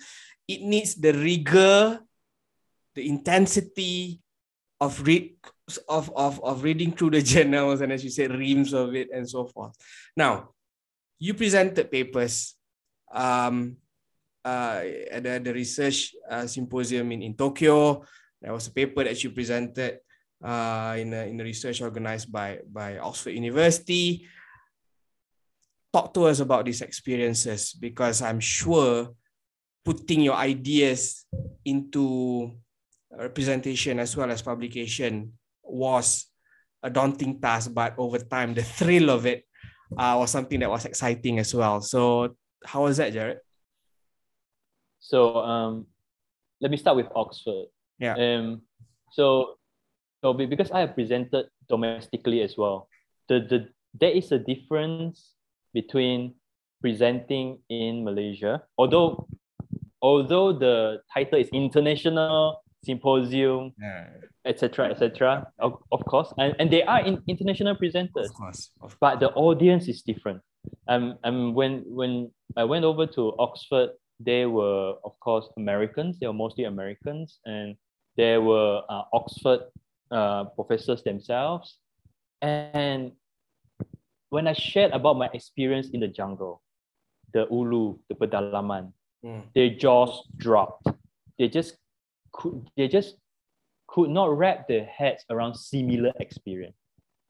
it 0.47 0.61
needs 0.61 0.95
the 0.95 1.11
rigor, 1.11 1.99
the 2.95 3.07
intensity 3.07 4.21
of 4.79 5.01
read 5.01 5.35
of, 5.89 6.11
of, 6.15 6.41
of 6.43 6.63
reading 6.63 6.91
through 6.93 7.11
the 7.11 7.21
journals 7.33 7.81
and 7.81 7.91
as 7.91 8.03
you 8.03 8.09
said, 8.09 8.31
reams 8.31 8.73
of 8.73 8.95
it 8.95 9.09
and 9.11 9.29
so 9.29 9.45
forth. 9.45 9.75
Now, 10.15 10.51
you 11.19 11.33
presented 11.33 11.91
papers 11.91 12.56
um, 13.11 13.77
uh, 14.43 14.81
at 15.11 15.23
the, 15.23 15.39
the 15.43 15.53
research 15.53 16.15
uh, 16.29 16.47
symposium 16.47 17.11
in, 17.11 17.21
in 17.21 17.33
Tokyo. 17.35 18.03
There 18.41 18.53
was 18.53 18.67
a 18.67 18.71
paper 18.71 19.03
that 19.03 19.23
you 19.23 19.31
presented. 19.31 19.99
uh, 20.43 20.95
in 20.97 21.13
a, 21.13 21.29
in 21.29 21.39
a 21.41 21.43
research 21.43 21.81
organized 21.81 22.31
by 22.31 22.59
by 22.69 22.97
Oxford 22.97 23.31
University. 23.31 24.27
Talk 25.91 26.13
to 26.13 26.25
us 26.27 26.39
about 26.39 26.65
these 26.65 26.81
experiences 26.81 27.73
because 27.73 28.21
I'm 28.21 28.39
sure 28.39 29.15
putting 29.85 30.21
your 30.21 30.35
ideas 30.35 31.25
into 31.63 32.51
representation 33.09 33.99
as 33.99 34.15
well 34.15 34.29
as 34.29 34.41
publication 34.43 35.31
was 35.63 36.27
a 36.83 36.89
daunting 36.89 37.39
task, 37.39 37.71
but 37.73 37.95
over 37.97 38.19
time, 38.19 38.53
the 38.53 38.61
thrill 38.63 39.09
of 39.09 39.25
it 39.25 39.47
uh, 39.97 40.15
was 40.19 40.29
something 40.29 40.59
that 40.59 40.69
was 40.69 40.85
exciting 40.85 41.39
as 41.39 41.55
well. 41.55 41.81
So, 41.81 42.35
how 42.65 42.83
was 42.83 42.97
that, 42.97 43.13
Jarrod? 43.13 43.39
So, 44.99 45.37
um, 45.37 45.85
let 46.61 46.71
me 46.71 46.77
start 46.77 46.97
with 46.97 47.07
Oxford. 47.15 47.65
Yeah. 47.99 48.15
Um, 48.15 48.61
so, 49.11 49.55
so 50.21 50.33
because 50.33 50.71
I 50.71 50.81
have 50.81 50.95
presented 50.95 51.47
domestically 51.69 52.41
as 52.41 52.57
well, 52.57 52.89
the, 53.29 53.39
the 53.39 53.69
there 53.99 54.11
is 54.11 54.31
a 54.31 54.39
difference 54.39 55.33
between 55.73 56.35
presenting 56.81 57.59
in 57.69 58.03
Malaysia, 58.03 58.63
although 58.77 59.27
although 60.01 60.53
the 60.53 61.01
title 61.13 61.39
is 61.39 61.49
international 61.53 62.61
symposium, 62.83 63.73
etc., 64.45 64.89
etc. 64.91 65.47
Of, 65.59 65.81
of 65.91 66.05
course, 66.05 66.33
and, 66.37 66.55
and 66.59 66.71
they 66.71 66.83
are 66.83 67.01
in 67.05 67.21
international 67.27 67.75
presenters. 67.75 68.29
Of 68.29 68.33
course, 68.33 68.71
of 68.81 68.81
course. 68.81 68.95
But 68.99 69.19
the 69.19 69.29
audience 69.33 69.87
is 69.87 70.01
different. 70.01 70.41
Um, 70.87 71.17
and 71.23 71.55
when 71.55 71.83
when 71.87 72.31
I 72.55 72.63
went 72.63 72.85
over 72.85 73.05
to 73.05 73.33
Oxford, 73.37 73.89
they 74.19 74.45
were 74.45 74.95
of 75.03 75.19
course 75.19 75.47
Americans. 75.57 76.17
They 76.19 76.27
were 76.27 76.33
mostly 76.33 76.63
Americans, 76.63 77.39
and 77.45 77.75
there 78.15 78.41
were 78.41 78.81
uh, 78.89 79.03
Oxford 79.13 79.61
uh, 80.11 80.45
professors 80.45 81.03
themselves. 81.03 81.77
And 82.41 83.11
when 84.29 84.47
I 84.47 84.53
shared 84.53 84.91
about 84.91 85.17
my 85.17 85.29
experience 85.33 85.89
in 85.89 85.99
the 85.99 86.07
jungle, 86.07 86.61
the 87.33 87.47
ulu, 87.51 87.97
the 88.09 88.15
pedalaman, 88.15 88.91
mm. 89.23 89.43
their 89.53 89.69
jaws 89.69 90.23
dropped. 90.37 90.87
They 91.37 91.47
just 91.49 91.77
could 92.33 92.67
they 92.75 92.87
just 92.87 93.15
could 93.87 94.09
not 94.09 94.35
wrap 94.37 94.67
their 94.67 94.85
heads 94.85 95.23
around 95.29 95.55
similar 95.55 96.11
experience. 96.19 96.75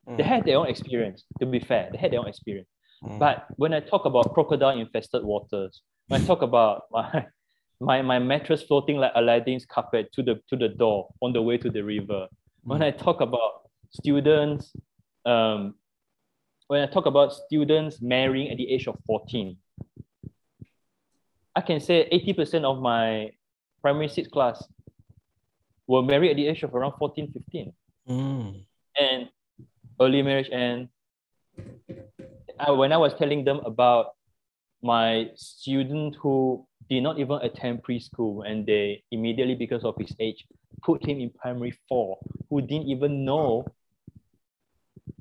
Mm. 0.07 0.17
They 0.17 0.23
had 0.23 0.45
their 0.45 0.57
own 0.57 0.67
experience, 0.67 1.25
to 1.39 1.45
be 1.45 1.59
fair. 1.59 1.89
They 1.91 1.97
had 1.97 2.11
their 2.11 2.19
own 2.19 2.27
experience. 2.27 2.69
Mm. 3.03 3.19
But 3.19 3.45
when 3.55 3.73
I 3.73 3.79
talk 3.79 4.05
about 4.05 4.33
crocodile 4.33 4.77
infested 4.77 5.23
waters, 5.23 5.81
when 6.07 6.21
I 6.21 6.25
talk 6.25 6.41
about 6.41 6.83
my 6.91 7.25
my, 7.79 8.01
my 8.01 8.19
mattress 8.19 8.63
floating 8.63 8.97
like 8.97 9.11
Aladdin's 9.15 9.65
carpet 9.65 10.11
to 10.13 10.23
the 10.23 10.41
to 10.49 10.55
the 10.55 10.69
door 10.69 11.09
on 11.21 11.33
the 11.33 11.41
way 11.41 11.57
to 11.57 11.69
the 11.69 11.83
river. 11.83 12.27
When 12.63 12.81
I 12.81 12.91
talk 12.91 13.21
about 13.21 13.69
students, 13.91 14.73
um, 15.25 15.75
when 16.67 16.81
I 16.81 16.87
talk 16.87 17.05
about 17.05 17.33
students 17.33 18.01
marrying 18.01 18.49
at 18.49 18.57
the 18.57 18.69
age 18.69 18.87
of 18.87 18.97
14, 19.05 19.55
I 21.55 21.61
can 21.61 21.79
say 21.79 22.09
80% 22.11 22.65
of 22.65 22.81
my 22.81 23.31
primary 23.81 24.09
six 24.09 24.27
class 24.27 24.63
were 25.87 26.03
married 26.03 26.31
at 26.31 26.35
the 26.35 26.47
age 26.47 26.63
of 26.63 26.75
around 26.75 26.93
14, 26.99 27.31
15. 27.31 27.73
Mm. 28.09 28.65
And 28.99 29.29
early 29.99 30.21
marriage. 30.21 30.49
And 30.51 30.89
I, 32.59 32.71
when 32.71 32.91
I 32.91 32.97
was 32.97 33.13
telling 33.13 33.43
them 33.43 33.59
about 33.65 34.13
my 34.81 35.29
student 35.35 36.15
who 36.21 36.65
did 36.89 37.01
not 37.01 37.19
even 37.19 37.39
attend 37.41 37.83
preschool 37.83 38.49
and 38.49 38.65
they 38.65 39.03
immediately 39.11 39.55
because 39.55 39.83
of 39.83 39.95
his 39.97 40.15
age 40.19 40.45
put 40.83 41.05
him 41.05 41.19
in 41.19 41.29
primary 41.31 41.75
four 41.89 42.17
who 42.49 42.61
didn't 42.61 42.87
even 42.87 43.25
know 43.25 43.65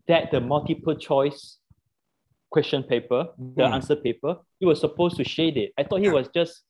that 0.07 0.30
the 0.30 0.41
multiple 0.41 0.95
choice 0.95 1.59
question 2.51 2.82
paper 2.82 3.28
the 3.39 3.62
mm. 3.62 3.72
answer 3.72 3.97
paper 3.97 4.37
he 4.61 4.66
was 4.66 4.78
supposed 4.78 5.16
to 5.16 5.24
shade 5.24 5.57
it 5.57 5.72
i 5.78 5.82
thought 5.82 6.01
he 6.01 6.09
was 6.09 6.28
just 6.34 6.62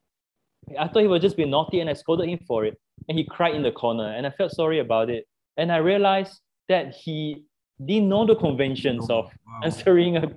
i 0.78 0.88
thought 0.88 1.00
he 1.00 1.08
was 1.08 1.20
just 1.20 1.36
being 1.36 1.50
naughty 1.50 1.80
and 1.80 1.90
i 1.90 1.92
scolded 1.92 2.28
him 2.28 2.38
for 2.46 2.64
it 2.64 2.80
and 3.08 3.18
he 3.18 3.24
cried 3.24 3.54
in 3.54 3.62
the 3.62 3.72
corner 3.72 4.12
and 4.12 4.26
i 4.26 4.30
felt 4.30 4.52
sorry 4.52 4.78
about 4.78 5.10
it 5.10 5.26
and 5.56 5.70
i 5.70 5.76
realized 5.76 6.40
that 6.68 6.94
he 6.94 7.44
didn't 7.84 8.08
know 8.08 8.24
the 8.26 8.36
conventions 8.36 9.10
of 9.10 9.26
wow. 9.26 9.60
answering 9.64 10.16
a 10.16 10.32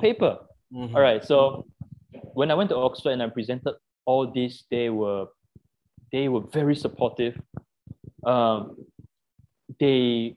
paper 0.00 0.38
mm-hmm. 0.72 0.94
all 0.94 1.02
right 1.02 1.24
so 1.24 1.66
when 2.34 2.50
i 2.50 2.54
went 2.54 2.70
to 2.70 2.76
oxford 2.76 3.10
and 3.10 3.22
i 3.22 3.28
presented 3.28 3.74
all 4.06 4.30
this 4.32 4.64
they 4.70 4.90
were 4.90 5.26
they 6.12 6.28
were 6.28 6.40
very 6.52 6.74
supportive 6.74 7.38
um, 8.26 8.76
they 9.78 10.36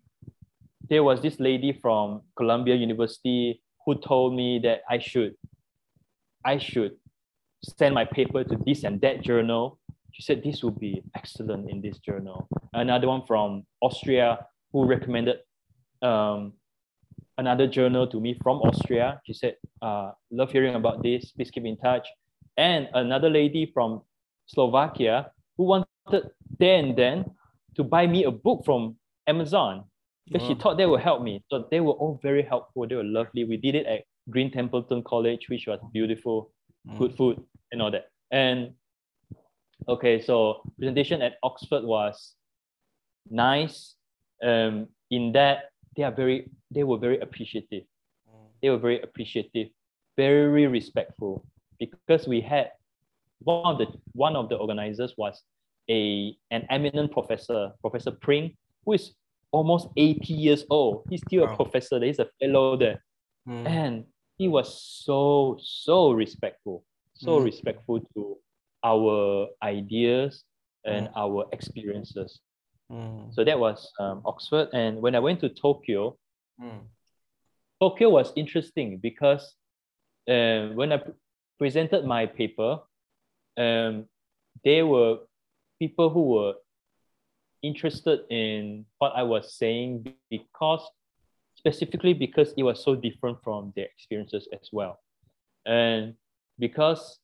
there 0.89 1.03
was 1.03 1.21
this 1.21 1.39
lady 1.39 1.71
from 1.81 2.21
columbia 2.35 2.75
university 2.75 3.61
who 3.85 3.95
told 3.95 4.35
me 4.35 4.59
that 4.59 4.81
i 4.89 4.99
should 4.99 5.35
i 6.45 6.57
should 6.57 6.93
send 7.77 7.93
my 7.93 8.05
paper 8.05 8.43
to 8.43 8.57
this 8.65 8.83
and 8.83 8.99
that 9.01 9.21
journal 9.21 9.79
she 10.11 10.21
said 10.21 10.43
this 10.43 10.63
would 10.63 10.79
be 10.79 11.01
excellent 11.15 11.69
in 11.69 11.81
this 11.81 11.97
journal. 11.99 12.47
Another 12.73 13.07
one 13.07 13.23
from 13.25 13.65
Austria 13.81 14.45
who 14.71 14.85
recommended 14.85 15.37
um, 16.01 16.53
another 17.41 17.67
journal 17.67 18.07
to 18.07 18.19
me 18.19 18.37
from 18.41 18.57
Austria. 18.61 19.19
She 19.25 19.33
said, 19.33 19.55
uh, 19.81 20.11
love 20.31 20.51
hearing 20.51 20.75
about 20.75 21.03
this, 21.03 21.31
please 21.31 21.51
keep 21.51 21.65
in 21.65 21.77
touch. 21.77 22.07
And 22.57 22.87
another 22.93 23.29
lady 23.29 23.69
from 23.73 24.01
Slovakia 24.45 25.31
who 25.57 25.65
wanted 25.65 26.29
then 26.59 26.85
and 26.85 26.97
then 26.97 27.17
to 27.75 27.83
buy 27.83 28.05
me 28.07 28.25
a 28.25 28.31
book 28.31 28.63
from 28.63 28.95
Amazon 29.27 29.85
because 30.27 30.47
she 30.47 30.55
thought 30.55 30.77
they 30.77 30.85
would 30.85 31.01
help 31.01 31.21
me. 31.21 31.43
So 31.49 31.67
they 31.71 31.81
were 31.81 31.97
all 31.97 32.19
very 32.21 32.43
helpful. 32.43 32.87
They 32.87 32.95
were 32.95 33.03
lovely. 33.03 33.43
We 33.43 33.57
did 33.57 33.75
it 33.75 33.85
at 33.85 34.03
Green 34.29 34.51
Templeton 34.51 35.03
College, 35.03 35.49
which 35.49 35.67
was 35.67 35.79
beautiful, 35.91 36.51
mm. 36.87 36.97
good 36.97 37.15
food 37.17 37.41
and 37.71 37.81
all 37.81 37.91
that. 37.91 38.07
And 38.31 38.73
Okay, 39.89 40.21
so 40.21 40.61
presentation 40.77 41.21
at 41.23 41.37
Oxford 41.41 41.83
was 41.83 42.35
nice. 43.29 43.95
Um, 44.43 44.87
in 45.09 45.31
that 45.33 45.73
they 45.95 46.03
are 46.03 46.11
very, 46.11 46.49
they 46.69 46.83
were 46.83 46.97
very 46.97 47.19
appreciative. 47.19 47.83
They 48.61 48.69
were 48.69 48.77
very 48.77 49.01
appreciative, 49.01 49.69
very 50.17 50.67
respectful, 50.67 51.43
because 51.79 52.27
we 52.27 52.41
had 52.41 52.71
one 53.39 53.73
of 53.73 53.77
the 53.79 53.87
one 54.13 54.35
of 54.35 54.49
the 54.49 54.55
organizers 54.55 55.15
was 55.17 55.41
a 55.89 56.35
an 56.51 56.67
eminent 56.69 57.11
professor, 57.11 57.71
Professor 57.81 58.11
Pring, 58.11 58.55
who 58.85 58.93
is 58.93 59.13
almost 59.51 59.87
80 59.97 60.33
years 60.33 60.65
old. 60.69 61.03
He's 61.09 61.21
still 61.27 61.45
wow. 61.45 61.53
a 61.53 61.55
professor. 61.55 61.99
He's 62.03 62.19
a 62.19 62.29
fellow 62.39 62.77
there. 62.77 63.03
Mm. 63.47 63.67
And 63.67 64.05
he 64.37 64.47
was 64.47 64.81
so, 64.81 65.57
so 65.61 66.11
respectful, 66.11 66.83
so 67.15 67.39
mm. 67.39 67.45
respectful 67.45 67.99
to 68.15 68.37
our 68.83 69.47
ideas 69.61 70.43
and 70.85 71.07
mm. 71.07 71.11
our 71.15 71.45
experiences. 71.51 72.39
Mm. 72.91 73.33
So 73.33 73.43
that 73.43 73.59
was 73.59 73.91
um, 73.99 74.21
Oxford. 74.25 74.69
And 74.73 75.01
when 75.01 75.15
I 75.15 75.19
went 75.19 75.39
to 75.41 75.49
Tokyo, 75.49 76.17
mm. 76.61 76.81
Tokyo 77.79 78.09
was 78.09 78.33
interesting 78.35 78.97
because 78.97 79.55
uh, 80.27 80.67
when 80.73 80.91
I 80.91 80.97
p- 80.97 81.11
presented 81.57 82.05
my 82.05 82.25
paper, 82.25 82.79
um, 83.57 84.05
there 84.63 84.85
were 84.85 85.19
people 85.79 86.09
who 86.09 86.23
were 86.35 86.53
interested 87.63 88.21
in 88.29 88.85
what 88.97 89.13
I 89.15 89.23
was 89.23 89.55
saying 89.55 90.13
because 90.29 90.81
specifically 91.55 92.13
because 92.13 92.53
it 92.57 92.63
was 92.63 92.83
so 92.83 92.95
different 92.95 93.37
from 93.43 93.71
their 93.75 93.85
experiences 93.85 94.47
as 94.51 94.69
well. 94.71 94.99
And 95.65 96.15
because 96.59 97.19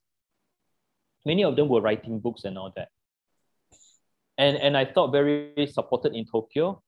many 1.25 1.43
of 1.43 1.55
them 1.55 1.69
were 1.69 1.81
writing 1.81 2.19
books 2.19 2.45
and 2.45 2.57
all 2.57 2.71
that. 2.75 2.89
And, 4.37 4.57
and 4.57 4.77
I 4.77 4.85
thought 4.85 5.11
very 5.11 5.67
supported 5.71 6.13
in 6.13 6.25
Tokyo. 6.25 6.81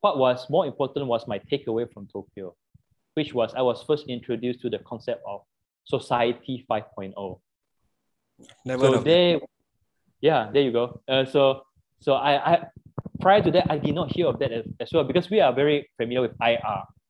What 0.00 0.18
was 0.18 0.48
more 0.50 0.66
important 0.66 1.06
was 1.06 1.26
my 1.26 1.38
takeaway 1.38 1.90
from 1.92 2.06
Tokyo, 2.06 2.54
which 3.14 3.32
was 3.32 3.54
I 3.54 3.62
was 3.62 3.82
first 3.82 4.06
introduced 4.08 4.60
to 4.62 4.70
the 4.70 4.78
concept 4.80 5.22
of 5.26 5.42
society 5.84 6.66
5.0. 6.70 7.40
Never 8.64 8.86
so 8.86 9.00
there, 9.00 9.40
yeah, 10.20 10.50
there 10.52 10.62
you 10.62 10.72
go. 10.72 11.00
Uh, 11.08 11.24
so 11.24 11.62
so 12.00 12.14
I, 12.14 12.54
I 12.54 12.66
prior 13.20 13.42
to 13.42 13.50
that 13.52 13.70
I 13.70 13.78
did 13.78 13.94
not 13.94 14.12
hear 14.12 14.26
of 14.26 14.38
that 14.40 14.52
as, 14.52 14.66
as 14.80 14.92
well 14.92 15.04
because 15.04 15.30
we 15.30 15.40
are 15.40 15.52
very 15.52 15.88
familiar 15.96 16.22
with 16.22 16.32
IR 16.42 16.60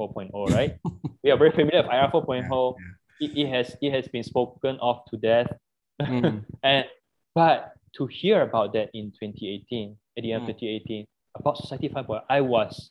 4.0, 0.00 0.30
right? 0.54 0.76
we 1.24 1.30
are 1.30 1.36
very 1.36 1.50
familiar 1.50 1.82
with 1.82 1.92
IR 1.92 2.10
4.0. 2.12 2.74
Yeah, 2.78 2.84
yeah. 3.18 3.28
It, 3.28 3.38
it 3.38 3.48
has 3.48 3.76
it 3.80 3.92
has 3.92 4.08
been 4.08 4.22
spoken 4.22 4.78
of 4.80 5.00
to 5.10 5.16
death 5.16 5.50
Mm. 6.00 6.44
and 6.62 6.84
but 7.34 7.72
to 7.96 8.06
hear 8.06 8.42
about 8.42 8.72
that 8.74 8.90
in 8.94 9.10
2018, 9.12 9.96
at 10.16 10.22
the 10.22 10.32
end 10.32 10.46
mm. 10.46 10.50
of 10.50 10.56
2018, 10.56 11.06
about 11.34 11.56
Society 11.58 11.88
5.0, 11.88 12.20
I 12.28 12.40
was 12.40 12.90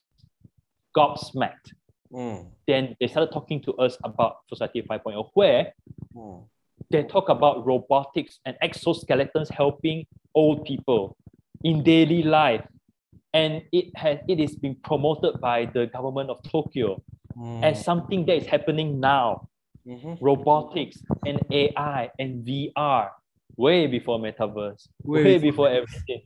gobsmacked. 0.95 1.74
Mm. 2.12 2.47
Then 2.68 2.95
they 2.99 3.08
started 3.08 3.32
talking 3.32 3.62
to 3.64 3.74
us 3.74 3.97
about 4.03 4.38
Society 4.49 4.82
5.0, 4.82 5.30
where 5.34 5.74
mm. 6.16 6.43
they 6.91 7.03
talk 7.03 7.30
about 7.30 7.66
robotics 7.66 8.39
and 8.45 8.56
exoskeletons 8.64 9.51
helping 9.51 10.06
old 10.34 10.66
people 10.66 11.18
in 11.64 11.84
daily 11.84 12.24
life. 12.24 12.66
and 13.36 13.62
it 13.74 13.91
has 13.97 14.18
it 14.30 14.39
is 14.39 14.56
being 14.56 14.78
promoted 14.89 15.41
by 15.41 15.66
the 15.76 15.88
government 15.88 16.30
of 16.30 16.41
Tokyo 16.49 17.03
mm. 17.38 17.64
as 17.64 17.84
something 17.84 18.26
that 18.26 18.38
is 18.38 18.47
happening 18.47 18.99
now. 18.99 19.49
Mm-hmm. 19.86 20.14
Robotics 20.24 20.97
and 21.28 21.38
AI 21.51 22.10
and 22.18 22.43
VR, 22.47 23.10
way 23.58 23.88
before 23.88 24.20
metaverse, 24.20 24.88
way, 25.03 25.24
way 25.24 25.38
before 25.38 25.70
everything. 25.70 26.22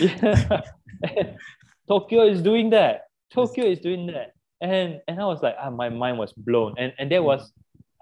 yeah. 0.00 0.62
Tokyo 1.88 2.26
is 2.26 2.42
doing 2.42 2.70
that. 2.70 3.04
Tokyo 3.32 3.64
is 3.64 3.78
doing 3.80 4.06
that. 4.08 4.32
And 4.60 5.00
and 5.08 5.20
I 5.20 5.24
was 5.24 5.42
like, 5.42 5.56
ah, 5.58 5.70
my 5.70 5.88
mind 5.88 6.18
was 6.18 6.32
blown. 6.32 6.74
And 6.78 6.92
and 6.98 7.10
that 7.12 7.22
was, 7.22 7.52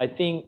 I 0.01 0.07
think, 0.07 0.47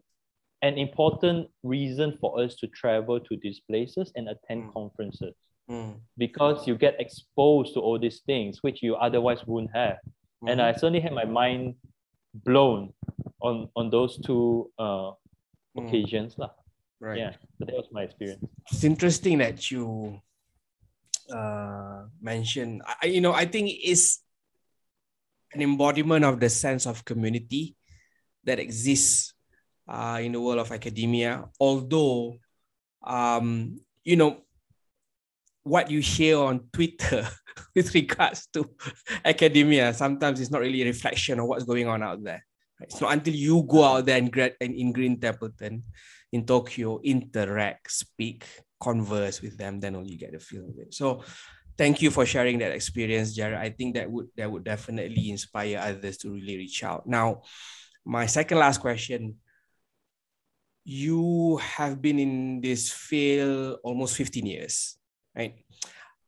an 0.63 0.77
important 0.77 1.49
reason 1.63 2.17
for 2.21 2.41
us 2.41 2.57
to 2.57 2.67
travel 2.67 3.21
to 3.21 3.39
these 3.43 3.61
places 3.61 4.13
and 4.17 4.29
attend 4.29 4.65
mm. 4.65 4.73
conferences. 4.73 5.35
Mm. 5.71 6.01
Because 6.17 6.67
you 6.67 6.77
get 6.77 6.97
exposed 6.99 7.75
to 7.75 7.81
all 7.81 7.99
these 7.99 8.21
things 8.27 8.63
which 8.63 8.83
you 8.83 8.97
otherwise 8.97 9.47
wouldn't 9.47 9.75
have. 9.75 9.99
Mm. 10.43 10.51
And 10.51 10.63
I 10.63 10.71
mm-hmm. 10.71 10.79
certainly 10.79 11.01
had 11.01 11.13
my 11.13 11.25
mind 11.25 11.75
blown 12.35 12.93
on 13.41 13.69
on 13.77 13.91
those 13.91 14.19
two 14.19 14.71
uh, 14.79 15.13
mm. 15.77 15.87
occasions. 15.87 16.35
Mm. 16.37 16.51
Right. 17.01 17.19
Yeah. 17.19 17.33
So 17.59 17.65
that 17.67 17.75
was 17.75 17.89
my 17.93 18.03
experience. 18.03 18.45
It's 18.73 18.85
interesting 18.85 19.39
that 19.39 19.71
you 19.71 20.21
uh, 21.33 22.05
mentioned. 22.21 22.83
I, 22.87 23.07
you 23.07 23.21
know, 23.21 23.33
I 23.33 23.45
think 23.45 23.71
it's 23.71 24.23
an 25.53 25.63
embodiment 25.63 26.25
of 26.25 26.41
the 26.41 26.49
sense 26.49 26.87
of 26.87 27.05
community 27.05 27.77
that 28.45 28.59
exists 28.59 29.35
uh, 29.89 30.19
in 30.23 30.33
the 30.33 30.41
world 30.41 30.59
of 30.59 30.73
academia. 30.73 31.45
Although, 31.61 32.37
um, 33.05 33.79
you 34.05 34.17
know, 34.17 34.43
what 35.63 35.91
you 35.91 36.03
share 36.03 36.39
on 36.39 36.69
Twitter 36.73 37.29
with 37.75 37.95
regards 37.95 38.47
to 38.55 38.65
academia 39.25 39.93
sometimes 39.93 40.41
it's 40.41 40.51
not 40.51 40.61
really 40.61 40.83
a 40.83 40.87
reflection 40.87 41.39
of 41.39 41.47
what's 41.47 41.65
going 41.65 41.87
on 41.87 42.03
out 42.03 42.23
there. 42.25 42.45
It's 42.81 43.01
not 43.01 43.13
until 43.13 43.35
you 43.35 43.63
go 43.65 43.85
out 43.85 44.07
there 44.07 44.19
and, 44.19 44.35
and 44.61 44.75
in 44.75 44.93
Green 44.93 45.21
Templeton, 45.21 45.83
in 46.33 46.45
Tokyo, 46.45 47.01
interact, 47.03 47.91
speak, 47.91 48.45
converse 48.81 49.43
with 49.43 49.57
them, 49.57 49.81
then 49.81 49.97
only 49.97 50.13
you 50.13 50.19
get 50.19 50.35
a 50.35 50.39
feel 50.39 50.69
of 50.69 50.79
it. 50.79 50.95
So 50.95 51.25
thank 51.77 52.03
you 52.03 52.11
for 52.11 52.27
sharing 52.27 52.59
that 52.59 52.73
experience, 52.73 53.37
Jarrod. 53.37 53.59
I 53.59 53.71
think 53.71 53.95
that 53.95 54.11
would 54.11 54.29
that 54.37 54.51
would 54.51 54.65
definitely 54.65 55.31
inspire 55.31 55.79
others 55.79 56.19
to 56.19 56.31
really 56.31 56.57
reach 56.57 56.85
out. 56.85 57.07
Now, 57.07 57.43
my 58.05 58.27
second 58.27 58.59
last 58.59 58.81
question. 58.81 59.37
You 60.91 61.59
have 61.59 62.01
been 62.01 62.19
in 62.19 62.63
this 62.63 62.91
field 62.91 63.77
almost 63.85 64.17
15 64.17 64.47
years, 64.47 64.97
right? 65.37 65.53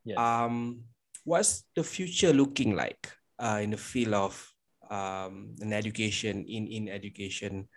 Yeah. 0.05 0.21
Um, 0.21 0.85
what's 1.25 1.65
the 1.75 1.83
future 1.83 2.35
looking 2.35 2.77
like 2.77 3.11
uh, 3.39 3.61
in 3.63 3.71
the 3.71 3.79
field 3.79 4.13
of 4.13 4.53
um, 4.91 5.57
an 5.61 5.73
education 5.73 6.45
in 6.45 6.67
in 6.67 6.89
education 6.93 7.69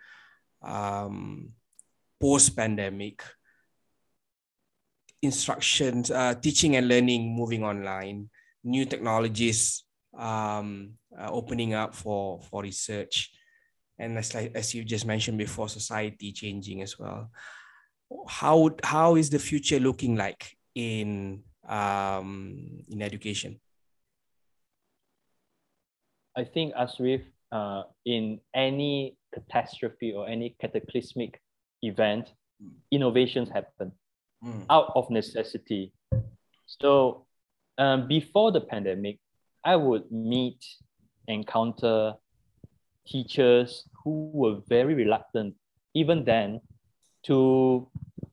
um, 0.60 1.56
post 2.24 2.56
pandemic? 2.56 3.22
instructions, 5.24 6.10
uh, 6.10 6.34
teaching 6.34 6.76
and 6.76 6.86
learning 6.86 7.34
moving 7.34 7.64
online, 7.64 8.28
new 8.62 8.84
technologies 8.84 9.84
um, 10.16 10.92
uh, 11.18 11.30
opening 11.30 11.74
up 11.74 11.94
for, 11.94 12.40
for 12.42 12.62
research. 12.62 13.32
And 13.98 14.18
as, 14.18 14.34
as 14.34 14.74
you 14.74 14.84
just 14.84 15.06
mentioned 15.06 15.38
before, 15.38 15.68
society 15.68 16.32
changing 16.32 16.82
as 16.82 16.98
well. 16.98 17.30
How, 18.28 18.70
how 18.82 19.16
is 19.16 19.30
the 19.30 19.38
future 19.38 19.80
looking 19.80 20.14
like 20.14 20.56
in, 20.74 21.42
um, 21.68 22.84
in 22.88 23.02
education? 23.02 23.60
I 26.36 26.44
think 26.44 26.74
Asrif, 26.74 27.22
uh, 27.52 27.84
in 28.04 28.40
any 28.54 29.16
catastrophe 29.32 30.12
or 30.12 30.28
any 30.28 30.56
cataclysmic 30.60 31.40
event, 31.84 32.32
innovations 32.90 33.48
happen 33.48 33.92
mm. 34.44 34.64
out 34.70 34.92
of 34.94 35.10
necessity. 35.10 35.92
So 36.66 37.26
um, 37.78 38.08
before 38.08 38.52
the 38.52 38.60
pandemic, 38.60 39.18
I 39.64 39.76
would 39.76 40.10
meet, 40.10 40.64
encounter 41.26 42.14
teachers 43.06 43.88
who 44.02 44.30
were 44.32 44.60
very 44.68 44.94
reluctant, 44.94 45.54
even 45.94 46.24
then, 46.24 46.60
to 47.24 47.88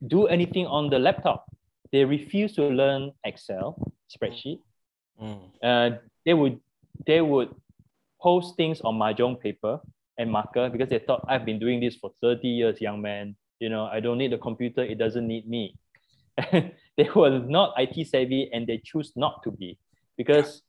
do 0.08 0.28
anything 0.28 0.68
on 0.68 0.90
the 0.90 1.00
laptop. 1.00 1.46
They 1.92 2.06
refused 2.06 2.56
to 2.56 2.68
learn 2.68 3.12
Excel 3.24 3.94
spreadsheet. 4.12 4.60
Mm. 5.22 5.40
Uh, 5.64 5.98
they 6.26 6.34
would 6.34 6.60
they 7.06 7.22
would 7.22 7.54
post 8.22 8.56
things 8.56 8.82
on 8.82 8.96
mahjong 8.96 9.40
paper 9.40 9.80
and 10.18 10.32
marker 10.32 10.70
because 10.70 10.90
they 10.90 11.00
thought 11.00 11.26
I've 11.28 11.46
been 11.46 11.60
doing 11.60 11.80
this 11.80 11.96
for 11.96 12.12
30 12.22 12.48
years, 12.48 12.82
young 12.82 13.02
man. 13.02 13.36
You 13.62 13.70
know, 13.70 13.86
I 13.86 14.00
don't 14.00 14.18
need 14.18 14.34
a 14.34 14.40
computer, 14.40 14.82
it 14.82 14.98
doesn't 14.98 15.28
need 15.28 15.48
me. 15.48 15.76
they 16.52 17.08
were 17.16 17.40
not 17.40 17.74
IT 17.78 18.08
savvy 18.08 18.50
and 18.52 18.66
they 18.66 18.82
choose 18.84 19.14
not 19.16 19.44
to 19.44 19.52
be 19.52 19.78
because 20.18 20.64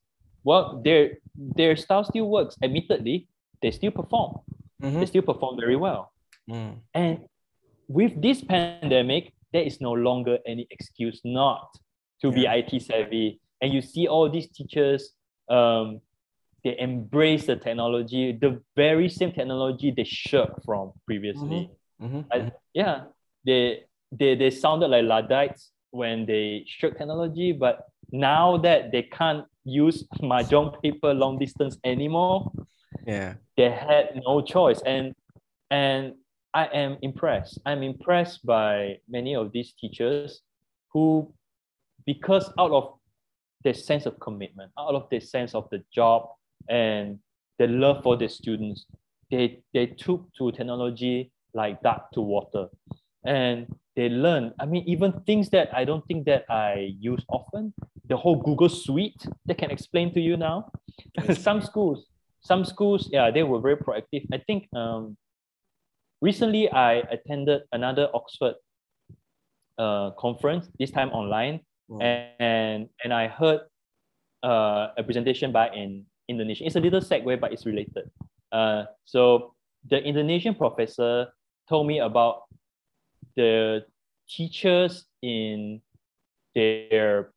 well 0.44 0.82
their 0.84 1.18
their 1.34 1.74
style 1.74 2.04
still 2.04 2.28
works. 2.28 2.56
Admittedly, 2.62 3.28
they 3.62 3.70
still 3.70 3.92
perform. 3.92 4.36
Mm-hmm. 4.82 5.00
They 5.00 5.06
still 5.06 5.22
perform 5.22 5.56
very 5.58 5.76
well. 5.76 6.12
Mm. 6.50 6.80
And 6.92 7.20
with 7.88 8.20
this 8.20 8.44
pandemic, 8.44 9.32
there 9.52 9.62
is 9.62 9.80
no 9.80 9.92
longer 9.92 10.38
any 10.46 10.66
excuse 10.70 11.20
not 11.24 11.68
to 12.20 12.28
yeah. 12.28 12.34
be 12.34 12.76
IT 12.76 12.82
savvy. 12.82 13.40
And 13.60 13.72
you 13.72 13.80
see 13.80 14.06
all 14.08 14.28
these 14.28 14.48
teachers, 14.50 15.12
um, 15.48 16.00
they 16.64 16.78
embrace 16.78 17.46
the 17.46 17.56
technology, 17.56 18.32
the 18.32 18.60
very 18.76 19.08
same 19.08 19.32
technology 19.32 19.92
they 19.96 20.04
shirked 20.04 20.64
from 20.64 20.92
previously. 21.06 21.70
Mm-hmm. 21.70 21.72
Mm-hmm. 22.02 22.20
I, 22.32 22.52
yeah, 22.74 23.04
they 23.46 23.84
they, 24.10 24.34
they 24.34 24.50
sounded 24.50 24.88
like 24.88 25.04
Luddites 25.04 25.70
when 25.90 26.26
they 26.26 26.64
shook 26.66 26.98
technology, 26.98 27.52
but 27.52 27.86
now 28.10 28.58
that 28.58 28.92
they 28.92 29.02
can't 29.02 29.46
use 29.64 30.04
mahjong 30.20 30.82
paper 30.82 31.14
long 31.14 31.38
distance 31.38 31.78
anymore, 31.84 32.50
yeah, 33.06 33.34
they 33.56 33.70
had 33.70 34.20
no 34.26 34.42
choice. 34.42 34.82
And 34.84 35.14
and 35.70 36.14
I 36.54 36.66
am 36.66 36.98
impressed. 37.00 37.60
I'm 37.64 37.82
impressed 37.82 38.44
by 38.44 38.98
many 39.08 39.34
of 39.34 39.52
these 39.52 39.72
teachers 39.72 40.42
who, 40.92 41.32
because 42.04 42.52
out 42.58 42.72
of 42.72 42.98
their 43.64 43.74
sense 43.74 44.04
of 44.04 44.20
commitment, 44.20 44.70
out 44.78 44.94
of 44.94 45.08
their 45.10 45.20
sense 45.20 45.54
of 45.54 45.70
the 45.70 45.82
job 45.94 46.28
and 46.68 47.18
the 47.58 47.68
love 47.68 48.02
for 48.02 48.16
the 48.18 48.28
students, 48.28 48.84
they, 49.30 49.62
they 49.72 49.86
took 49.86 50.28
to 50.34 50.52
technology 50.52 51.31
like 51.54 51.80
that 51.82 52.12
to 52.14 52.20
water. 52.20 52.68
And 53.24 53.66
they 53.94 54.08
learn. 54.08 54.52
I 54.58 54.66
mean, 54.66 54.84
even 54.86 55.12
things 55.26 55.50
that 55.50 55.68
I 55.74 55.84
don't 55.84 56.04
think 56.06 56.24
that 56.26 56.44
I 56.48 56.94
use 56.98 57.24
often, 57.28 57.74
the 58.08 58.16
whole 58.16 58.36
Google 58.36 58.68
Suite 58.68 59.26
they 59.46 59.54
can 59.54 59.70
explain 59.70 60.12
to 60.14 60.20
you 60.20 60.36
now. 60.36 60.70
some 61.34 61.60
schools, 61.60 62.06
some 62.40 62.64
schools, 62.64 63.08
yeah, 63.12 63.30
they 63.30 63.42
were 63.42 63.60
very 63.60 63.76
proactive. 63.76 64.26
I 64.32 64.38
think 64.38 64.68
um, 64.74 65.16
recently 66.20 66.70
I 66.70 67.04
attended 67.10 67.62
another 67.72 68.08
Oxford 68.14 68.54
uh, 69.78 70.10
conference, 70.18 70.68
this 70.78 70.90
time 70.90 71.10
online, 71.10 71.60
and 72.00 72.88
and 73.04 73.12
I 73.12 73.28
heard 73.28 73.60
uh, 74.42 74.88
a 74.96 75.02
presentation 75.02 75.52
by 75.52 75.68
an 75.68 76.06
Indonesian. 76.28 76.66
It's 76.66 76.76
a 76.76 76.80
little 76.80 77.00
segue, 77.00 77.40
but 77.40 77.52
it's 77.52 77.66
related. 77.66 78.10
Uh, 78.50 78.84
so 79.04 79.54
the 79.88 80.02
Indonesian 80.02 80.54
professor 80.54 81.28
told 81.68 81.86
me 81.86 82.00
about 82.00 82.42
the 83.36 83.84
teachers 84.28 85.04
in 85.22 85.80
their 86.54 87.32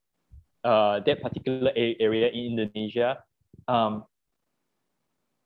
uh, 0.64 1.00
that 1.06 1.22
particular 1.22 1.72
area 1.76 2.30
in 2.30 2.58
Indonesia 2.58 3.22
um, 3.68 4.04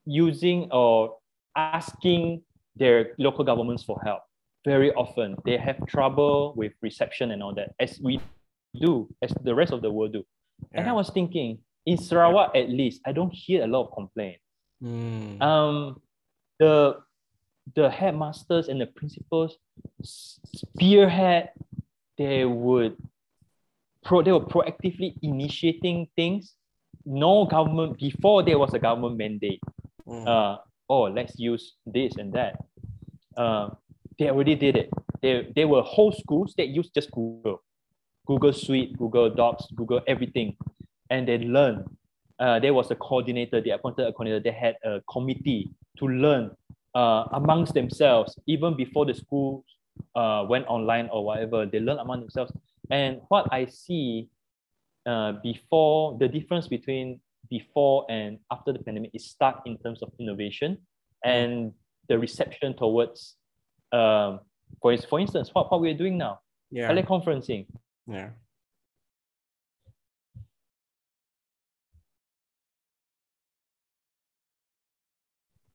using 0.06 0.70
or 0.72 1.18
asking 1.56 2.42
their 2.76 3.14
local 3.18 3.44
governments 3.44 3.84
for 3.84 4.00
help 4.04 4.24
very 4.66 4.92
often 4.94 5.36
they 5.46 5.58
have 5.58 5.78
trouble 5.88 6.54
with 6.56 6.74
reception 6.82 7.32
and 7.32 7.44
all 7.44 7.54
that 7.54 7.72
as 7.80 8.00
we 8.02 8.20
do 8.80 9.08
as 9.22 9.34
the 9.44 9.54
rest 9.54 9.72
of 9.72 9.82
the 9.82 9.92
world 9.92 10.14
do 10.14 10.24
yeah. 10.72 10.82
and 10.82 10.90
i 10.90 10.94
was 10.94 11.10
thinking 11.10 11.58
in 11.86 11.98
sarawak 11.98 12.56
at 12.56 12.70
least 12.70 13.02
i 13.06 13.12
don't 13.12 13.34
hear 13.34 13.64
a 13.64 13.68
lot 13.68 13.88
of 13.88 13.94
complaints 13.94 14.42
mm. 14.84 15.42
um, 15.42 16.00
the 16.60 16.96
the 17.76 17.89
headmasters 17.89 18.68
and 18.68 18.82
the 18.82 18.88
principals 18.88 19.57
spearhead, 20.03 21.49
they 22.18 22.45
would 22.45 22.95
pro 24.03 24.22
they 24.22 24.32
were 24.32 24.45
proactively 24.45 25.16
initiating 25.22 26.07
things. 26.16 26.55
No 27.05 27.45
government 27.45 27.97
before 27.97 28.43
there 28.43 28.60
was 28.60 28.74
a 28.74 28.80
government 28.80 29.18
mandate. 29.18 29.62
Mm. 30.07 30.28
Uh, 30.28 30.57
oh, 30.89 31.03
let's 31.03 31.38
use 31.39 31.76
this 31.86 32.16
and 32.18 32.34
that. 32.34 32.60
Uh, 33.38 33.70
they 34.18 34.30
already 34.30 34.55
did 34.55 34.76
it. 34.76 34.89
They, 35.22 35.47
there 35.55 35.68
were 35.68 35.82
whole 35.82 36.12
schools 36.12 36.53
that 36.57 36.68
used 36.68 36.93
just 36.93 37.10
Google, 37.12 37.64
Google 38.26 38.53
Suite, 38.53 38.97
Google 38.97 39.30
Docs, 39.30 39.68
Google 39.76 40.01
everything, 40.07 40.57
and 41.10 41.28
they 41.28 41.38
learn 41.38 41.86
uh, 42.39 42.60
there 42.60 42.74
was 42.74 42.89
a 42.89 42.95
coordinator, 42.95 43.62
they 43.62 43.72
appointed 43.72 44.07
a 44.07 44.14
coordinator, 44.14 44.39
they 44.41 44.51
had 44.51 44.76
a 44.84 45.01
committee 45.12 45.70
to 45.97 46.07
learn 46.07 46.51
uh, 46.96 47.26
amongst 47.34 47.74
themselves, 47.74 48.38
even 48.48 48.76
before 48.76 49.06
the 49.06 49.14
school 49.14 49.66
uh, 50.16 50.46
went 50.48 50.66
online 50.68 51.10
or 51.12 51.24
whatever, 51.26 51.66
they 51.66 51.80
learn 51.80 52.00
among 52.00 52.22
themselves. 52.22 52.52
And 52.90 53.22
what 53.28 53.48
I 53.52 53.66
see 53.66 54.30
uh, 55.06 55.34
before 55.44 56.18
the 56.20 56.28
difference 56.28 56.68
between 56.68 57.20
before 57.50 58.06
and 58.10 58.40
after 58.52 58.72
the 58.74 58.80
pandemic 58.80 59.12
is 59.14 59.26
stark 59.26 59.62
in 59.66 59.78
terms 59.78 60.02
of 60.02 60.12
innovation 60.20 60.78
and 61.24 61.74
the 62.08 62.18
reception 62.18 62.76
towards, 62.76 63.36
um, 63.92 64.40
for, 64.82 64.96
for 64.98 65.20
instance, 65.20 65.50
what, 65.54 65.72
what 65.72 65.82
we're 65.82 65.98
doing 65.98 66.18
now, 66.18 66.40
yeah. 66.72 66.92
teleconferencing. 66.92 67.66
Yeah. 68.08 68.30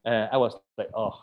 Uh, 0.04 0.28
I 0.32 0.36
was 0.36 0.56
like, 0.76 0.90
oh, 0.94 1.20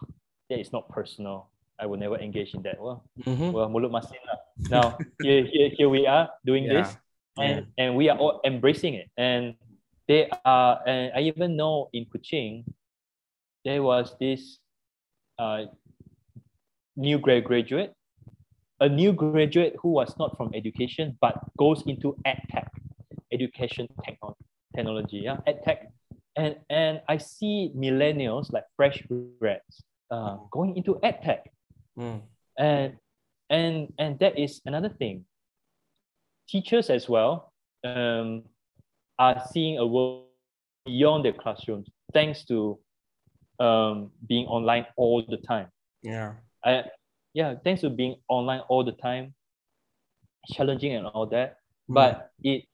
that 0.50 0.60
is 0.60 0.72
not 0.72 0.90
personal. 0.90 1.50
I 1.80 1.86
will 1.86 1.98
never 1.98 2.18
engage 2.18 2.54
in 2.54 2.62
that. 2.64 2.80
Well, 2.80 3.04
mm-hmm. 3.26 3.52
well 3.52 3.70
mulut 3.70 3.92
masin 3.92 4.22
lah. 4.26 4.38
Now 4.70 4.86
here, 5.22 5.46
here, 5.46 5.70
here 5.74 5.90
we 5.90 6.06
are 6.06 6.30
doing 6.46 6.66
yeah. 6.66 6.74
this, 6.74 6.98
and 7.38 7.66
yeah. 7.66 7.84
and 7.84 7.96
we 7.96 8.10
are 8.10 8.18
all 8.18 8.42
embracing 8.46 8.94
it. 8.94 9.10
And 9.18 9.56
they 10.08 10.30
are, 10.46 10.82
and 10.86 11.12
I 11.16 11.22
even 11.22 11.58
know 11.58 11.90
in 11.94 12.06
Kuching, 12.06 12.66
there 13.66 13.82
was 13.82 14.14
this 14.20 14.60
uh, 15.40 15.66
new 16.96 17.18
graduate, 17.18 17.94
a 18.80 18.90
new 18.90 19.14
graduate 19.14 19.76
who 19.82 19.90
was 19.90 20.14
not 20.18 20.38
from 20.38 20.52
education 20.54 21.18
but 21.22 21.38
goes 21.58 21.82
into 21.88 22.16
ed 22.26 22.42
tech, 22.52 22.70
education 23.32 23.88
technology, 24.74 25.26
yeah, 25.26 25.38
ed 25.48 25.62
tech 25.66 25.91
and 26.36 26.56
and 26.70 27.02
I 27.08 27.18
see 27.18 27.72
millennials 27.76 28.52
like 28.52 28.66
fresh 28.76 29.04
grads 29.40 29.84
uh, 30.10 30.38
going 30.52 30.78
into 30.78 30.96
edtech, 31.04 31.42
mm. 31.98 32.22
and 32.58 32.98
and 33.50 33.94
and 34.00 34.20
that 34.20 34.38
is 34.38 34.62
another 34.66 34.90
thing. 34.90 35.26
Teachers 36.50 36.90
as 36.90 37.08
well 37.08 37.54
um, 37.84 38.44
are 39.20 39.42
seeing 39.52 39.78
a 39.78 39.86
world 39.86 40.26
beyond 40.86 41.24
their 41.24 41.34
classrooms 41.34 41.88
thanks 42.14 42.46
to 42.46 42.80
um, 43.60 44.12
being 44.28 44.46
online 44.48 44.86
all 44.98 45.24
the 45.28 45.38
time. 45.38 45.68
Yeah. 46.02 46.34
I, 46.64 46.84
yeah, 47.34 47.56
thanks 47.64 47.82
to 47.82 47.90
being 47.90 48.16
online 48.28 48.62
all 48.68 48.84
the 48.84 48.92
time, 48.92 49.34
challenging 50.48 50.96
and 50.96 51.08
all 51.08 51.28
that. 51.28 51.58
Mm. 51.90 51.96
But 51.96 52.32
it 52.44 52.66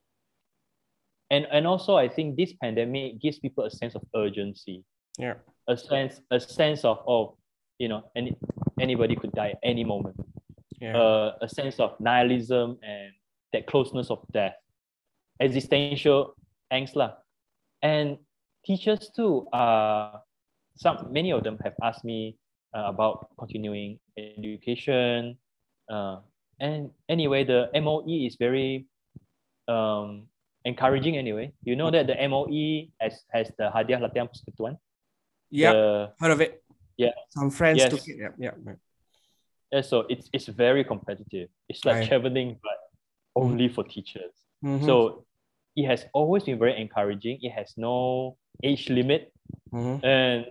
and 1.29 1.47
and 1.51 1.67
also 1.67 1.95
I 1.95 2.07
think 2.07 2.37
this 2.37 2.53
pandemic 2.53 3.19
gives 3.21 3.39
people 3.39 3.65
a 3.65 3.71
sense 3.71 3.95
of 3.95 4.03
urgency. 4.15 4.83
Yeah. 5.17 5.35
A 5.67 5.75
sense 5.75 6.21
a 6.31 6.39
sense 6.39 6.85
of 6.85 6.99
oh, 7.07 7.37
you 7.79 7.87
know, 7.87 8.03
any 8.15 8.37
anybody 8.79 9.15
could 9.15 9.31
die 9.33 9.51
at 9.51 9.59
any 9.63 9.83
moment. 9.83 10.15
Yeah. 10.79 10.97
Uh, 10.97 11.35
a 11.41 11.49
sense 11.49 11.79
of 11.79 11.99
nihilism 11.99 12.77
and 12.83 13.11
that 13.53 13.65
closeness 13.65 14.09
of 14.09 14.19
death, 14.31 14.55
existential 15.41 16.35
angst 16.71 16.95
lah. 16.95 17.15
And 17.81 18.17
teachers 18.65 19.09
too. 19.15 19.47
Uh, 19.51 20.19
some 20.77 21.11
many 21.11 21.31
of 21.31 21.43
them 21.43 21.57
have 21.63 21.73
asked 21.83 22.05
me 22.05 22.37
uh, 22.75 22.85
about 22.87 23.29
continuing 23.39 23.99
education. 24.17 25.37
Uh, 25.89 26.19
and 26.59 26.91
anyway, 27.09 27.43
the 27.43 27.69
MOE 27.73 28.05
is 28.07 28.35
very 28.37 28.85
um, 29.67 30.27
encouraging 30.67 31.15
anyway. 31.15 31.55
You 31.63 31.75
know 31.79 31.89
that 31.89 32.07
the 32.07 32.15
MOE 32.27 32.91
has, 32.99 33.23
has 33.31 33.47
the 33.57 33.71
Hadiah 33.71 34.03
Latihan 34.03 34.27
Persekutuan. 34.27 34.75
Yeah, 35.49 36.11
heard 36.19 36.31
of 36.35 36.41
it. 36.41 36.61
Yeah. 36.97 37.15
Some 37.29 37.49
friends 37.49 37.79
yes. 37.79 37.89
took 37.89 38.03
it. 38.07 38.17
Yeah, 38.19 38.35
yeah. 38.37 38.75
Yeah, 39.71 39.81
so 39.81 40.05
it's 40.09 40.29
it's 40.35 40.47
very 40.47 40.83
competitive. 40.83 41.47
It's 41.67 41.83
like 41.83 42.03
right. 42.03 42.07
traveling, 42.07 42.59
but 42.63 42.77
only 43.35 43.67
for 43.67 43.83
teachers. 43.83 44.31
Mm-hmm. 44.63 44.85
So 44.85 45.25
it 45.75 45.85
has 45.87 46.05
always 46.13 46.43
been 46.43 46.59
very 46.59 46.79
encouraging. 46.79 47.39
It 47.41 47.51
has 47.51 47.73
no 47.75 48.37
age 48.63 48.89
limit, 48.89 49.31
mm-hmm. 49.71 50.03
and 50.05 50.47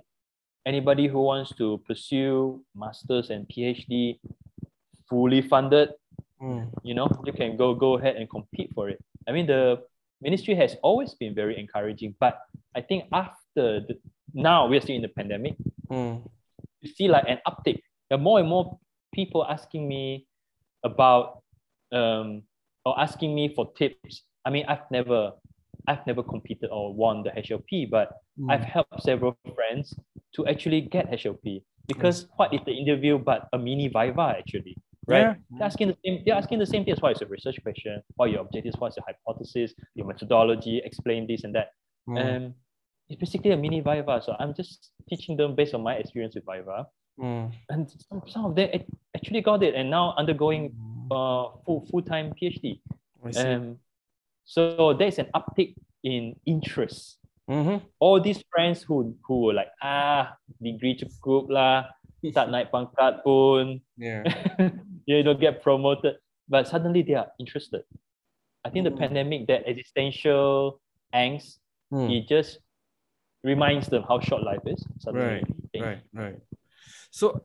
anybody 0.67 1.09
who 1.09 1.23
wants 1.23 1.55
to 1.57 1.81
pursue 1.89 2.61
masters 2.75 3.31
and 3.31 3.49
PhD, 3.49 4.21
fully 5.09 5.41
funded, 5.41 5.91
mm. 6.43 6.69
you 6.83 6.95
know, 6.95 7.09
you 7.25 7.33
can 7.33 7.57
go 7.57 7.75
go 7.75 7.97
ahead 7.97 8.17
and 8.17 8.29
compete 8.29 8.71
for 8.75 8.89
it. 8.89 9.03
I 9.27 9.33
mean, 9.33 9.47
the 9.47 9.83
ministry 10.27 10.57
has 10.57 10.75
always 10.83 11.15
been 11.15 11.35
very 11.35 11.55
encouraging, 11.59 12.15
but 12.19 12.35
I 12.75 12.81
think 12.83 13.05
after 13.13 13.87
the 13.87 13.95
now 14.35 14.67
we're 14.67 14.83
still 14.83 14.97
in 14.97 15.03
the 15.03 15.15
pandemic, 15.15 15.55
mm. 15.89 16.21
you 16.83 16.89
see 16.91 17.07
like 17.07 17.25
an 17.29 17.39
uptick. 17.47 17.79
There 18.11 18.19
are 18.19 18.27
more 18.29 18.41
and 18.41 18.49
more 18.49 18.77
people 19.15 19.47
asking 19.47 19.87
me 19.87 20.27
about 20.83 21.43
um, 21.93 22.43
or 22.85 22.99
asking 22.99 23.35
me 23.39 23.55
for 23.55 23.71
tips. 23.79 24.27
I 24.45 24.51
mean, 24.51 24.67
I've 24.67 24.91
never 24.91 25.33
I've 25.87 26.05
never 26.11 26.23
competed 26.23 26.71
or 26.75 26.93
won 26.93 27.23
the 27.23 27.31
HLP, 27.31 27.89
but 27.89 28.19
mm. 28.35 28.51
I've 28.51 28.67
helped 28.67 29.01
several 29.03 29.39
friends 29.55 29.95
to 30.35 30.47
actually 30.51 30.81
get 30.83 31.11
HLP 31.11 31.63
because 31.87 32.25
mm. 32.25 32.29
what 32.37 32.53
is 32.53 32.61
the 32.67 32.75
interview 32.75 33.17
but 33.17 33.47
a 33.53 33.59
mini 33.59 33.87
viva 33.87 34.35
actually? 34.39 34.77
Right? 35.07 35.21
Yeah. 35.21 35.35
They're 35.51 35.67
asking 35.67 35.89
the 35.89 35.97
same. 36.05 36.23
They're 36.25 36.35
asking 36.35 36.59
the 36.59 36.67
same 36.67 36.85
thing. 36.85 36.95
What 37.01 37.13
is 37.13 37.21
your 37.21 37.31
research 37.31 37.59
question? 37.63 38.03
What 38.17 38.27
are 38.27 38.33
your 38.33 38.41
objectives? 38.41 38.77
What's 38.79 38.97
your 38.97 39.05
hypothesis? 39.07 39.75
Your 39.95 40.07
methodology? 40.07 40.83
Explain 40.85 41.27
this 41.27 41.45
and 41.45 41.55
that. 41.55 41.71
Mm. 42.09 42.19
And 42.19 42.55
it's 43.09 43.19
basically 43.19 43.53
a 43.53 43.57
mini 43.57 43.81
Viva. 43.81 44.21
So 44.25 44.35
I'm 44.39 44.55
just 44.55 44.91
teaching 45.09 45.37
them 45.37 45.55
based 45.55 45.75
on 45.75 45.83
my 45.83 45.95
experience 45.95 46.35
with 46.35 46.45
Viva. 46.45 46.87
Mm. 47.19 47.53
And 47.71 47.91
some, 48.09 48.23
some 48.27 48.45
of 48.45 48.55
them 48.55 48.69
actually 49.17 49.41
got 49.41 49.63
it 49.63 49.75
and 49.75 49.91
now 49.91 50.15
undergoing 50.19 50.71
mm. 50.71 51.07
uh, 51.11 51.57
full 51.65 51.87
full 51.91 52.03
time 52.03 52.33
PhD. 52.41 52.81
Um, 53.37 53.79
so 54.45 54.95
there's 54.95 55.19
an 55.19 55.27
uptick 55.35 55.75
in 56.05 56.37
interest. 56.47 57.19
Mm-hmm. 57.51 57.85
All 57.99 58.21
these 58.21 58.43
friends 58.51 58.83
who 58.83 59.15
who 59.23 59.51
were 59.51 59.55
like 59.55 59.71
ah 59.83 60.35
degree 60.59 60.99
cukup 60.99 61.47
lah 61.51 61.87
tak 62.35 62.51
naik 62.53 62.75
pangkat 62.75 63.23
pun. 63.23 63.83
Yeah. 63.95 64.27
you 65.07 65.23
don't 65.23 65.41
get 65.41 65.63
promoted, 65.63 66.17
but 66.49 66.69
suddenly 66.69 67.03
they 67.03 67.15
are 67.15 67.29
interested. 67.39 67.83
I 68.65 68.71
think 68.71 68.87
mm. 68.87 68.91
the 68.91 68.97
hmm. 68.97 69.03
pandemic, 69.03 69.47
that 69.47 69.67
existential 69.67 70.81
angst, 71.15 71.59
mm. 71.93 72.11
it 72.11 72.29
just 72.29 72.59
reminds 73.45 73.87
them 73.87 74.03
how 74.07 74.21
short 74.21 74.43
life 74.43 74.61
is. 74.67 74.85
Suddenly 74.99 75.45
right, 75.75 75.83
right, 75.83 75.99
right. 76.13 76.39
So, 77.11 77.43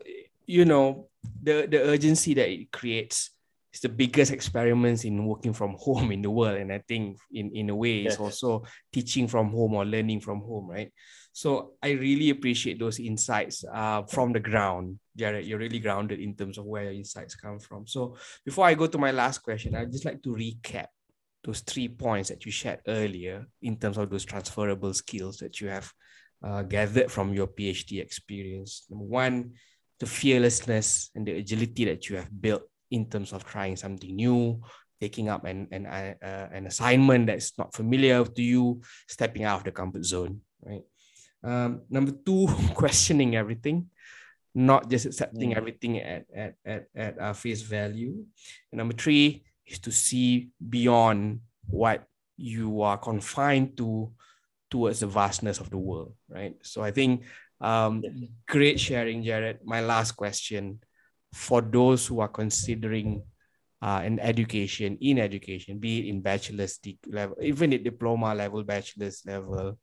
you 0.47 0.65
know, 0.65 1.07
the, 1.41 1.67
the 1.69 1.81
urgency 1.81 2.33
that 2.33 2.49
it 2.49 2.71
creates 2.71 3.29
is 3.73 3.79
the 3.79 3.89
biggest 3.89 4.31
experiments 4.31 5.05
in 5.05 5.25
working 5.25 5.53
from 5.53 5.75
home 5.79 6.11
in 6.11 6.21
the 6.21 6.29
world. 6.29 6.57
And 6.57 6.71
I 6.71 6.83
think 6.87 7.17
in, 7.31 7.51
in 7.55 7.69
a 7.69 7.75
way, 7.75 8.01
it's 8.01 8.13
yes. 8.13 8.19
also 8.19 8.63
teaching 8.91 9.27
from 9.27 9.49
home 9.49 9.73
or 9.73 9.85
learning 9.85 10.21
from 10.21 10.41
home, 10.41 10.69
right? 10.69 10.91
So 11.33 11.73
I 11.81 11.91
really 11.91 12.29
appreciate 12.29 12.79
those 12.79 12.99
insights 12.99 13.63
uh, 13.73 14.03
from 14.03 14.33
the 14.33 14.39
ground. 14.39 14.99
Jarrod, 15.17 15.47
you're 15.47 15.59
really 15.59 15.79
grounded 15.79 16.19
in 16.19 16.35
terms 16.35 16.57
of 16.57 16.65
where 16.65 16.83
your 16.83 16.93
insights 16.93 17.35
come 17.35 17.59
from. 17.59 17.87
So 17.87 18.17
before 18.43 18.65
I 18.65 18.73
go 18.73 18.87
to 18.87 18.97
my 18.97 19.11
last 19.11 19.39
question, 19.39 19.75
I'd 19.75 19.91
just 19.91 20.05
like 20.05 20.21
to 20.23 20.35
recap 20.35 20.87
those 21.43 21.61
three 21.61 21.87
points 21.87 22.29
that 22.29 22.45
you 22.45 22.51
shared 22.51 22.81
earlier 22.87 23.47
in 23.61 23.77
terms 23.77 23.97
of 23.97 24.09
those 24.09 24.25
transferable 24.25 24.93
skills 24.93 25.37
that 25.37 25.59
you 25.61 25.69
have 25.69 25.91
uh, 26.43 26.63
gathered 26.63 27.11
from 27.11 27.33
your 27.33 27.47
PhD 27.47 28.01
experience. 28.01 28.85
Number 28.89 29.05
one, 29.05 29.53
the 29.99 30.05
fearlessness 30.05 31.11
and 31.15 31.25
the 31.25 31.37
agility 31.37 31.85
that 31.85 32.09
you 32.09 32.17
have 32.17 32.41
built 32.41 32.63
in 32.91 33.09
terms 33.09 33.33
of 33.33 33.45
trying 33.45 33.75
something 33.75 34.15
new, 34.15 34.61
taking 34.99 35.29
up 35.29 35.45
an, 35.45 35.67
an, 35.71 35.85
uh, 35.87 36.49
an 36.53 36.67
assignment 36.67 37.27
that's 37.27 37.57
not 37.57 37.73
familiar 37.73 38.23
to 38.23 38.41
you, 38.41 38.81
stepping 39.07 39.43
out 39.43 39.57
of 39.57 39.63
the 39.63 39.71
comfort 39.71 40.05
zone, 40.05 40.41
right? 40.61 40.83
Um, 41.43 41.81
number 41.89 42.11
two, 42.11 42.47
questioning 42.75 43.35
everything, 43.35 43.89
not 44.53 44.89
just 44.89 45.07
accepting 45.07 45.51
mm. 45.51 45.57
everything 45.57 45.99
at, 45.99 46.25
at, 46.35 46.53
at, 46.65 46.87
at 46.95 47.19
our 47.19 47.33
face 47.33 47.63
value. 47.63 48.23
And 48.71 48.77
number 48.77 48.93
three 48.93 49.43
is 49.65 49.79
to 49.79 49.91
see 49.91 50.49
beyond 50.61 51.39
what 51.67 52.05
you 52.37 52.81
are 52.81 52.97
confined 52.97 53.77
to 53.77 54.11
towards 54.69 54.99
the 54.99 55.07
vastness 55.07 55.59
of 55.59 55.69
the 55.69 55.77
world, 55.77 56.13
right? 56.29 56.55
So 56.63 56.81
I 56.81 56.91
think 56.91 57.23
um, 57.59 58.03
great 58.47 58.79
sharing, 58.79 59.23
Jarrod. 59.23 59.59
My 59.63 59.81
last 59.81 60.13
question 60.13 60.79
for 61.33 61.61
those 61.61 62.05
who 62.07 62.19
are 62.19 62.27
considering 62.27 63.23
uh, 63.81 64.01
in 64.05 64.19
education, 64.19 64.97
in 65.01 65.17
education, 65.17 65.79
be 65.79 65.99
it 65.99 66.05
in 66.05 66.21
bachelor's 66.21 66.79
level, 67.07 67.35
even 67.41 67.73
at 67.73 67.83
diploma 67.83 68.35
level, 68.35 68.63
bachelor's 68.63 69.23
level, 69.25 69.79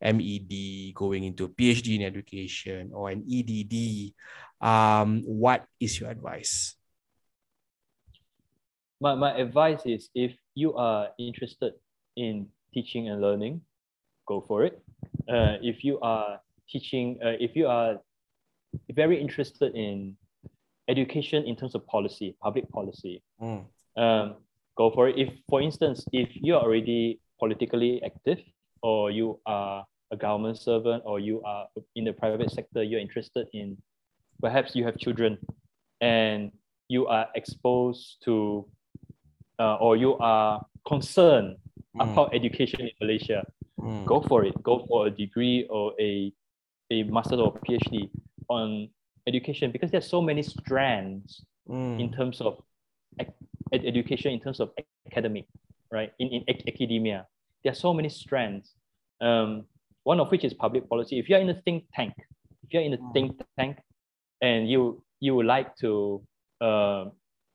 MED, 0.00 0.94
going 0.94 1.24
into 1.24 1.44
a 1.44 1.48
PhD 1.48 1.96
in 1.96 2.02
education 2.02 2.90
or 2.94 3.10
an 3.10 3.24
EDD, 3.28 4.14
um, 4.66 5.22
what 5.26 5.66
is 5.78 6.00
your 6.00 6.10
advice? 6.10 6.74
My, 9.00 9.14
my 9.14 9.36
advice 9.36 9.82
is 9.84 10.08
if 10.14 10.32
you 10.54 10.74
are 10.74 11.08
interested 11.18 11.74
in 12.16 12.48
teaching 12.72 13.10
and 13.10 13.20
learning, 13.20 13.60
go 14.26 14.40
for 14.40 14.64
it. 14.64 14.82
Uh, 15.28 15.60
if 15.60 15.84
you 15.84 16.00
are 16.00 16.40
teaching, 16.68 17.18
uh, 17.22 17.36
if 17.38 17.54
you 17.54 17.66
are 17.66 18.00
very 18.94 19.20
interested 19.20 19.74
in 19.74 20.16
education 20.88 21.44
in 21.44 21.56
terms 21.56 21.74
of 21.74 21.86
policy, 21.86 22.36
public 22.42 22.68
policy, 22.70 23.22
mm. 23.40 23.64
um, 23.96 24.36
go 24.76 24.90
for 24.90 25.08
it. 25.08 25.18
If, 25.18 25.30
for 25.48 25.62
instance, 25.62 26.04
if 26.12 26.28
you 26.34 26.54
are 26.54 26.62
already 26.62 27.20
politically 27.38 28.02
active 28.04 28.38
or 28.82 29.10
you 29.10 29.40
are 29.46 29.84
a 30.12 30.16
government 30.16 30.58
servant 30.58 31.02
or 31.06 31.20
you 31.20 31.42
are 31.42 31.66
in 31.96 32.04
the 32.04 32.12
private 32.12 32.50
sector, 32.50 32.82
you're 32.82 33.00
interested 33.00 33.46
in, 33.52 33.76
perhaps 34.40 34.74
you 34.74 34.84
have 34.84 34.98
children 34.98 35.38
and 36.00 36.52
you 36.88 37.06
are 37.06 37.28
exposed 37.34 38.22
to 38.24 38.66
uh, 39.58 39.76
or 39.76 39.96
you 39.96 40.16
are 40.18 40.64
concerned 40.86 41.56
mm. 41.96 42.12
about 42.12 42.34
education 42.34 42.80
in 42.80 42.90
Malaysia, 43.00 43.44
mm. 43.80 44.04
go 44.04 44.20
for 44.22 44.44
it. 44.44 44.54
Go 44.62 44.84
for 44.88 45.06
a 45.06 45.10
degree 45.10 45.66
or 45.70 45.92
a, 46.00 46.32
a 46.90 47.02
master 47.04 47.36
or 47.36 47.54
PhD 47.66 48.10
on 48.48 48.88
education 49.26 49.70
because 49.70 49.90
there's 49.90 50.08
so 50.08 50.20
many 50.20 50.42
strands 50.42 51.44
mm. 51.68 52.00
in 52.00 52.12
terms 52.12 52.40
of 52.40 52.62
ed- 53.18 53.32
education, 53.72 54.32
in 54.32 54.40
terms 54.40 54.60
of 54.60 54.70
academic, 55.10 55.46
right? 55.90 56.12
In, 56.18 56.28
in 56.28 56.44
academia, 56.68 57.26
there 57.62 57.72
are 57.72 57.76
so 57.76 57.94
many 57.94 58.08
strands. 58.08 58.74
Um, 59.20 59.64
one 60.02 60.20
of 60.20 60.30
which 60.30 60.44
is 60.44 60.52
public 60.52 60.88
policy. 60.88 61.18
If 61.18 61.28
you're 61.28 61.40
in 61.40 61.48
a 61.48 61.60
think 61.62 61.84
tank, 61.94 62.12
if 62.62 62.72
you're 62.72 62.82
in 62.82 62.92
a 62.92 62.98
mm. 62.98 63.12
think 63.12 63.40
tank 63.58 63.78
and 64.42 64.68
you 64.68 65.02
you 65.20 65.34
would 65.34 65.46
like 65.46 65.74
to 65.76 66.22
uh, 66.60 67.06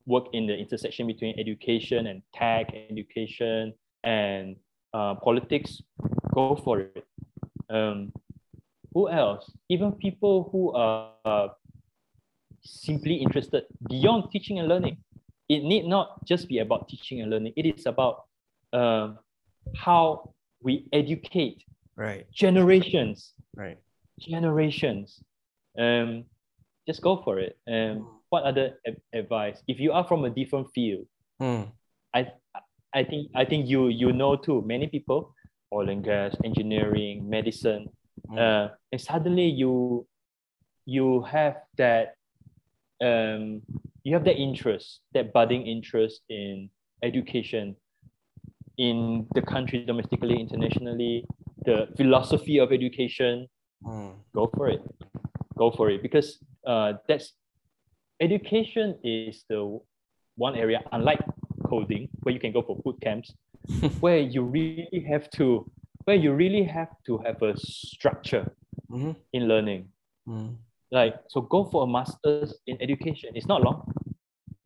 work 0.06 0.26
in 0.34 0.48
the 0.48 0.58
intersection 0.58 1.06
between 1.06 1.40
education 1.40 2.08
and 2.08 2.24
tech, 2.34 2.74
education 2.90 3.74
and 4.04 4.56
uh, 4.94 5.14
politics, 5.16 5.82
go 6.34 6.56
for 6.56 6.80
it. 6.80 7.06
Um, 7.70 8.12
who 8.94 9.08
else? 9.10 9.52
Even 9.70 9.92
people 9.92 10.50
who 10.52 10.74
are 10.74 11.52
simply 12.64 13.16
interested 13.16 13.64
beyond 13.90 14.32
teaching 14.32 14.60
and 14.60 14.68
learning. 14.68 14.98
It 15.48 15.64
need 15.64 15.86
not 15.86 16.24
just 16.26 16.48
be 16.48 16.60
about 16.60 16.88
teaching 16.90 17.22
and 17.22 17.32
learning. 17.32 17.54
It 17.56 17.66
is 17.66 17.86
about 17.86 18.26
uh, 18.74 19.14
how 19.76 20.34
we 20.62 20.88
educate 20.94 21.64
right 21.96 22.26
generations 22.32 23.34
right 23.56 23.78
generations 24.20 25.22
um 25.78 26.24
just 26.88 27.02
go 27.02 27.22
for 27.24 27.40
it 27.40 27.58
um 27.68 28.08
what 28.30 28.44
other 28.44 28.80
advice 29.14 29.62
if 29.68 29.80
you 29.80 29.92
are 29.92 30.04
from 30.04 30.26
a 30.26 30.30
different 30.30 30.68
field 30.74 31.06
mm. 31.42 31.70
i 32.14 32.28
i 32.94 33.04
think 33.04 33.30
i 33.36 33.44
think 33.44 33.68
you 33.68 33.88
you 33.88 34.12
know 34.12 34.36
too 34.36 34.64
many 34.66 34.88
people 34.88 35.36
oil 35.74 35.90
and 35.90 36.04
gas 36.04 36.36
engineering 36.44 37.30
medicine 37.30 37.88
mm. 38.30 38.40
uh, 38.40 38.70
and 38.92 39.02
suddenly 39.02 39.46
you 39.46 40.06
you 40.86 41.22
have 41.22 41.56
that 41.78 42.16
um 43.02 43.62
you 44.04 44.14
have 44.14 44.24
that 44.24 44.38
interest 44.38 45.02
that 45.14 45.34
budding 45.34 45.66
interest 45.68 46.22
in 46.30 46.70
education 47.04 47.76
in 48.78 49.28
the 49.36 49.42
country 49.42 49.86
domestically 49.86 50.40
internationally 50.40 51.26
the 51.66 51.88
philosophy 51.98 52.58
of 52.58 52.72
education 52.72 53.48
mm. 53.84 54.14
go 54.34 54.50
for 54.56 54.70
it 54.70 54.82
go 55.58 55.72
for 55.72 55.90
it 55.90 56.02
because 56.02 56.40
uh, 56.66 56.94
that's 57.08 57.34
education 58.20 58.98
is 59.04 59.44
the 59.50 59.80
one 60.36 60.56
area 60.56 60.82
unlike 60.92 61.20
coding 61.66 62.08
where 62.24 62.34
you 62.34 62.40
can 62.40 62.52
go 62.52 62.62
for 62.62 62.76
boot 62.78 63.00
camps 63.02 63.34
where 64.00 64.20
you 64.20 64.42
really 64.42 65.06
have 65.08 65.30
to 65.30 65.70
where 66.06 66.16
you 66.16 66.34
really 66.34 66.64
have 66.64 66.90
to 67.06 67.18
have 67.20 67.42
a 67.42 67.54
structure 67.58 68.46
mm-hmm. 68.90 69.12
in 69.34 69.48
learning 69.48 69.88
mm. 70.28 70.56
Like 70.92 71.16
so 71.28 71.42
go 71.42 71.66
for 71.66 71.84
a 71.84 71.88
master's 71.88 72.56
in 72.66 72.82
education. 72.82 73.32
It's 73.36 73.48
not 73.48 73.62
long. 73.62 73.92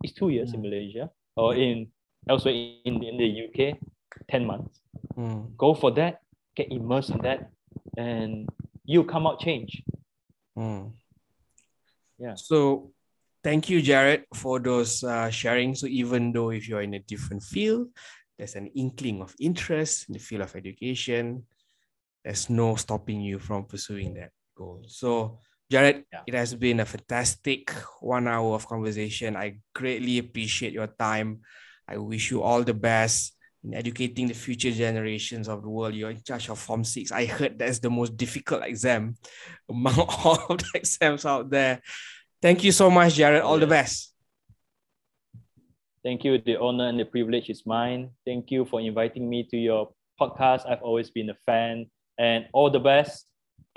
It's 0.03 0.13
two 0.13 0.29
years 0.29 0.51
mm. 0.51 0.55
in 0.55 0.61
malaysia 0.61 1.09
or 1.35 1.55
in 1.55 1.87
elsewhere 2.29 2.53
in, 2.85 3.03
in 3.03 3.17
the 3.17 3.47
uk 3.47 3.79
10 4.29 4.45
months. 4.45 4.81
Mm. 5.17 5.55
go 5.57 5.73
for 5.73 5.91
that 5.91 6.19
get 6.55 6.71
immersed 6.71 7.09
in 7.09 7.19
that 7.19 7.49
and 7.97 8.49
you 8.83 9.03
come 9.03 9.25
out 9.25 9.39
change 9.39 9.83
mm. 10.57 10.91
yeah. 12.19 12.35
So 12.35 12.91
thank 13.43 13.69
you 13.69 13.81
Jarrod 13.81 14.23
for 14.33 14.59
those 14.59 15.03
uh, 15.03 15.29
sharing. 15.29 15.75
So 15.75 15.87
even 15.87 16.31
though 16.31 16.51
if 16.51 16.67
you're 16.67 16.81
in 16.81 16.93
a 16.93 16.99
different 16.99 17.43
field 17.43 17.87
there's 18.37 18.55
an 18.55 18.67
inkling 18.75 19.21
of 19.21 19.33
interest 19.39 20.09
in 20.09 20.13
the 20.13 20.19
field 20.19 20.41
of 20.41 20.55
education 20.55 21.43
there's 22.23 22.49
no 22.49 22.75
stopping 22.75 23.21
you 23.21 23.39
from 23.39 23.65
pursuing 23.65 24.13
that 24.15 24.31
goal. 24.55 24.83
So 24.87 25.39
Jarrod 25.73 26.03
yeah. 26.13 26.21
it 26.27 26.33
has 26.33 26.53
been 26.53 26.79
a 26.79 26.85
fantastic 26.85 27.73
one 27.99 28.27
hour 28.27 28.53
of 28.53 28.67
conversation 28.67 29.35
i 29.35 29.57
greatly 29.73 30.19
appreciate 30.19 30.73
your 30.73 30.87
time 30.87 31.41
i 31.87 31.97
wish 31.97 32.29
you 32.29 32.43
all 32.43 32.61
the 32.61 32.77
best 32.77 33.33
in 33.63 33.73
educating 33.73 34.27
the 34.27 34.33
future 34.33 34.71
generations 34.71 35.47
of 35.47 35.61
the 35.61 35.69
world. 35.69 35.95
You're 35.95 36.11
in 36.11 36.21
charge 36.21 36.49
of 36.49 36.59
Form 36.59 36.83
6. 36.83 37.11
I 37.11 37.25
heard 37.25 37.57
that's 37.57 37.79
the 37.79 37.89
most 37.89 38.17
difficult 38.17 38.63
exam 38.63 39.15
among 39.69 39.99
all 39.99 40.45
of 40.49 40.57
the 40.57 40.71
exams 40.75 41.25
out 41.25 41.49
there. 41.49 41.81
Thank 42.41 42.63
you 42.63 42.71
so 42.71 42.89
much, 42.89 43.15
Jarrod. 43.15 43.43
All 43.43 43.57
the 43.57 43.67
best. 43.67 44.13
Thank 46.03 46.25
you. 46.25 46.37
The 46.37 46.59
honor 46.59 46.89
and 46.89 46.99
the 46.99 47.05
privilege 47.05 47.49
is 47.49 47.65
mine. 47.65 48.09
Thank 48.25 48.51
you 48.51 48.65
for 48.65 48.81
inviting 48.81 49.29
me 49.29 49.47
to 49.51 49.57
your 49.57 49.93
podcast. 50.19 50.69
I've 50.69 50.81
always 50.81 51.09
been 51.09 51.29
a 51.29 51.37
fan 51.45 51.85
and 52.19 52.47
all 52.51 52.69
the 52.69 52.81
best. 52.81 53.25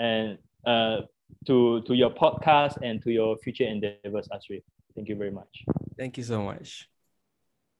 And 0.00 0.38
uh, 0.66 1.02
to, 1.46 1.82
to 1.82 1.94
your 1.94 2.10
podcast 2.10 2.76
and 2.82 3.02
to 3.02 3.10
your 3.10 3.36
future 3.38 3.64
endeavors, 3.64 4.28
Asrif. 4.32 4.62
Thank 4.94 5.08
you 5.08 5.16
very 5.16 5.30
much. 5.30 5.64
Thank 5.98 6.16
you 6.16 6.24
so 6.24 6.42
much. 6.42 6.88